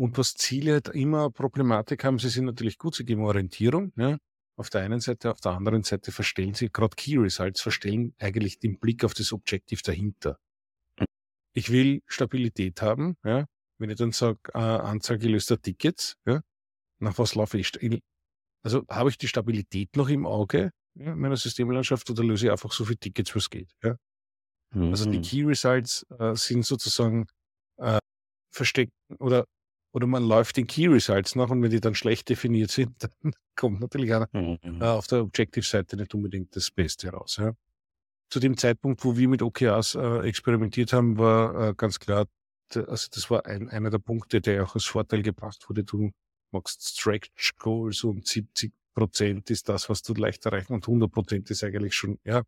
Und 0.03 0.17
was 0.17 0.33
Ziele 0.33 0.73
halt 0.73 0.89
immer 0.89 1.31
Problematik 1.31 2.03
haben, 2.03 2.19
sie 2.19 2.27
sind 2.27 2.43
natürlich 2.43 2.77
gut, 2.77 2.93
sie 2.93 3.05
geben 3.05 3.23
Orientierung, 3.23 3.93
ja. 3.95 4.17
Auf 4.57 4.69
der 4.69 4.81
einen 4.81 4.99
Seite, 4.99 5.31
auf 5.31 5.39
der 5.39 5.53
anderen 5.53 5.83
Seite 5.83 6.11
verstellen 6.11 6.53
sie, 6.53 6.69
gerade 6.69 6.93
Key 6.97 7.17
Results 7.17 7.61
verstellen 7.61 8.13
eigentlich 8.19 8.59
den 8.59 8.79
Blick 8.79 9.05
auf 9.05 9.13
das 9.13 9.31
Objective 9.31 9.81
dahinter. 9.81 10.37
Ich 11.53 11.71
will 11.71 12.01
Stabilität 12.05 12.81
haben, 12.81 13.15
ja. 13.23 13.45
Wenn 13.77 13.91
ich 13.91 13.95
dann 13.95 14.11
sage, 14.11 14.39
äh, 14.53 14.57
Anzahl 14.57 15.19
gelöster 15.19 15.61
Tickets, 15.61 16.15
ja, 16.25 16.41
nach 16.99 17.17
was 17.17 17.35
laufe 17.35 17.57
ich? 17.57 17.71
Also 18.61 18.83
habe 18.89 19.09
ich 19.09 19.17
die 19.17 19.29
Stabilität 19.29 19.95
noch 19.95 20.09
im 20.09 20.25
Auge 20.25 20.71
ja, 20.95 21.15
meiner 21.15 21.37
Systemlandschaft 21.37 22.09
oder 22.09 22.25
löse 22.25 22.47
ich 22.47 22.51
einfach 22.51 22.73
so 22.73 22.83
viele 22.83 22.97
Tickets, 22.99 23.33
wie 23.35 23.39
es 23.39 23.49
geht? 23.49 23.71
Ja? 23.81 23.95
Also 24.75 25.09
die 25.09 25.19
Mhm. 25.19 25.21
Key 25.21 25.43
Results 25.45 26.05
äh, 26.19 26.35
sind 26.35 26.65
sozusagen 26.65 27.27
äh, 27.77 27.99
versteckt 28.51 28.91
oder 29.19 29.45
Oder 29.93 30.07
man 30.07 30.23
läuft 30.23 30.57
den 30.57 30.65
Key 30.65 30.87
Results 30.87 31.35
nach 31.35 31.49
und 31.49 31.61
wenn 31.61 31.69
die 31.69 31.79
dann 31.79 31.95
schlecht 31.95 32.27
definiert 32.27 32.71
sind, 32.71 32.95
dann 33.21 33.33
kommt 33.55 33.79
natürlich 33.79 34.13
auch, 34.13 34.25
mhm. 34.33 34.81
äh, 34.81 34.85
auf 34.85 35.07
der 35.07 35.21
Objective-Seite 35.21 35.95
nicht 35.95 36.13
unbedingt 36.13 36.55
das 36.55 36.71
Beste 36.71 37.09
raus. 37.09 37.37
Ja. 37.37 37.53
Zu 38.29 38.39
dem 38.39 38.57
Zeitpunkt, 38.57 39.05
wo 39.05 39.15
wir 39.15 39.29
mit 39.29 39.43
OKRs 39.43 39.95
äh, 39.95 40.27
experimentiert 40.27 40.91
haben, 40.93 41.17
war 41.17 41.69
äh, 41.69 41.73
ganz 41.75 41.99
klar, 41.99 42.25
also 42.75 43.07
das 43.13 43.29
war 43.29 43.45
ein, 43.45 43.69
einer 43.69 43.91
der 43.91 43.99
Punkte, 43.99 44.41
der 44.41 44.63
auch 44.63 44.73
als 44.73 44.85
Vorteil 44.85 45.21
gebracht 45.21 45.63
wurde. 45.69 45.83
Du 45.83 46.11
machst 46.51 46.97
Stretch 46.97 47.55
Goals 47.59 48.03
und 48.03 48.25
70 48.27 48.73
Prozent 48.95 49.51
ist 49.51 49.69
das, 49.69 49.89
was 49.89 50.01
du 50.01 50.13
leicht 50.13 50.45
erreichen 50.45 50.73
und 50.73 50.87
100 50.87 51.11
Prozent 51.11 51.51
ist 51.51 51.63
eigentlich 51.63 51.93
schon, 51.93 52.19
ja. 52.23 52.43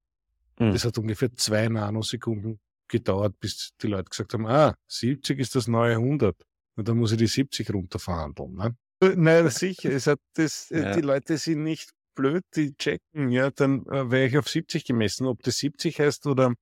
Mhm. 0.58 0.72
Das 0.72 0.86
hat 0.86 0.98
ungefähr 0.98 1.32
zwei 1.36 1.68
Nanosekunden 1.68 2.60
gedauert, 2.88 3.40
bis 3.40 3.74
die 3.82 3.88
Leute 3.88 4.10
gesagt 4.10 4.34
haben, 4.34 4.48
ah, 4.48 4.76
70 4.88 5.40
ist 5.40 5.56
das 5.56 5.68
neue 5.68 5.96
100. 5.96 6.36
Und 6.76 6.88
dann 6.88 6.98
muss 6.98 7.12
ich 7.12 7.18
die 7.18 7.28
70 7.28 7.74
runterverhandeln. 7.74 8.56
Ne? 8.56 8.76
Nein, 9.16 9.50
sicher. 9.50 9.92
Es 9.92 10.08
hat 10.08 10.20
das, 10.34 10.72
äh, 10.72 10.82
ja. 10.82 10.96
Die 10.96 11.02
Leute 11.02 11.38
sind 11.38 11.64
nicht 11.64 11.92
blöd, 12.16 12.44
die 12.56 12.76
checken. 12.76 13.30
Ja, 13.30 13.52
dann 13.52 13.86
äh, 13.88 14.10
wäre 14.10 14.28
ich 14.28 14.38
auf 14.38 14.50
70 14.50 14.86
gemessen. 14.86 15.28
Ob 15.28 15.44
das 15.44 15.58
70 15.58 16.00
heißt 16.00 16.28
oder, 16.28 16.54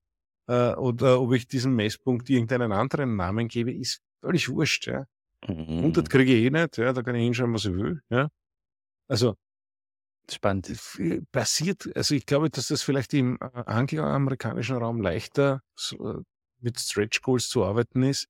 äh, 0.48 0.74
oder 0.74 1.22
ob 1.22 1.34
ich 1.34 1.48
diesen 1.48 1.76
Messpunkt 1.76 2.30
irgendeinen 2.30 2.72
anderen 2.72 3.16
Namen 3.16 3.48
gebe, 3.48 3.74
ist 3.74 4.02
völlig 4.22 4.50
wurscht. 4.50 4.88
Ja. 4.88 5.06
Mhm. 5.48 5.80
100 5.80 6.10
kriege 6.10 6.34
ich 6.34 6.46
eh 6.46 6.50
nicht. 6.50 6.78
Ja, 6.78 6.94
da 6.94 7.02
kann 7.02 7.16
ich 7.16 7.24
hinschauen, 7.24 7.54
was 7.54 7.66
ich 7.66 7.74
will. 7.74 8.02
Ja. 8.10 8.30
Also, 9.08 9.36
Spannend. 10.32 10.72
Passiert, 11.32 11.90
also 11.98 12.16
ich 12.16 12.26
glaube, 12.26 12.50
dass 12.50 12.70
das 12.70 12.82
vielleicht 12.82 13.14
im 13.14 13.38
äh, 13.42 13.64
angloamerikanischen 13.66 14.78
Raum 14.78 15.02
leichter 15.02 15.62
so, 15.76 16.12
äh, 16.12 16.22
mit 16.62 16.80
Stretch 16.80 17.22
Goals 17.22 17.50
zu 17.50 17.66
arbeiten 17.66 18.04
ist, 18.04 18.28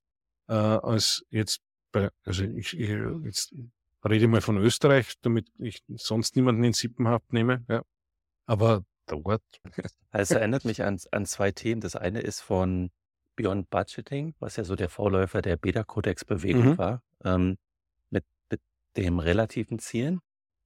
äh, 0.48 0.54
als 0.54 1.24
jetzt 1.30 1.60
bei, 1.94 2.10
also 2.24 2.44
ich, 2.44 2.78
ich 2.78 2.90
jetzt 3.24 3.54
rede 4.04 4.28
mal 4.28 4.40
von 4.40 4.58
Österreich, 4.58 5.14
damit 5.22 5.46
ich 5.58 5.82
sonst 5.94 6.36
niemanden 6.36 6.64
in 6.64 6.72
Sippenhaft 6.72 7.32
nehme, 7.32 7.64
ja. 7.68 7.82
Aber 8.46 8.84
dauert. 9.06 9.42
Also 10.10 10.36
erinnert 10.36 10.64
mich 10.64 10.84
an, 10.84 10.96
an 11.10 11.26
zwei 11.26 11.50
Themen. 11.50 11.80
Das 11.80 11.96
eine 11.96 12.20
ist 12.20 12.40
von 12.40 12.90
Beyond 13.34 13.68
Budgeting, 13.68 14.36
was 14.38 14.54
ja 14.54 14.62
so 14.62 14.76
der 14.76 14.88
Vorläufer 14.88 15.42
der 15.42 15.56
Beta-Codex-Bewegung 15.56 16.66
mhm. 16.66 16.78
war, 16.78 17.02
ähm, 17.24 17.56
mit, 18.10 18.24
mit 18.48 18.60
dem 18.96 19.18
relativen 19.18 19.80
Zielen. 19.80 20.20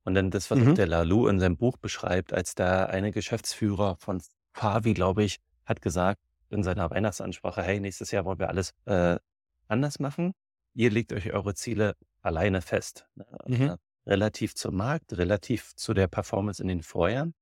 Und 0.04 0.12
dann 0.14 0.30
das, 0.30 0.50
was 0.50 0.58
mhm. 0.58 0.74
der 0.74 0.86
Lalou 0.86 1.28
in 1.28 1.40
seinem 1.40 1.56
Buch 1.56 1.78
beschreibt, 1.78 2.34
als 2.34 2.54
da 2.54 2.84
eine 2.84 3.10
Geschäftsführer 3.10 3.96
von 3.96 4.20
Favi, 4.52 4.92
glaube 4.92 5.24
ich, 5.24 5.40
hat 5.64 5.80
gesagt 5.80 6.20
in 6.50 6.62
seiner 6.62 6.90
Weihnachtsansprache, 6.90 7.62
hey, 7.62 7.80
nächstes 7.80 8.10
Jahr 8.10 8.26
wollen 8.26 8.38
wir 8.38 8.50
alles 8.50 8.74
äh, 8.84 9.18
anders 9.66 9.98
machen. 9.98 10.34
Ihr 10.78 10.92
legt 10.92 11.12
euch 11.12 11.32
eure 11.32 11.54
Ziele 11.54 11.96
alleine 12.22 12.62
fest. 12.62 13.08
Ne? 13.16 13.26
Mhm. 13.48 13.62
Äh, 13.62 13.76
relativ 14.06 14.54
zum 14.54 14.76
Markt, 14.76 15.18
relativ 15.18 15.74
zu 15.74 15.92
der 15.92 16.06
Performance 16.06 16.62
in 16.62 16.68
den 16.68 16.84
Vorjahren. 16.84 17.34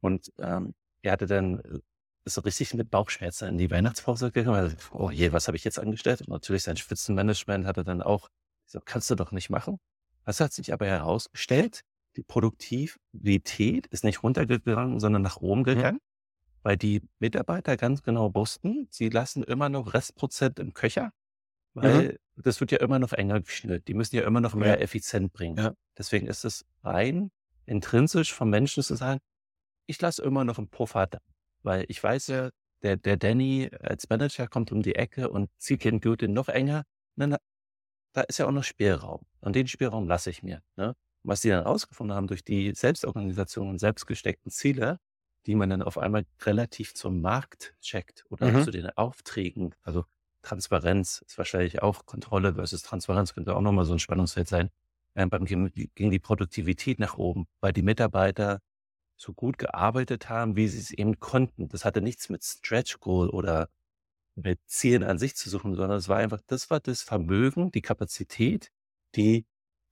Und 0.00 0.32
ähm, 0.38 0.74
er 1.02 1.10
hatte 1.10 1.26
dann 1.26 1.58
äh, 1.58 1.80
so 2.24 2.40
richtig 2.42 2.74
mit 2.74 2.88
Bauchschmerzen 2.88 3.48
in 3.48 3.58
die 3.58 3.68
Weihnachtspause 3.68 4.30
gegangen. 4.30 4.56
Also, 4.56 4.76
oh 4.92 5.10
je, 5.10 5.32
was 5.32 5.48
habe 5.48 5.56
ich 5.56 5.64
jetzt 5.64 5.80
angestellt? 5.80 6.20
Und 6.20 6.28
natürlich 6.28 6.62
sein 6.62 6.76
Spitzenmanagement 6.76 7.66
hatte 7.66 7.82
dann 7.82 8.00
auch, 8.00 8.28
so 8.64 8.78
kannst 8.84 9.10
du 9.10 9.16
doch 9.16 9.32
nicht 9.32 9.50
machen. 9.50 9.80
Das 10.24 10.38
hat 10.38 10.52
sich 10.52 10.72
aber 10.72 10.86
herausgestellt, 10.86 11.80
die 12.14 12.22
Produktivität 12.22 13.88
ist 13.88 14.04
nicht 14.04 14.22
runtergegangen, 14.22 15.00
sondern 15.00 15.22
nach 15.22 15.38
oben 15.38 15.62
mhm. 15.62 15.64
gegangen, 15.64 15.96
mhm. 15.96 16.60
weil 16.62 16.76
die 16.76 17.02
Mitarbeiter 17.18 17.76
ganz 17.76 18.04
genau 18.04 18.32
wussten, 18.36 18.86
sie 18.92 19.08
lassen 19.08 19.42
immer 19.42 19.68
noch 19.68 19.94
Restprozent 19.94 20.60
im 20.60 20.74
Köcher 20.74 21.10
weil 21.82 22.18
mhm. 22.36 22.42
das 22.42 22.60
wird 22.60 22.72
ja 22.72 22.78
immer 22.78 22.98
noch 22.98 23.12
enger 23.12 23.40
geschnürt. 23.40 23.88
Die 23.88 23.94
müssen 23.94 24.16
ja 24.16 24.22
immer 24.22 24.40
noch 24.40 24.54
mehr 24.54 24.76
ja. 24.76 24.80
effizient 24.80 25.32
bringen. 25.32 25.56
Ja. 25.56 25.74
Deswegen 25.96 26.26
ist 26.26 26.44
es 26.44 26.64
rein 26.82 27.30
intrinsisch 27.66 28.32
vom 28.32 28.48
Menschen 28.48 28.82
zu 28.82 28.94
sagen, 28.94 29.20
ich 29.86 30.00
lasse 30.00 30.22
immer 30.22 30.44
noch 30.44 30.58
einen 30.58 30.68
Puffer 30.68 31.06
da. 31.06 31.18
Weil 31.62 31.84
ich 31.88 32.02
weiß 32.02 32.28
ja, 32.28 32.50
der, 32.82 32.96
der 32.96 33.16
Danny 33.16 33.70
als 33.80 34.08
Manager 34.08 34.46
kommt 34.46 34.72
um 34.72 34.82
die 34.82 34.94
Ecke 34.94 35.28
und 35.28 35.50
zieht 35.58 35.84
den 35.84 36.00
Gürtel 36.00 36.28
noch 36.28 36.48
enger. 36.48 36.84
Na, 37.16 37.36
da 38.12 38.22
ist 38.22 38.38
ja 38.38 38.46
auch 38.46 38.52
noch 38.52 38.64
Spielraum. 38.64 39.26
Und 39.40 39.54
den 39.56 39.66
Spielraum 39.66 40.08
lasse 40.08 40.30
ich 40.30 40.42
mir. 40.42 40.62
Ne? 40.76 40.94
was 41.22 41.40
die 41.40 41.48
dann 41.48 41.64
rausgefunden 41.64 42.16
haben 42.16 42.26
durch 42.26 42.44
die 42.44 42.72
Selbstorganisation 42.74 43.68
und 43.68 43.78
selbstgesteckten 43.78 44.50
Ziele, 44.50 44.98
die 45.46 45.54
man 45.54 45.70
dann 45.70 45.82
auf 45.82 45.98
einmal 45.98 46.24
relativ 46.42 46.94
zum 46.94 47.20
Markt 47.20 47.74
checkt 47.80 48.24
oder 48.30 48.50
mhm. 48.50 48.64
zu 48.64 48.70
den 48.70 48.88
Aufträgen, 48.90 49.74
also 49.82 50.04
Transparenz 50.42 51.22
ist 51.26 51.38
wahrscheinlich 51.38 51.82
auch 51.82 52.06
Kontrolle 52.06 52.54
versus 52.54 52.82
Transparenz 52.82 53.34
könnte 53.34 53.56
auch 53.56 53.60
nochmal 53.60 53.84
so 53.84 53.92
ein 53.92 53.98
Spannungsfeld 53.98 54.48
sein. 54.48 54.70
Ähm, 55.14 55.30
beim 55.30 55.44
ging 55.44 56.10
die 56.10 56.18
Produktivität 56.18 56.98
nach 56.98 57.16
oben, 57.16 57.46
weil 57.60 57.72
die 57.72 57.82
Mitarbeiter 57.82 58.60
so 59.16 59.32
gut 59.34 59.58
gearbeitet 59.58 60.28
haben, 60.28 60.56
wie 60.56 60.68
sie 60.68 60.78
es 60.78 60.90
eben 60.92 61.18
konnten. 61.20 61.68
Das 61.68 61.84
hatte 61.84 62.00
nichts 62.00 62.28
mit 62.28 62.44
Stretch 62.44 63.00
Goal 63.00 63.28
oder 63.28 63.68
mit 64.36 64.60
Zielen 64.66 65.02
an 65.02 65.18
sich 65.18 65.36
zu 65.36 65.50
suchen, 65.50 65.74
sondern 65.74 65.98
es 65.98 66.08
war 66.08 66.18
einfach, 66.18 66.40
das 66.46 66.70
war 66.70 66.80
das 66.80 67.02
Vermögen, 67.02 67.72
die 67.72 67.82
Kapazität, 67.82 68.70
die 69.16 69.46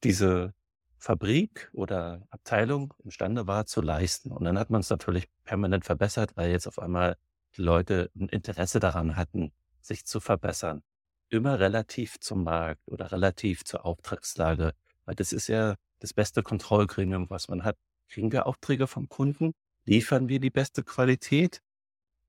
diese 0.05 0.55
Fabrik 0.99 1.70
oder 1.72 2.26
Abteilung 2.30 2.94
imstande 3.05 3.47
war 3.47 3.66
zu 3.66 3.80
leisten. 3.80 4.30
Und 4.32 4.44
dann 4.44 4.59
hat 4.59 4.70
man 4.70 4.80
es 4.80 4.90
natürlich 4.90 5.28
permanent 5.44 5.84
verbessert, 5.84 6.36
weil 6.36 6.51
jetzt 6.51 6.68
auf 6.68 6.78
einmal 6.78 7.16
die 7.57 7.62
Leute 7.62 8.11
ein 8.16 8.28
Interesse 8.28 8.80
daran 8.80 9.16
hatten, 9.16 9.53
sich 9.87 10.05
zu 10.05 10.20
verbessern. 10.20 10.82
Immer 11.28 11.59
relativ 11.59 12.18
zum 12.20 12.45
Markt 12.45 12.82
oder 12.87 13.11
relativ 13.12 13.64
zur 13.64 13.84
Auftragslage. 13.84 14.72
Weil 15.05 15.14
das 15.14 15.32
ist 15.32 15.49
ja 15.49 15.76
das 15.99 16.12
beste 16.12 16.43
Kontrollgremium, 16.43 17.30
was 17.30 17.49
man 17.49 17.64
hat. 17.64 17.76
Kriegen 18.09 18.30
wir 18.32 18.47
Aufträge 18.47 18.87
vom 18.87 19.09
Kunden? 19.09 19.53
Liefern 19.84 20.28
wir 20.28 20.41
die 20.41 20.51
beste 20.51 20.82
Qualität 20.82 21.61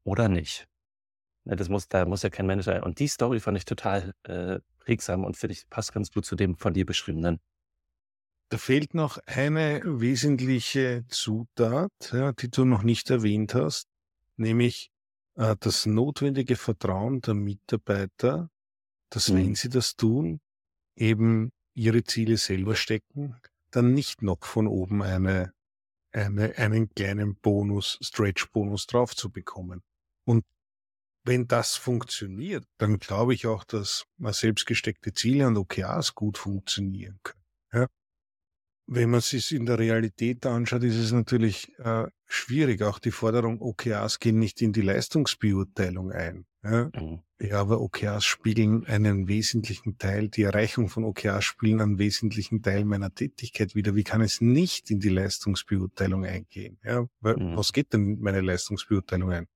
oder 0.03 0.29
nicht? 0.29 0.67
Das 1.55 1.69
muss, 1.69 1.87
da 1.87 2.05
muss 2.05 2.23
ja 2.23 2.29
kein 2.29 2.45
Mensch 2.45 2.65
sein. 2.65 2.83
Und 2.83 2.99
die 2.99 3.07
Story 3.07 3.39
fand 3.39 3.57
ich 3.57 3.65
total 3.65 4.13
äh, 4.23 4.59
prägsam 4.79 5.23
und 5.23 5.37
finde 5.37 5.53
ich 5.53 5.69
passt 5.69 5.93
ganz 5.93 6.11
gut 6.11 6.25
zu 6.25 6.35
dem 6.35 6.57
von 6.57 6.73
dir 6.73 6.85
beschriebenen. 6.85 7.39
Da 8.49 8.57
fehlt 8.57 8.93
noch 8.93 9.17
eine 9.25 9.81
wesentliche 9.83 11.05
Zutat, 11.09 11.91
ja, 12.13 12.31
die 12.31 12.49
du 12.49 12.65
noch 12.65 12.83
nicht 12.83 13.09
erwähnt 13.09 13.53
hast, 13.53 13.87
nämlich 14.37 14.89
äh, 15.37 15.55
das 15.59 15.85
notwendige 15.85 16.55
Vertrauen 16.55 17.21
der 17.21 17.33
Mitarbeiter, 17.33 18.49
dass 19.09 19.29
mhm. 19.29 19.37
wenn 19.37 19.55
sie 19.55 19.69
das 19.69 19.95
tun, 19.95 20.41
eben 20.95 21.51
ihre 21.73 22.03
Ziele 22.03 22.37
selber 22.37 22.75
stecken, 22.75 23.39
dann 23.71 23.93
nicht 23.93 24.21
noch 24.21 24.43
von 24.43 24.67
oben 24.67 25.03
eine, 25.03 25.53
eine, 26.11 26.57
einen 26.57 26.89
kleinen 26.89 27.35
Bonus, 27.35 27.99
Stretch-Bonus 28.01 28.87
drauf 28.87 29.15
zu 29.15 29.29
bekommen. 29.29 29.83
Und 30.25 30.43
wenn 31.23 31.47
das 31.47 31.75
funktioniert, 31.75 32.65
dann 32.77 32.99
glaube 32.99 33.33
ich 33.33 33.45
auch, 33.45 33.63
dass 33.63 34.05
man 34.17 34.33
selbstgesteckte 34.33 35.13
Ziele 35.13 35.47
und 35.47 35.57
OKRs 35.57 36.15
gut 36.15 36.37
funktionieren 36.37 37.19
können. 37.21 37.43
Wenn 38.89 39.09
man 39.09 39.19
es 39.19 39.29
sich 39.29 39.53
in 39.53 39.65
der 39.65 39.79
Realität 39.79 40.45
anschaut, 40.45 40.83
ist 40.83 40.95
es 40.95 41.11
natürlich 41.11 41.77
äh, 41.79 42.05
schwierig. 42.25 42.81
Auch 42.83 42.99
die 42.99 43.11
Forderung 43.11 43.61
OKRs 43.61 44.19
gehen 44.19 44.39
nicht 44.39 44.61
in 44.61 44.71
die 44.71 44.81
Leistungsbeurteilung 44.81 46.11
ein. 46.11 46.45
Ja, 46.63 46.89
mhm. 46.95 47.19
ja 47.39 47.59
aber 47.59 47.81
OKRs 47.81 48.23
spiegeln 48.25 48.85
einen 48.85 49.27
wesentlichen 49.27 49.97
Teil, 49.97 50.29
die 50.29 50.43
Erreichung 50.43 50.87
von 50.87 51.03
OKRs 51.03 51.43
spielen 51.43 51.81
einen 51.81 51.99
wesentlichen 51.99 52.61
Teil 52.61 52.85
meiner 52.85 53.13
Tätigkeit 53.13 53.75
wieder. 53.75 53.93
Wie 53.95 54.03
kann 54.03 54.21
es 54.21 54.39
nicht 54.39 54.89
in 54.89 54.99
die 54.99 55.09
Leistungsbeurteilung 55.09 56.25
eingehen? 56.25 56.79
Ja, 56.83 57.07
weil, 57.19 57.35
mhm. 57.35 57.57
was 57.57 57.73
geht 57.73 57.91
denn 57.91 58.15
in 58.15 58.21
meine 58.21 58.41
Leistungsbeurteilung 58.41 59.31
ein? 59.31 59.47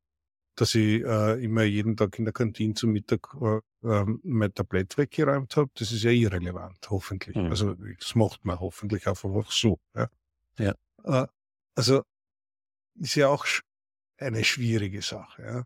Dass 0.61 0.75
ich 0.75 1.03
äh, 1.03 1.43
immer 1.43 1.63
jeden 1.63 1.97
Tag 1.97 2.19
in 2.19 2.25
der 2.25 2.35
Kantine 2.35 2.75
zum 2.75 2.91
Mittag 2.91 3.35
äh, 3.41 3.61
äh, 3.83 4.05
mein 4.21 4.53
Tablett 4.53 4.95
weggeräumt 4.95 5.57
habe, 5.57 5.71
das 5.73 5.91
ist 5.91 6.03
ja 6.03 6.11
irrelevant, 6.11 6.87
hoffentlich. 6.91 7.35
Mhm. 7.35 7.47
Also 7.47 7.73
das 7.73 8.13
macht 8.13 8.45
man 8.45 8.59
hoffentlich 8.59 9.07
einfach 9.07 9.51
so. 9.51 9.79
Ja. 9.95 10.07
ja. 10.59 10.75
Äh, 11.03 11.25
also 11.73 12.03
ist 12.93 13.15
ja 13.15 13.29
auch 13.29 13.47
eine 14.17 14.43
schwierige 14.43 15.01
Sache. 15.01 15.41
Ja. 15.41 15.63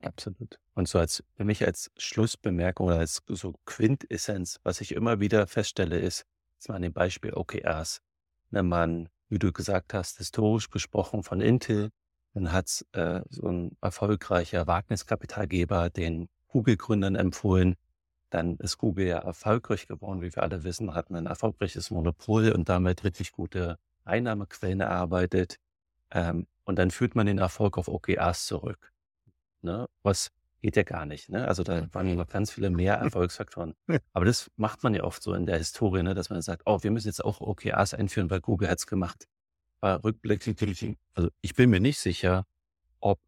Absolut. 0.00 0.58
Und 0.72 0.88
so 0.88 0.98
als 0.98 1.22
für 1.36 1.44
mich 1.44 1.66
als 1.66 1.90
Schlussbemerkung 1.98 2.86
oder 2.86 3.00
als 3.00 3.20
so 3.26 3.54
Quintessenz, 3.66 4.60
was 4.62 4.80
ich 4.80 4.92
immer 4.92 5.20
wieder 5.20 5.46
feststelle, 5.46 5.98
ist, 5.98 6.24
jetzt 6.54 6.70
mal 6.70 6.76
an 6.76 6.82
dem 6.82 6.94
Beispiel 6.94 7.34
OKRs, 7.34 8.00
wenn 8.48 8.66
man, 8.66 9.10
wie 9.28 9.38
du 9.38 9.52
gesagt 9.52 9.92
hast, 9.92 10.16
historisch 10.16 10.70
gesprochen 10.70 11.22
von 11.22 11.42
Intel 11.42 11.90
dann 12.38 12.52
hat 12.52 12.84
äh, 12.92 13.20
so 13.30 13.48
ein 13.48 13.76
erfolgreicher 13.80 14.66
Wagniskapitalgeber 14.66 15.90
den 15.90 16.28
Google-Gründern 16.48 17.16
empfohlen. 17.16 17.74
Dann 18.30 18.56
ist 18.58 18.78
Google 18.78 19.06
ja 19.06 19.18
erfolgreich 19.18 19.88
geworden, 19.88 20.22
wie 20.22 20.34
wir 20.34 20.42
alle 20.42 20.62
wissen, 20.62 20.94
hat 20.94 21.10
ein 21.10 21.26
erfolgreiches 21.26 21.90
Monopol 21.90 22.52
und 22.52 22.68
damit 22.68 23.02
richtig 23.02 23.32
gute 23.32 23.78
Einnahmequellen 24.04 24.80
erarbeitet. 24.80 25.58
Ähm, 26.10 26.46
und 26.64 26.78
dann 26.78 26.90
führt 26.90 27.16
man 27.16 27.26
den 27.26 27.38
Erfolg 27.38 27.76
auf 27.76 27.88
OKRs 27.88 28.46
zurück. 28.46 28.92
Ne? 29.62 29.88
Was 30.02 30.30
geht 30.60 30.76
ja 30.76 30.82
gar 30.82 31.06
nicht. 31.06 31.28
Ne? 31.30 31.46
Also 31.46 31.62
da 31.62 31.92
waren 31.92 32.14
noch 32.14 32.28
ganz 32.28 32.50
viele 32.50 32.70
mehr 32.70 32.94
Erfolgsfaktoren. 32.94 33.74
Aber 34.12 34.24
das 34.24 34.50
macht 34.56 34.82
man 34.82 34.94
ja 34.94 35.04
oft 35.04 35.22
so 35.22 35.32
in 35.34 35.46
der 35.46 35.58
Historie, 35.58 36.02
ne? 36.02 36.14
dass 36.14 36.30
man 36.30 36.42
sagt, 36.42 36.62
oh, 36.66 36.82
wir 36.82 36.90
müssen 36.90 37.08
jetzt 37.08 37.24
auch 37.24 37.40
OKRs 37.40 37.94
einführen, 37.94 38.30
weil 38.30 38.40
Google 38.40 38.68
hat's 38.68 38.86
gemacht. 38.86 39.26
Aber 39.80 40.02
rückblickend, 40.04 40.60
also 41.14 41.30
ich 41.40 41.54
bin 41.54 41.70
mir 41.70 41.80
nicht 41.80 41.98
sicher, 41.98 42.44
ob 43.00 43.20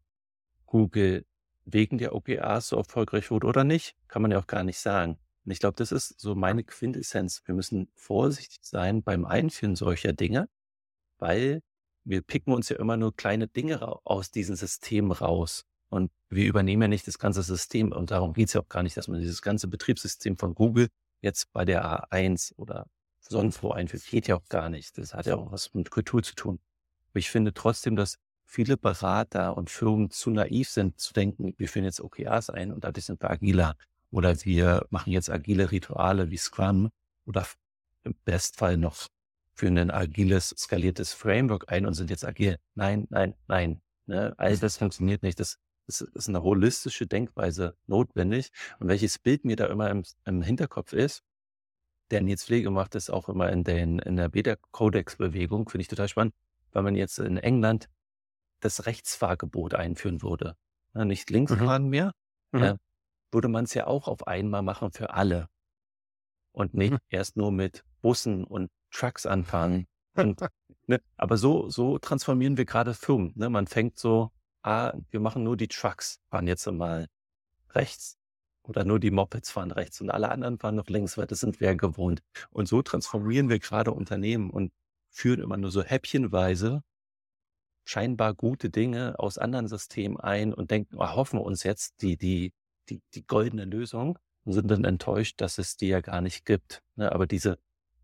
Google 0.65 1.25
wegen 1.65 1.97
der 1.97 2.13
OKRs 2.15 2.69
so 2.69 2.77
erfolgreich 2.77 3.31
wurde 3.31 3.47
oder 3.47 3.63
nicht. 3.63 3.95
Kann 4.07 4.21
man 4.21 4.31
ja 4.31 4.39
auch 4.39 4.47
gar 4.47 4.63
nicht 4.63 4.79
sagen. 4.79 5.17
Und 5.45 5.51
ich 5.51 5.59
glaube, 5.59 5.75
das 5.77 5.91
ist 5.91 6.19
so 6.19 6.35
meine 6.35 6.63
Quintessenz. 6.63 7.41
Wir 7.45 7.55
müssen 7.55 7.89
vorsichtig 7.95 8.59
sein 8.61 9.03
beim 9.03 9.25
Einführen 9.25 9.75
solcher 9.75 10.13
Dinge, 10.13 10.49
weil 11.17 11.61
wir 12.03 12.21
picken 12.21 12.53
uns 12.53 12.69
ja 12.69 12.77
immer 12.77 12.97
nur 12.97 13.15
kleine 13.15 13.47
Dinge 13.47 13.81
aus 14.05 14.31
diesem 14.31 14.55
System 14.55 15.11
raus. 15.11 15.65
Und 15.89 16.11
wir 16.29 16.45
übernehmen 16.45 16.83
ja 16.83 16.87
nicht 16.87 17.07
das 17.07 17.19
ganze 17.19 17.43
System. 17.43 17.91
Und 17.91 18.11
darum 18.11 18.33
geht 18.33 18.47
es 18.47 18.53
ja 18.53 18.61
auch 18.61 18.69
gar 18.69 18.83
nicht, 18.83 18.97
dass 18.97 19.07
man 19.07 19.19
dieses 19.19 19.41
ganze 19.41 19.67
Betriebssystem 19.67 20.37
von 20.37 20.55
Google 20.55 20.87
jetzt 21.21 21.51
bei 21.53 21.65
der 21.65 22.11
A1 22.11 22.55
oder 22.55 22.87
sonst 23.31 23.63
wo 23.63 23.71
einführt. 23.71 24.05
Geht 24.05 24.27
ja 24.27 24.35
auch 24.35 24.47
gar 24.47 24.69
nicht. 24.69 24.97
Das 24.97 25.13
hat 25.13 25.25
ja 25.25 25.35
auch 25.35 25.51
was 25.51 25.73
mit 25.73 25.89
Kultur 25.89 26.21
zu 26.21 26.35
tun. 26.35 26.59
Aber 27.11 27.19
ich 27.19 27.29
finde 27.31 27.53
trotzdem, 27.53 27.95
dass 27.95 28.17
viele 28.45 28.77
Berater 28.77 29.57
und 29.57 29.69
Firmen 29.69 30.11
zu 30.11 30.29
naiv 30.29 30.69
sind, 30.69 30.99
zu 30.99 31.13
denken, 31.13 31.55
wir 31.57 31.69
führen 31.69 31.85
jetzt 31.85 32.01
OKRs 32.01 32.49
ein 32.49 32.71
und 32.71 32.83
dadurch 32.83 33.05
sind 33.05 33.21
wir 33.21 33.31
agiler. 33.31 33.75
Oder 34.11 34.35
wir 34.43 34.85
machen 34.89 35.11
jetzt 35.11 35.29
agile 35.29 35.71
Rituale 35.71 36.29
wie 36.29 36.37
Scrum 36.37 36.89
oder 37.25 37.47
im 38.03 38.13
Bestfall 38.25 38.77
noch 38.77 39.07
für 39.53 39.67
ein 39.67 39.91
agiles, 39.91 40.49
skaliertes 40.57 41.13
Framework 41.13 41.71
ein 41.71 41.85
und 41.85 41.93
sind 41.93 42.09
jetzt 42.09 42.25
agil. 42.25 42.57
Nein, 42.75 43.07
nein, 43.09 43.35
nein. 43.47 43.81
Ne? 44.05 44.33
All 44.37 44.57
das 44.57 44.77
funktioniert 44.77 45.23
nicht. 45.23 45.39
Das, 45.39 45.57
das 45.87 46.01
ist 46.01 46.27
eine 46.27 46.43
holistische 46.43 47.07
Denkweise 47.07 47.75
notwendig. 47.87 48.51
Und 48.79 48.89
welches 48.89 49.19
Bild 49.19 49.45
mir 49.45 49.55
da 49.55 49.67
immer 49.67 49.89
im, 49.89 50.03
im 50.25 50.41
Hinterkopf 50.41 50.93
ist, 50.93 51.23
der 52.11 52.21
Nils 52.21 52.45
Pflege 52.45 52.69
macht 52.69 52.95
das 52.95 53.09
auch 53.09 53.29
immer 53.29 53.49
in, 53.49 53.63
den, 53.63 53.99
in 53.99 54.17
der 54.17 54.29
Beta-Codex-Bewegung, 54.29 55.69
finde 55.69 55.81
ich 55.81 55.87
total 55.87 56.07
spannend, 56.07 56.33
weil 56.71 56.83
man 56.83 56.95
jetzt 56.95 57.19
in 57.19 57.37
England 57.37 57.89
das 58.59 58.85
Rechtsfahrgebot 58.85 59.73
einführen 59.73 60.21
würde. 60.21 60.55
Ja, 60.93 61.05
nicht 61.05 61.29
links 61.29 61.53
mhm. 61.53 61.57
fahren 61.59 61.89
mehr, 61.89 62.13
mhm. 62.51 62.63
äh, 62.63 62.75
würde 63.31 63.47
man 63.47 63.63
es 63.63 63.73
ja 63.73 63.87
auch 63.87 64.07
auf 64.07 64.27
einmal 64.27 64.61
machen 64.61 64.91
für 64.91 65.13
alle. 65.13 65.47
Und 66.51 66.73
nicht 66.73 66.91
mhm. 66.91 66.99
erst 67.09 67.37
nur 67.37 67.51
mit 67.51 67.83
Bussen 68.01 68.43
und 68.43 68.69
Trucks 68.91 69.25
anfangen. 69.25 69.87
Und, 70.13 70.41
ne, 70.87 70.99
aber 71.15 71.37
so, 71.37 71.69
so 71.69 71.97
transformieren 71.97 72.57
wir 72.57 72.65
gerade 72.65 72.93
Firmen. 72.93 73.31
Ne? 73.35 73.49
Man 73.49 73.65
fängt 73.65 73.97
so, 73.97 74.29
ah, 74.61 74.93
wir 75.09 75.21
machen 75.21 75.45
nur 75.45 75.55
die 75.55 75.69
Trucks, 75.69 76.19
fahren 76.29 76.47
jetzt 76.47 76.69
mal 76.69 77.07
rechts. 77.69 78.17
Oder 78.63 78.83
nur 78.83 78.99
die 78.99 79.11
Mopeds 79.11 79.51
fahren 79.51 79.71
rechts 79.71 80.01
und 80.01 80.11
alle 80.11 80.29
anderen 80.29 80.59
fahren 80.59 80.75
noch 80.75 80.87
links, 80.87 81.17
weil 81.17 81.27
das 81.27 81.39
sind 81.39 81.59
wir 81.59 81.75
gewohnt. 81.75 82.21
Und 82.51 82.67
so 82.67 82.81
transformieren 82.81 83.49
wir 83.49 83.59
gerade 83.59 83.91
Unternehmen 83.91 84.49
und 84.49 84.71
führen 85.09 85.41
immer 85.41 85.57
nur 85.57 85.71
so 85.71 85.83
häppchenweise 85.83 86.83
scheinbar 87.83 88.33
gute 88.33 88.69
Dinge 88.69 89.17
aus 89.17 89.37
anderen 89.37 89.67
Systemen 89.67 90.19
ein 90.19 90.53
und 90.53 90.71
denken, 90.71 90.97
oh, 90.97 91.15
hoffen 91.15 91.39
wir 91.39 91.43
uns 91.43 91.63
jetzt 91.63 92.01
die, 92.01 92.17
die, 92.17 92.53
die, 92.89 93.01
die 93.13 93.25
goldene 93.25 93.65
Lösung 93.65 94.19
und 94.43 94.53
sind 94.53 94.69
dann 94.69 94.85
enttäuscht, 94.85 95.41
dass 95.41 95.57
es 95.57 95.77
die 95.77 95.87
ja 95.87 96.01
gar 96.01 96.21
nicht 96.21 96.45
gibt. 96.45 96.83
Ne? 96.95 97.11
Aber 97.11 97.27
diese 97.27 97.57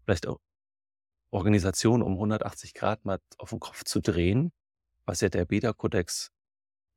vielleicht 0.03 0.27
auch 0.27 0.39
Organisation 1.31 2.01
um 2.01 2.13
180 2.13 2.73
Grad 2.73 3.05
mal 3.05 3.19
auf 3.37 3.49
den 3.49 3.59
Kopf 3.59 3.83
zu 3.83 3.99
drehen, 3.99 4.51
was 5.05 5.21
ja 5.21 5.29
der 5.29 5.45
Beta-Kodex 5.45 6.31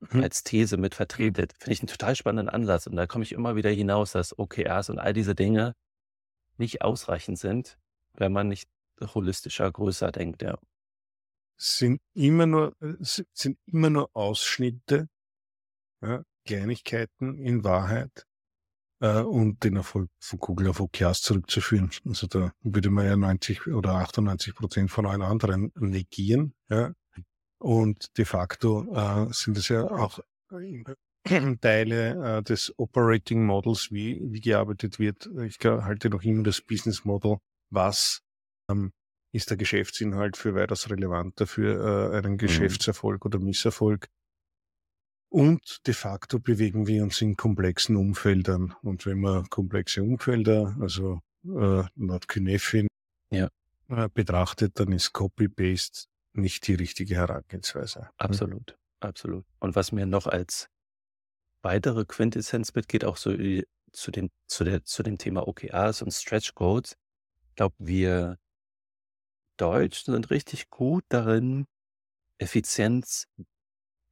mhm. 0.00 0.22
als 0.22 0.42
These 0.42 0.76
mit 0.76 0.94
vertretet, 0.94 1.54
finde 1.58 1.72
ich 1.72 1.80
einen 1.80 1.88
total 1.88 2.16
spannenden 2.16 2.48
Ansatz. 2.48 2.86
Und 2.86 2.96
da 2.96 3.06
komme 3.06 3.24
ich 3.24 3.32
immer 3.32 3.56
wieder 3.56 3.70
hinaus, 3.70 4.12
dass 4.12 4.38
OKRs 4.38 4.90
und 4.90 4.98
all 4.98 5.12
diese 5.12 5.34
Dinge 5.34 5.74
nicht 6.58 6.82
ausreichend 6.82 7.38
sind, 7.38 7.78
wenn 8.14 8.32
man 8.32 8.48
nicht 8.48 8.68
holistischer, 9.14 9.70
größer 9.70 10.12
denkt, 10.12 10.42
ja 10.42 10.58
sind 11.60 12.00
immer 12.14 12.46
nur, 12.46 12.74
äh, 12.80 12.94
sind 13.00 13.58
immer 13.66 13.90
nur 13.90 14.10
Ausschnitte, 14.14 15.08
ja, 16.02 16.22
Kleinigkeiten 16.46 17.38
in 17.38 17.64
Wahrheit, 17.64 18.26
äh, 19.00 19.20
und 19.20 19.62
den 19.62 19.76
Erfolg 19.76 20.10
von 20.20 20.38
Google 20.38 20.68
auf 20.68 20.80
OKRs 20.80 21.20
zurückzuführen. 21.22 21.90
Also 22.06 22.26
da 22.26 22.52
würde 22.62 22.90
man 22.90 23.06
ja 23.06 23.16
90 23.16 23.66
oder 23.68 23.94
98 23.96 24.54
Prozent 24.54 24.90
von 24.90 25.06
allen 25.06 25.22
anderen 25.22 25.70
negieren, 25.76 26.54
ja. 26.70 26.92
Und 27.60 28.16
de 28.16 28.24
facto 28.24 28.86
äh, 28.94 29.32
sind 29.32 29.58
es 29.58 29.68
ja 29.68 29.84
auch 29.84 30.18
Teile 31.60 32.38
äh, 32.38 32.42
des 32.42 32.72
Operating 32.78 33.44
Models, 33.44 33.92
wie, 33.92 34.20
wie 34.32 34.40
gearbeitet 34.40 34.98
wird. 34.98 35.28
Ich 35.44 35.58
halte 35.64 36.08
noch 36.08 36.22
immer 36.22 36.42
das 36.42 36.62
Business 36.62 37.04
Model, 37.04 37.36
was 37.70 38.22
ähm, 38.70 38.92
ist 39.32 39.50
der 39.50 39.58
Geschäftsinhalt 39.58 40.38
für 40.38 40.54
weitaus 40.54 40.88
relevanter 40.88 41.46
für 41.46 42.12
äh, 42.12 42.16
einen 42.16 42.32
mhm. 42.32 42.38
Geschäftserfolg 42.38 43.26
oder 43.26 43.38
Misserfolg. 43.38 44.08
Und 45.28 45.86
de 45.86 45.94
facto 45.94 46.40
bewegen 46.40 46.86
wir 46.86 47.04
uns 47.04 47.20
in 47.20 47.36
komplexen 47.36 47.96
Umfeldern. 47.96 48.74
Und 48.82 49.06
wenn 49.06 49.20
man 49.20 49.48
komplexe 49.50 50.02
Umfelder, 50.02 50.76
also 50.80 51.20
äh, 51.44 51.84
Nordkynefin, 51.94 52.88
ja. 53.30 53.48
äh, 53.88 54.08
betrachtet, 54.12 54.80
dann 54.80 54.90
ist 54.90 55.12
Copy-Paste 55.12 56.09
nicht 56.32 56.66
die 56.66 56.74
richtige 56.74 57.16
Herangehensweise. 57.16 58.10
Absolut, 58.16 58.78
absolut. 59.00 59.44
Und 59.58 59.74
was 59.74 59.92
mir 59.92 60.06
noch 60.06 60.26
als 60.26 60.68
weitere 61.62 62.04
Quintessenz 62.04 62.74
mitgeht, 62.74 63.04
auch 63.04 63.16
so 63.16 63.32
zu 63.92 64.10
dem, 64.10 64.30
zu 64.46 64.64
der, 64.64 64.84
zu 64.84 65.02
dem 65.02 65.18
Thema 65.18 65.46
OKRs 65.46 66.02
und 66.02 66.12
Stretch 66.12 66.54
Codes, 66.54 66.96
ich 67.48 67.56
glaube, 67.56 67.74
wir 67.78 68.38
Deutschen 69.56 70.14
sind 70.14 70.30
richtig 70.30 70.70
gut 70.70 71.04
darin, 71.10 71.66
Effizienz, 72.38 73.26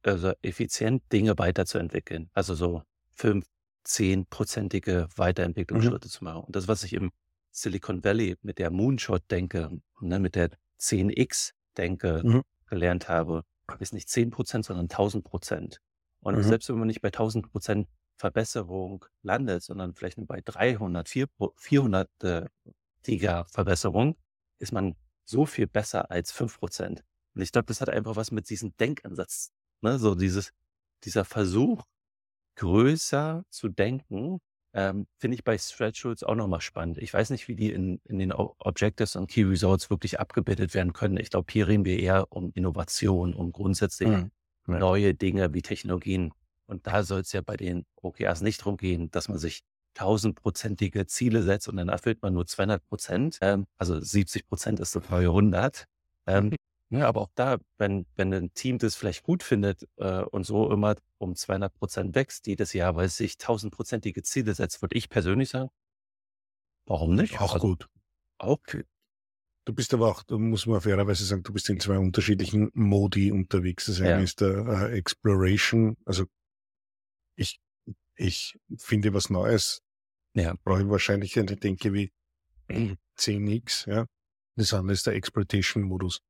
also 0.03 0.33
effizient 0.43 1.01
Dinge 1.11 1.37
weiterzuentwickeln. 1.39 2.29
Also 2.33 2.53
so 2.53 2.83
fünf, 3.13 3.47
zehnprozentige 3.83 5.07
Mhm. 5.09 5.17
Weiterentwicklungsschritte 5.17 6.09
zu 6.09 6.23
machen. 6.23 6.43
Und 6.43 6.55
das, 6.55 6.67
was 6.67 6.83
ich 6.83 6.93
im 6.93 7.11
Silicon 7.51 8.03
Valley 8.03 8.37
mit 8.41 8.59
der 8.59 8.69
Moonshot 8.69 9.23
denke, 9.31 9.71
ne, 9.99 10.19
mit 10.19 10.35
der 10.35 10.51
10x 10.79 11.53
denke, 11.81 12.21
Mhm. 12.25 12.43
gelernt 12.67 13.09
habe, 13.09 13.43
ist 13.79 13.93
nicht 13.93 14.09
10 14.09 14.29
Prozent, 14.31 14.65
sondern 14.65 14.89
1000 14.89 15.23
Prozent. 15.25 15.79
Und 16.21 16.35
Mhm. 16.35 16.43
selbst 16.43 16.69
wenn 16.69 16.77
man 16.79 16.87
nicht 16.87 17.01
bei 17.01 17.11
1000 17.11 17.51
Prozent 17.51 17.87
Verbesserung 18.17 19.05
landet, 19.23 19.63
sondern 19.63 19.93
vielleicht 19.95 20.17
nur 20.17 20.27
bei 20.27 20.41
300, 20.43 21.07
400-iger 21.57 23.45
Verbesserung, 23.49 24.15
ist 24.59 24.71
man 24.73 24.95
so 25.25 25.45
viel 25.45 25.67
besser 25.67 26.11
als 26.11 26.31
fünf 26.31 26.59
Prozent. 26.59 27.03
Und 27.35 27.41
ich 27.41 27.51
glaube, 27.51 27.67
das 27.67 27.81
hat 27.81 27.89
einfach 27.89 28.15
was 28.15 28.31
mit 28.31 28.49
diesem 28.49 28.75
Denkansatz, 28.77 29.51
ne? 29.81 29.99
so 29.99 30.15
dieses, 30.15 30.51
dieser 31.05 31.23
Versuch, 31.25 31.83
größer 32.55 33.43
zu 33.49 33.69
denken, 33.69 34.39
ähm, 34.73 35.07
finde 35.17 35.35
ich 35.35 35.43
bei 35.43 35.57
Stretch 35.57 36.05
Rules 36.05 36.23
auch 36.23 36.35
nochmal 36.35 36.61
spannend. 36.61 36.97
Ich 36.99 37.13
weiß 37.13 37.31
nicht, 37.31 37.47
wie 37.47 37.55
die 37.55 37.71
in, 37.71 37.99
in 38.05 38.19
den 38.19 38.31
Objectives 38.31 39.15
und 39.15 39.27
Key 39.27 39.43
Results 39.43 39.89
wirklich 39.89 40.19
abgebildet 40.19 40.73
werden 40.73 40.93
können. 40.93 41.17
Ich 41.17 41.29
glaube, 41.29 41.51
hier 41.51 41.67
reden 41.67 41.85
wir 41.85 41.99
eher 41.99 42.27
um 42.31 42.51
Innovation, 42.53 43.33
um 43.33 43.51
grundsätzlich 43.51 44.09
mhm. 44.09 44.31
neue 44.65 45.13
Dinge 45.13 45.53
wie 45.53 45.61
Technologien. 45.61 46.31
Und 46.67 46.85
da 46.85 47.03
soll 47.03 47.21
es 47.21 47.31
ja 47.33 47.41
bei 47.41 47.57
den 47.57 47.85
OKRs 47.95 48.41
nicht 48.41 48.61
darum 48.61 48.77
gehen, 48.77 49.09
dass 49.09 49.27
man 49.27 49.39
sich 49.39 49.61
tausendprozentige 49.95 51.07
Ziele 51.07 51.41
setzt 51.41 51.67
und 51.67 51.77
dann 51.77 51.89
erfüllt 51.89 52.21
man 52.21 52.33
nur 52.33 52.45
200 52.45 52.85
Prozent, 52.87 53.37
ähm, 53.41 53.65
also 53.77 53.99
70 53.99 54.47
Prozent 54.47 54.79
ist 54.79 54.91
so 54.91 55.01
neue 55.09 55.27
100. 55.27 55.85
Ähm, 56.27 56.53
ja, 56.89 57.07
aber 57.07 57.21
auch 57.21 57.31
da, 57.35 57.57
wenn, 57.77 58.05
wenn 58.15 58.33
ein 58.33 58.53
Team 58.53 58.77
das 58.79 58.95
vielleicht 58.95 59.23
gut 59.23 59.43
findet 59.43 59.87
äh, 59.97 60.21
und 60.21 60.45
so 60.45 60.71
immer 60.71 60.95
um 61.17 61.35
200 61.35 61.73
Prozent 61.73 62.15
wächst 62.15 62.47
jedes 62.47 62.73
Jahr, 62.73 62.95
weil 62.95 63.05
es 63.05 63.17
sich 63.17 63.37
tausendprozentige 63.37 64.23
Ziele 64.23 64.53
setzt, 64.55 64.81
würde 64.81 64.97
ich 64.97 65.09
persönlich 65.09 65.49
sagen, 65.49 65.69
warum 66.85 67.15
nicht? 67.15 67.39
Auch 67.39 67.53
also, 67.53 67.67
gut. 67.67 67.87
Auch 68.37 68.59
Du 69.65 69.73
bist 69.73 69.93
aber 69.93 70.09
auch, 70.09 70.23
da 70.23 70.35
muss 70.37 70.65
man 70.65 70.81
fairerweise 70.81 71.25
sagen, 71.25 71.43
du 71.43 71.53
bist 71.53 71.69
in 71.69 71.79
zwei 71.79 71.99
unterschiedlichen 71.99 72.71
Modi 72.73 73.31
unterwegs. 73.31 73.85
Das 73.85 74.01
eine 74.01 74.09
ja. 74.09 74.19
ist 74.19 74.41
der 74.41 74.65
äh, 74.65 74.97
Exploration. 74.97 75.95
Also 76.05 76.25
ich, 77.35 77.59
ich 78.15 78.57
finde 78.77 79.13
was 79.13 79.29
Neues 79.29 79.83
ja. 80.33 80.55
brauche 80.63 80.81
ich 80.81 80.89
wahrscheinlich 80.89 81.37
eine 81.37 81.55
Denke 81.55 81.93
wie 81.93 82.11
10x, 83.17 83.89
ja. 83.89 84.07
Das 84.55 84.73
andere 84.73 84.93
ist 84.93 85.07
der 85.07 85.13
Exploitation-Modus. 85.13 86.21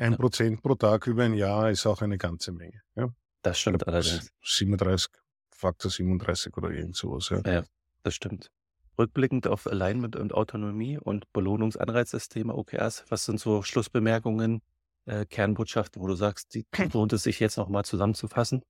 Ein. 0.00 0.16
Prozent 0.16 0.62
pro 0.62 0.74
Tag 0.74 1.06
über 1.06 1.24
ein 1.24 1.34
Jahr 1.34 1.70
ist 1.70 1.86
auch 1.86 2.00
eine 2.00 2.16
ganze 2.16 2.52
Menge. 2.52 2.80
Ja. 2.96 3.08
Das 3.42 3.58
stimmt 3.58 3.86
allerdings. 3.86 4.32
37, 4.42 5.10
Faktor 5.50 5.90
37 5.90 6.56
oder 6.56 6.70
irgend 6.70 6.96
sowas. 6.96 7.28
Ja. 7.28 7.40
ja, 7.44 7.62
das 8.02 8.14
stimmt. 8.14 8.50
Rückblickend 8.98 9.46
auf 9.46 9.66
Alignment 9.66 10.16
und 10.16 10.32
Autonomie 10.32 10.98
und 10.98 11.30
Belohnungsanreizsysteme 11.32 12.54
OKRs, 12.54 13.04
was 13.08 13.26
sind 13.26 13.40
so 13.40 13.62
Schlussbemerkungen, 13.62 14.62
äh, 15.04 15.26
Kernbotschaften, 15.26 16.00
wo 16.00 16.06
du 16.06 16.14
sagst, 16.14 16.54
die 16.54 16.66
lohnt 16.94 17.12
es 17.12 17.22
sich 17.22 17.38
jetzt 17.38 17.58
nochmal 17.58 17.84
zusammenzufassen? 17.84 18.62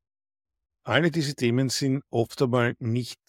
Alle 0.83 1.13
diese 1.13 1.35
Themen 1.35 1.69
sind 1.69 2.03
oft 2.11 2.43
einmal 2.43 2.75
nicht 2.81 3.21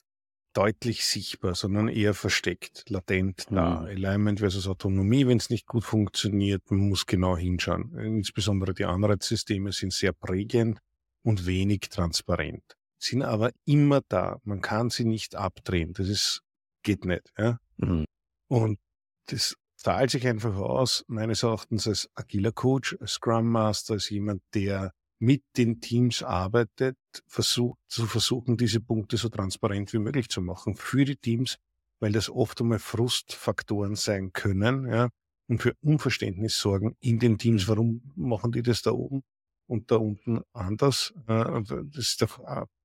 deutlich 0.54 1.06
sichtbar, 1.06 1.56
sondern 1.56 1.88
eher 1.88 2.14
versteckt, 2.14 2.90
latent 2.90 3.46
da. 3.50 3.82
Mhm. 3.82 3.86
Alignment 3.88 4.40
versus 4.40 4.68
Autonomie, 4.68 5.28
wenn 5.28 5.38
es 5.38 5.50
nicht 5.50 5.66
gut 5.66 5.84
funktioniert, 5.84 6.70
man 6.70 6.90
muss 6.90 7.06
genau 7.06 7.38
hinschauen. 7.38 7.98
Insbesondere 7.98 8.74
die 8.74 8.86
Anreizsysteme 8.86 9.72
sind 9.72 9.94
sehr 9.94 10.14
prägend 10.14 10.80
und 11.24 11.46
wenig 11.46 11.90
transparent, 11.90 12.64
sind 12.98 13.24
aber 13.24 13.52
immer 13.66 14.02
da. 14.08 14.40
Man 14.44 14.62
kann 14.62 14.90
sie 14.90 15.06
nicht 15.06 15.36
abdrehen. 15.36 15.94
Das 15.94 16.10
ist, 16.10 16.42
geht 16.84 17.06
nicht. 17.06 17.32
Ja? 17.38 17.60
Mhm. 17.78 18.06
Und 18.48 18.80
das 19.28 19.56
zahlt 19.76 20.12
sich 20.12 20.28
einfach 20.28 20.56
aus, 20.56 21.06
meines 21.08 21.44
Erachtens 21.44 21.88
als 21.88 22.10
agiler 22.14 22.52
Coach, 22.52 22.98
als 23.00 23.14
Scrum 23.14 23.50
Master, 23.50 23.94
als 23.94 24.10
jemand, 24.10 24.42
der 24.54 24.94
mit 25.22 25.44
den 25.56 25.82
Teams 25.82 26.24
arbeitet, 26.24 26.98
versucht, 27.28 27.80
zu 27.88 28.08
versuchen, 28.08 28.58
diese 28.58 28.82
Punkte 28.82 29.18
so 29.18 29.30
transparent 29.30 29.94
wie 29.94 30.00
möglich 30.00 30.30
zu 30.30 30.42
machen 30.42 30.76
für 30.76 31.06
die 31.06 31.16
Teams, 31.16 31.58
weil 32.00 32.12
das 32.12 32.30
oft 32.30 32.60
einmal 32.60 32.80
Frustfaktoren 32.80 33.96
sein 33.96 34.34
können, 34.34 34.88
ja, 34.88 35.10
und 35.48 35.62
für 35.62 35.76
Unverständnis 35.82 36.58
sorgen 36.60 36.96
in 37.00 37.20
den 37.20 37.38
Teams. 37.38 37.68
Warum 37.68 38.02
machen 38.16 38.52
die 38.52 38.64
das 38.64 38.82
da 38.82 38.92
oben 38.92 39.22
und 39.68 39.92
da 39.92 39.98
unten 39.98 40.42
anders? 40.54 41.14
Äh, 41.28 41.62
das 41.64 41.86
ist 41.98 42.22
doch 42.24 42.40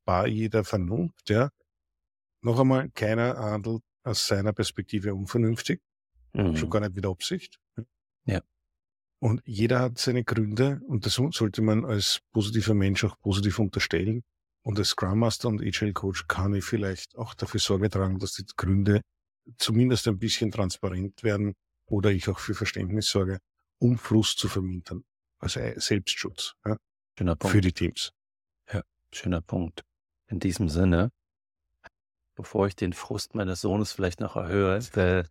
bei 0.05 0.26
jeder 0.28 0.62
Vernunft, 0.64 1.30
ja. 1.30 1.51
Noch 2.43 2.61
einmal, 2.61 2.91
keiner 2.91 3.37
handelt 3.39 3.82
aus 4.05 4.26
seiner 4.26 4.53
Perspektive 4.53 5.14
unvernünftig, 5.14 5.80
Mhm. 6.34 6.57
schon 6.57 6.70
gar 6.70 6.80
nicht 6.80 6.95
mit 6.95 7.07
Absicht. 7.07 7.59
Ja. 8.26 8.43
Und 9.18 9.42
jeder 9.44 9.80
hat 9.80 9.98
seine 9.98 10.24
Gründe 10.24 10.80
und 10.86 11.06
das 11.06 11.14
sollte 11.14 11.62
man 11.62 11.84
als 11.84 12.20
positiver 12.32 12.74
Mensch 12.74 13.04
auch 13.04 13.18
positiv 13.20 13.58
unterstellen. 13.58 14.22
Und 14.62 14.78
als 14.78 14.88
Scrum 14.88 15.20
Master 15.20 15.48
und 15.48 15.62
Agile 15.62 15.92
Coach 15.92 16.26
kann 16.26 16.54
ich 16.54 16.64
vielleicht 16.64 17.16
auch 17.16 17.34
dafür 17.34 17.60
Sorge 17.60 17.88
tragen, 17.88 18.18
dass 18.18 18.32
die 18.32 18.44
Gründe 18.56 19.00
zumindest 19.58 20.08
ein 20.08 20.18
bisschen 20.18 20.50
transparent 20.50 21.22
werden 21.22 21.54
oder 21.86 22.10
ich 22.10 22.28
auch 22.28 22.40
für 22.40 22.54
Verständnis 22.54 23.08
sorge, 23.08 23.38
um 23.78 23.96
Frust 23.96 24.38
zu 24.38 24.48
vermindern. 24.48 25.04
Also 25.38 25.60
Selbstschutz 25.76 26.54
ja, 26.64 26.76
Schöner 27.16 27.36
Punkt. 27.36 27.52
für 27.52 27.60
die 27.60 27.72
Teams. 27.72 28.12
Schöner 29.12 29.40
Punkt. 29.40 29.82
In 30.28 30.40
diesem 30.40 30.68
Sinne, 30.68 31.10
bevor 32.34 32.66
ich 32.66 32.76
den 32.76 32.92
Frust 32.92 33.34
meines 33.34 33.60
Sohnes 33.60 33.92
vielleicht 33.92 34.20
noch 34.20 34.36
erhöhe, 34.36 34.78
der, 34.94 35.28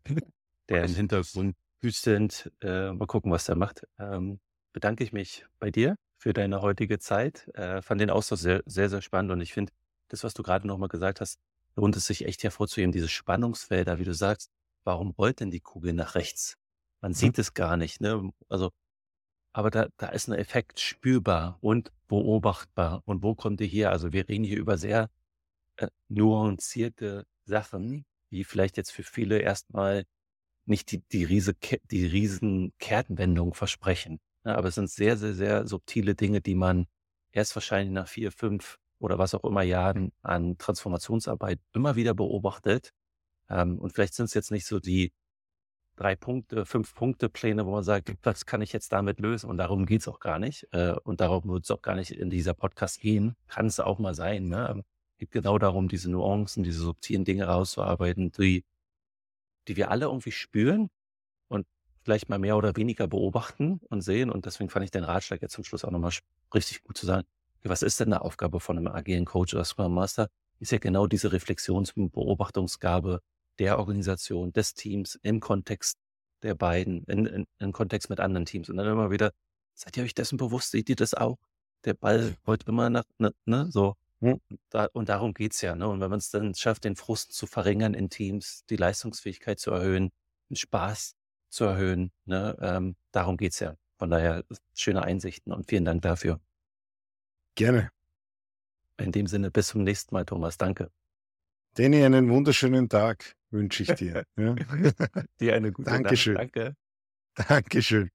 der 0.69 0.86
im 0.86 0.95
Hintergrund 0.95 1.55
wüstend, 1.82 2.51
äh, 2.61 2.91
mal 2.91 3.07
gucken, 3.07 3.32
was 3.32 3.45
der 3.45 3.55
macht, 3.55 3.88
ähm, 3.99 4.39
bedanke 4.73 5.03
ich 5.03 5.13
mich 5.13 5.45
bei 5.59 5.71
dir 5.71 5.95
für 6.17 6.34
deine 6.34 6.61
heutige 6.61 6.99
Zeit. 6.99 7.47
Äh, 7.55 7.82
fand 7.82 8.01
den 8.01 8.09
Austausch 8.09 8.39
sehr, 8.41 8.63
sehr, 8.65 8.89
sehr 8.89 9.01
spannend 9.01 9.32
und 9.32 9.41
ich 9.41 9.53
finde, 9.53 9.71
das, 10.09 10.23
was 10.23 10.34
du 10.34 10.43
gerade 10.43 10.67
nochmal 10.67 10.89
gesagt 10.89 11.21
hast, 11.21 11.39
lohnt 11.76 11.95
es 11.95 12.05
sich 12.07 12.26
echt 12.26 12.43
hervorzuheben, 12.43 12.91
diese 12.91 13.09
Spannungsfelder, 13.09 13.99
wie 13.99 14.03
du 14.03 14.13
sagst, 14.13 14.51
warum 14.84 15.11
rollt 15.11 15.39
denn 15.39 15.51
die 15.51 15.59
Kugel 15.59 15.93
nach 15.93 16.15
rechts? 16.15 16.57
Man 17.01 17.13
sieht 17.13 17.38
es 17.38 17.53
gar 17.53 17.78
nicht, 17.78 18.01
ne? 18.01 18.32
Also, 18.49 18.71
aber 19.53 19.71
da, 19.71 19.88
da 19.97 20.07
ist 20.09 20.28
ein 20.28 20.34
Effekt 20.34 20.80
spürbar 20.80 21.57
und 21.61 21.91
beobachtbar. 22.07 23.01
Und 23.05 23.23
wo 23.23 23.36
kommt 23.36 23.59
die 23.59 23.67
her? 23.67 23.91
Also 23.91 24.11
wir 24.13 24.28
reden 24.28 24.43
hier 24.43 24.57
über 24.57 24.78
sehr 24.78 25.09
äh, 25.78 25.88
nuancierte 26.09 27.26
Sachen, 27.45 28.05
die 28.32 28.43
vielleicht 28.43 28.78
jetzt 28.78 28.91
für 28.91 29.03
viele 29.03 29.39
erstmal 29.39 30.05
nicht 30.66 30.91
die, 30.91 30.99
die, 31.11 31.24
Riese, 31.24 31.55
die 31.91 32.05
riesen 32.05 32.74
Kehrtwendung 32.80 33.53
versprechen. 33.53 34.20
Ja, 34.43 34.55
aber 34.55 34.70
es 34.70 34.76
sind 34.76 34.89
sehr, 34.89 35.18
sehr, 35.18 35.34
sehr 35.34 35.68
subtile 35.68 36.16
Dinge, 36.16 36.41
die 36.41 36.55
man 36.55 36.88
erst 37.32 37.55
wahrscheinlich 37.55 37.93
nach 37.93 38.07
vier, 38.07 38.32
fünf 38.32 38.78
oder 38.99 39.18
was 39.18 39.36
auch 39.36 39.43
immer 39.43 39.63
Jahren 39.63 40.11
an 40.22 40.57
Transformationsarbeit 40.57 41.59
immer 41.74 41.95
wieder 41.95 42.13
beobachtet. 42.13 42.91
Ähm, 43.49 43.80
und 43.80 43.93
vielleicht 43.93 44.13
sind 44.13 44.26
es 44.26 44.34
jetzt 44.34 44.51
nicht 44.51 44.66
so 44.66 44.80
die 44.80 45.11
drei 45.95 46.16
Punkte, 46.16 46.66
fünf 46.66 46.93
Punkte 46.93 47.30
Pläne, 47.30 47.66
wo 47.66 47.72
man 47.72 47.84
sagt, 47.84 48.13
was 48.24 48.45
kann 48.45 48.61
ich 48.61 48.74
jetzt 48.74 48.91
damit 48.91 49.20
lösen? 49.20 49.49
Und 49.49 49.57
darum 49.57 49.86
geht's 49.86 50.07
auch 50.07 50.20
gar 50.20 50.39
nicht. 50.39 50.68
Äh, 50.72 50.95
und 51.03 51.22
darum 51.22 51.45
wird 51.45 51.63
es 51.63 51.72
auch 51.72 51.82
gar 51.82 51.95
nicht 51.95 52.11
in 52.11 52.30
dieser 52.30 52.53
Podcast 52.53 52.99
gehen. 52.99 53.36
Kann 53.47 53.68
es 53.68 53.80
auch 53.80 53.99
mal 53.99 54.13
sein. 54.16 54.47
Ne? 54.47 54.84
Es 55.13 55.20
geht 55.20 55.32
genau 55.32 55.57
darum, 55.57 55.88
diese 55.88 56.11
Nuancen, 56.11 56.63
diese 56.63 56.80
subtilen 56.80 57.26
Dinge 57.26 57.45
rauszuarbeiten, 57.45 58.32
die, 58.32 58.63
die 59.68 59.76
wir 59.76 59.91
alle 59.91 60.05
irgendwie 60.05 60.32
spüren 60.32 60.89
und 61.47 61.66
vielleicht 62.03 62.30
mal 62.30 62.39
mehr 62.39 62.57
oder 62.57 62.76
weniger 62.76 63.07
beobachten 63.07 63.80
und 63.89 64.01
sehen. 64.01 64.30
Und 64.30 64.45
deswegen 64.45 64.70
fand 64.70 64.86
ich 64.86 64.91
den 64.91 65.03
Ratschlag 65.03 65.41
jetzt 65.41 65.53
zum 65.53 65.63
Schluss 65.63 65.86
auch 65.86 65.91
nochmal 65.91 66.13
richtig 66.53 66.84
gut 66.84 66.97
zu 66.97 67.05
sagen, 67.05 67.28
was 67.63 67.82
ist 67.82 67.99
denn 67.99 68.13
eine 68.13 68.22
Aufgabe 68.22 68.59
von 68.59 68.78
einem 68.78 68.88
agilen 68.88 69.26
Coach 69.26 69.53
oder 69.53 69.66
Scrum 69.66 69.93
Master? 69.93 70.30
Ist 70.59 70.72
ja 70.72 70.78
genau 70.78 71.07
diese 71.07 71.32
Reflexions- 71.32 71.91
und 71.95 72.11
Beobachtungsgabe 72.11 73.22
der 73.59 73.80
Organisation, 73.80 74.53
des 74.53 74.74
Teams 74.74 75.18
im 75.22 75.39
Kontext 75.39 75.97
der 76.43 76.55
beiden, 76.55 77.03
in, 77.05 77.26
in, 77.26 77.47
in 77.59 77.72
Kontext 77.72 78.09
mit 78.09 78.20
anderen 78.20 78.45
Teams. 78.45 78.70
Und 78.70 78.78
dann 78.78 78.88
immer 78.88 79.09
wieder, 79.11 79.32
seid 79.74 79.97
ihr 79.97 80.03
euch 80.03 80.13
dessen 80.13 80.38
bewusst, 80.38 80.72
seht 80.72 80.89
ihr 80.89 80.95
das 80.95 81.13
auch? 81.13 81.38
Der 81.86 81.93
Ball 81.93 82.36
rollt 82.45 82.68
immer 82.68 82.89
nach, 82.89 83.05
ne, 83.18 83.34
ne 83.45 83.68
so. 83.72 83.95
Hm. 84.22 84.39
Da, 84.70 84.86
und 84.93 85.09
darum 85.09 85.34
geht's 85.34 85.61
ja. 85.61 85.76
Ne? 85.76 85.88
Und 85.88 85.99
wenn 85.99 86.09
man 86.09 86.20
es 86.20 86.30
dann 86.30 86.55
schafft, 86.55 86.86
den 86.86 86.95
Frust 86.95 87.34
zu 87.34 87.47
verringern 87.47 87.93
in 87.93 88.09
Teams, 88.09 88.66
die 88.70 88.78
Leistungsfähigkeit 88.78 89.59
zu 89.59 89.72
erhöhen, 89.72 90.11
den 90.49 90.55
Spaß 90.55 91.16
zu 91.49 91.66
erhöhen, 91.66 92.11
ne? 92.26 92.57
ähm, 92.61 92.95
darum 93.11 93.38
geht's 93.38 93.59
ja. 93.59 93.76
Von 93.97 94.09
daher 94.09 94.43
schöne 94.74 95.03
Einsichten 95.03 95.53
und 95.53 95.70
vielen 95.70 95.86
Dank 95.86 96.01
dafür. 96.01 96.39
Gerne. 97.55 97.89
In 98.97 99.11
dem 99.11 99.28
Sinne, 99.28 99.51
bis 99.51 99.68
zum 99.68 99.84
nächsten 99.84 100.13
Mal, 100.16 100.26
Thomas. 100.26 100.57
Danke. 100.57 100.89
Danny, 101.76 102.03
einen 102.03 102.30
wunderschönen 102.30 102.88
Tag 102.88 103.36
wünsche 103.51 103.84
ich 103.84 103.93
dir. 103.93 104.26
Ja? 104.38 104.55
Dir 105.39 105.55
eine 105.55 105.72
gute 105.72 105.89
Dankeschön. 105.89 106.36
Nacht. 106.36 106.55
Danke. 106.55 106.76
Dankeschön. 107.47 108.14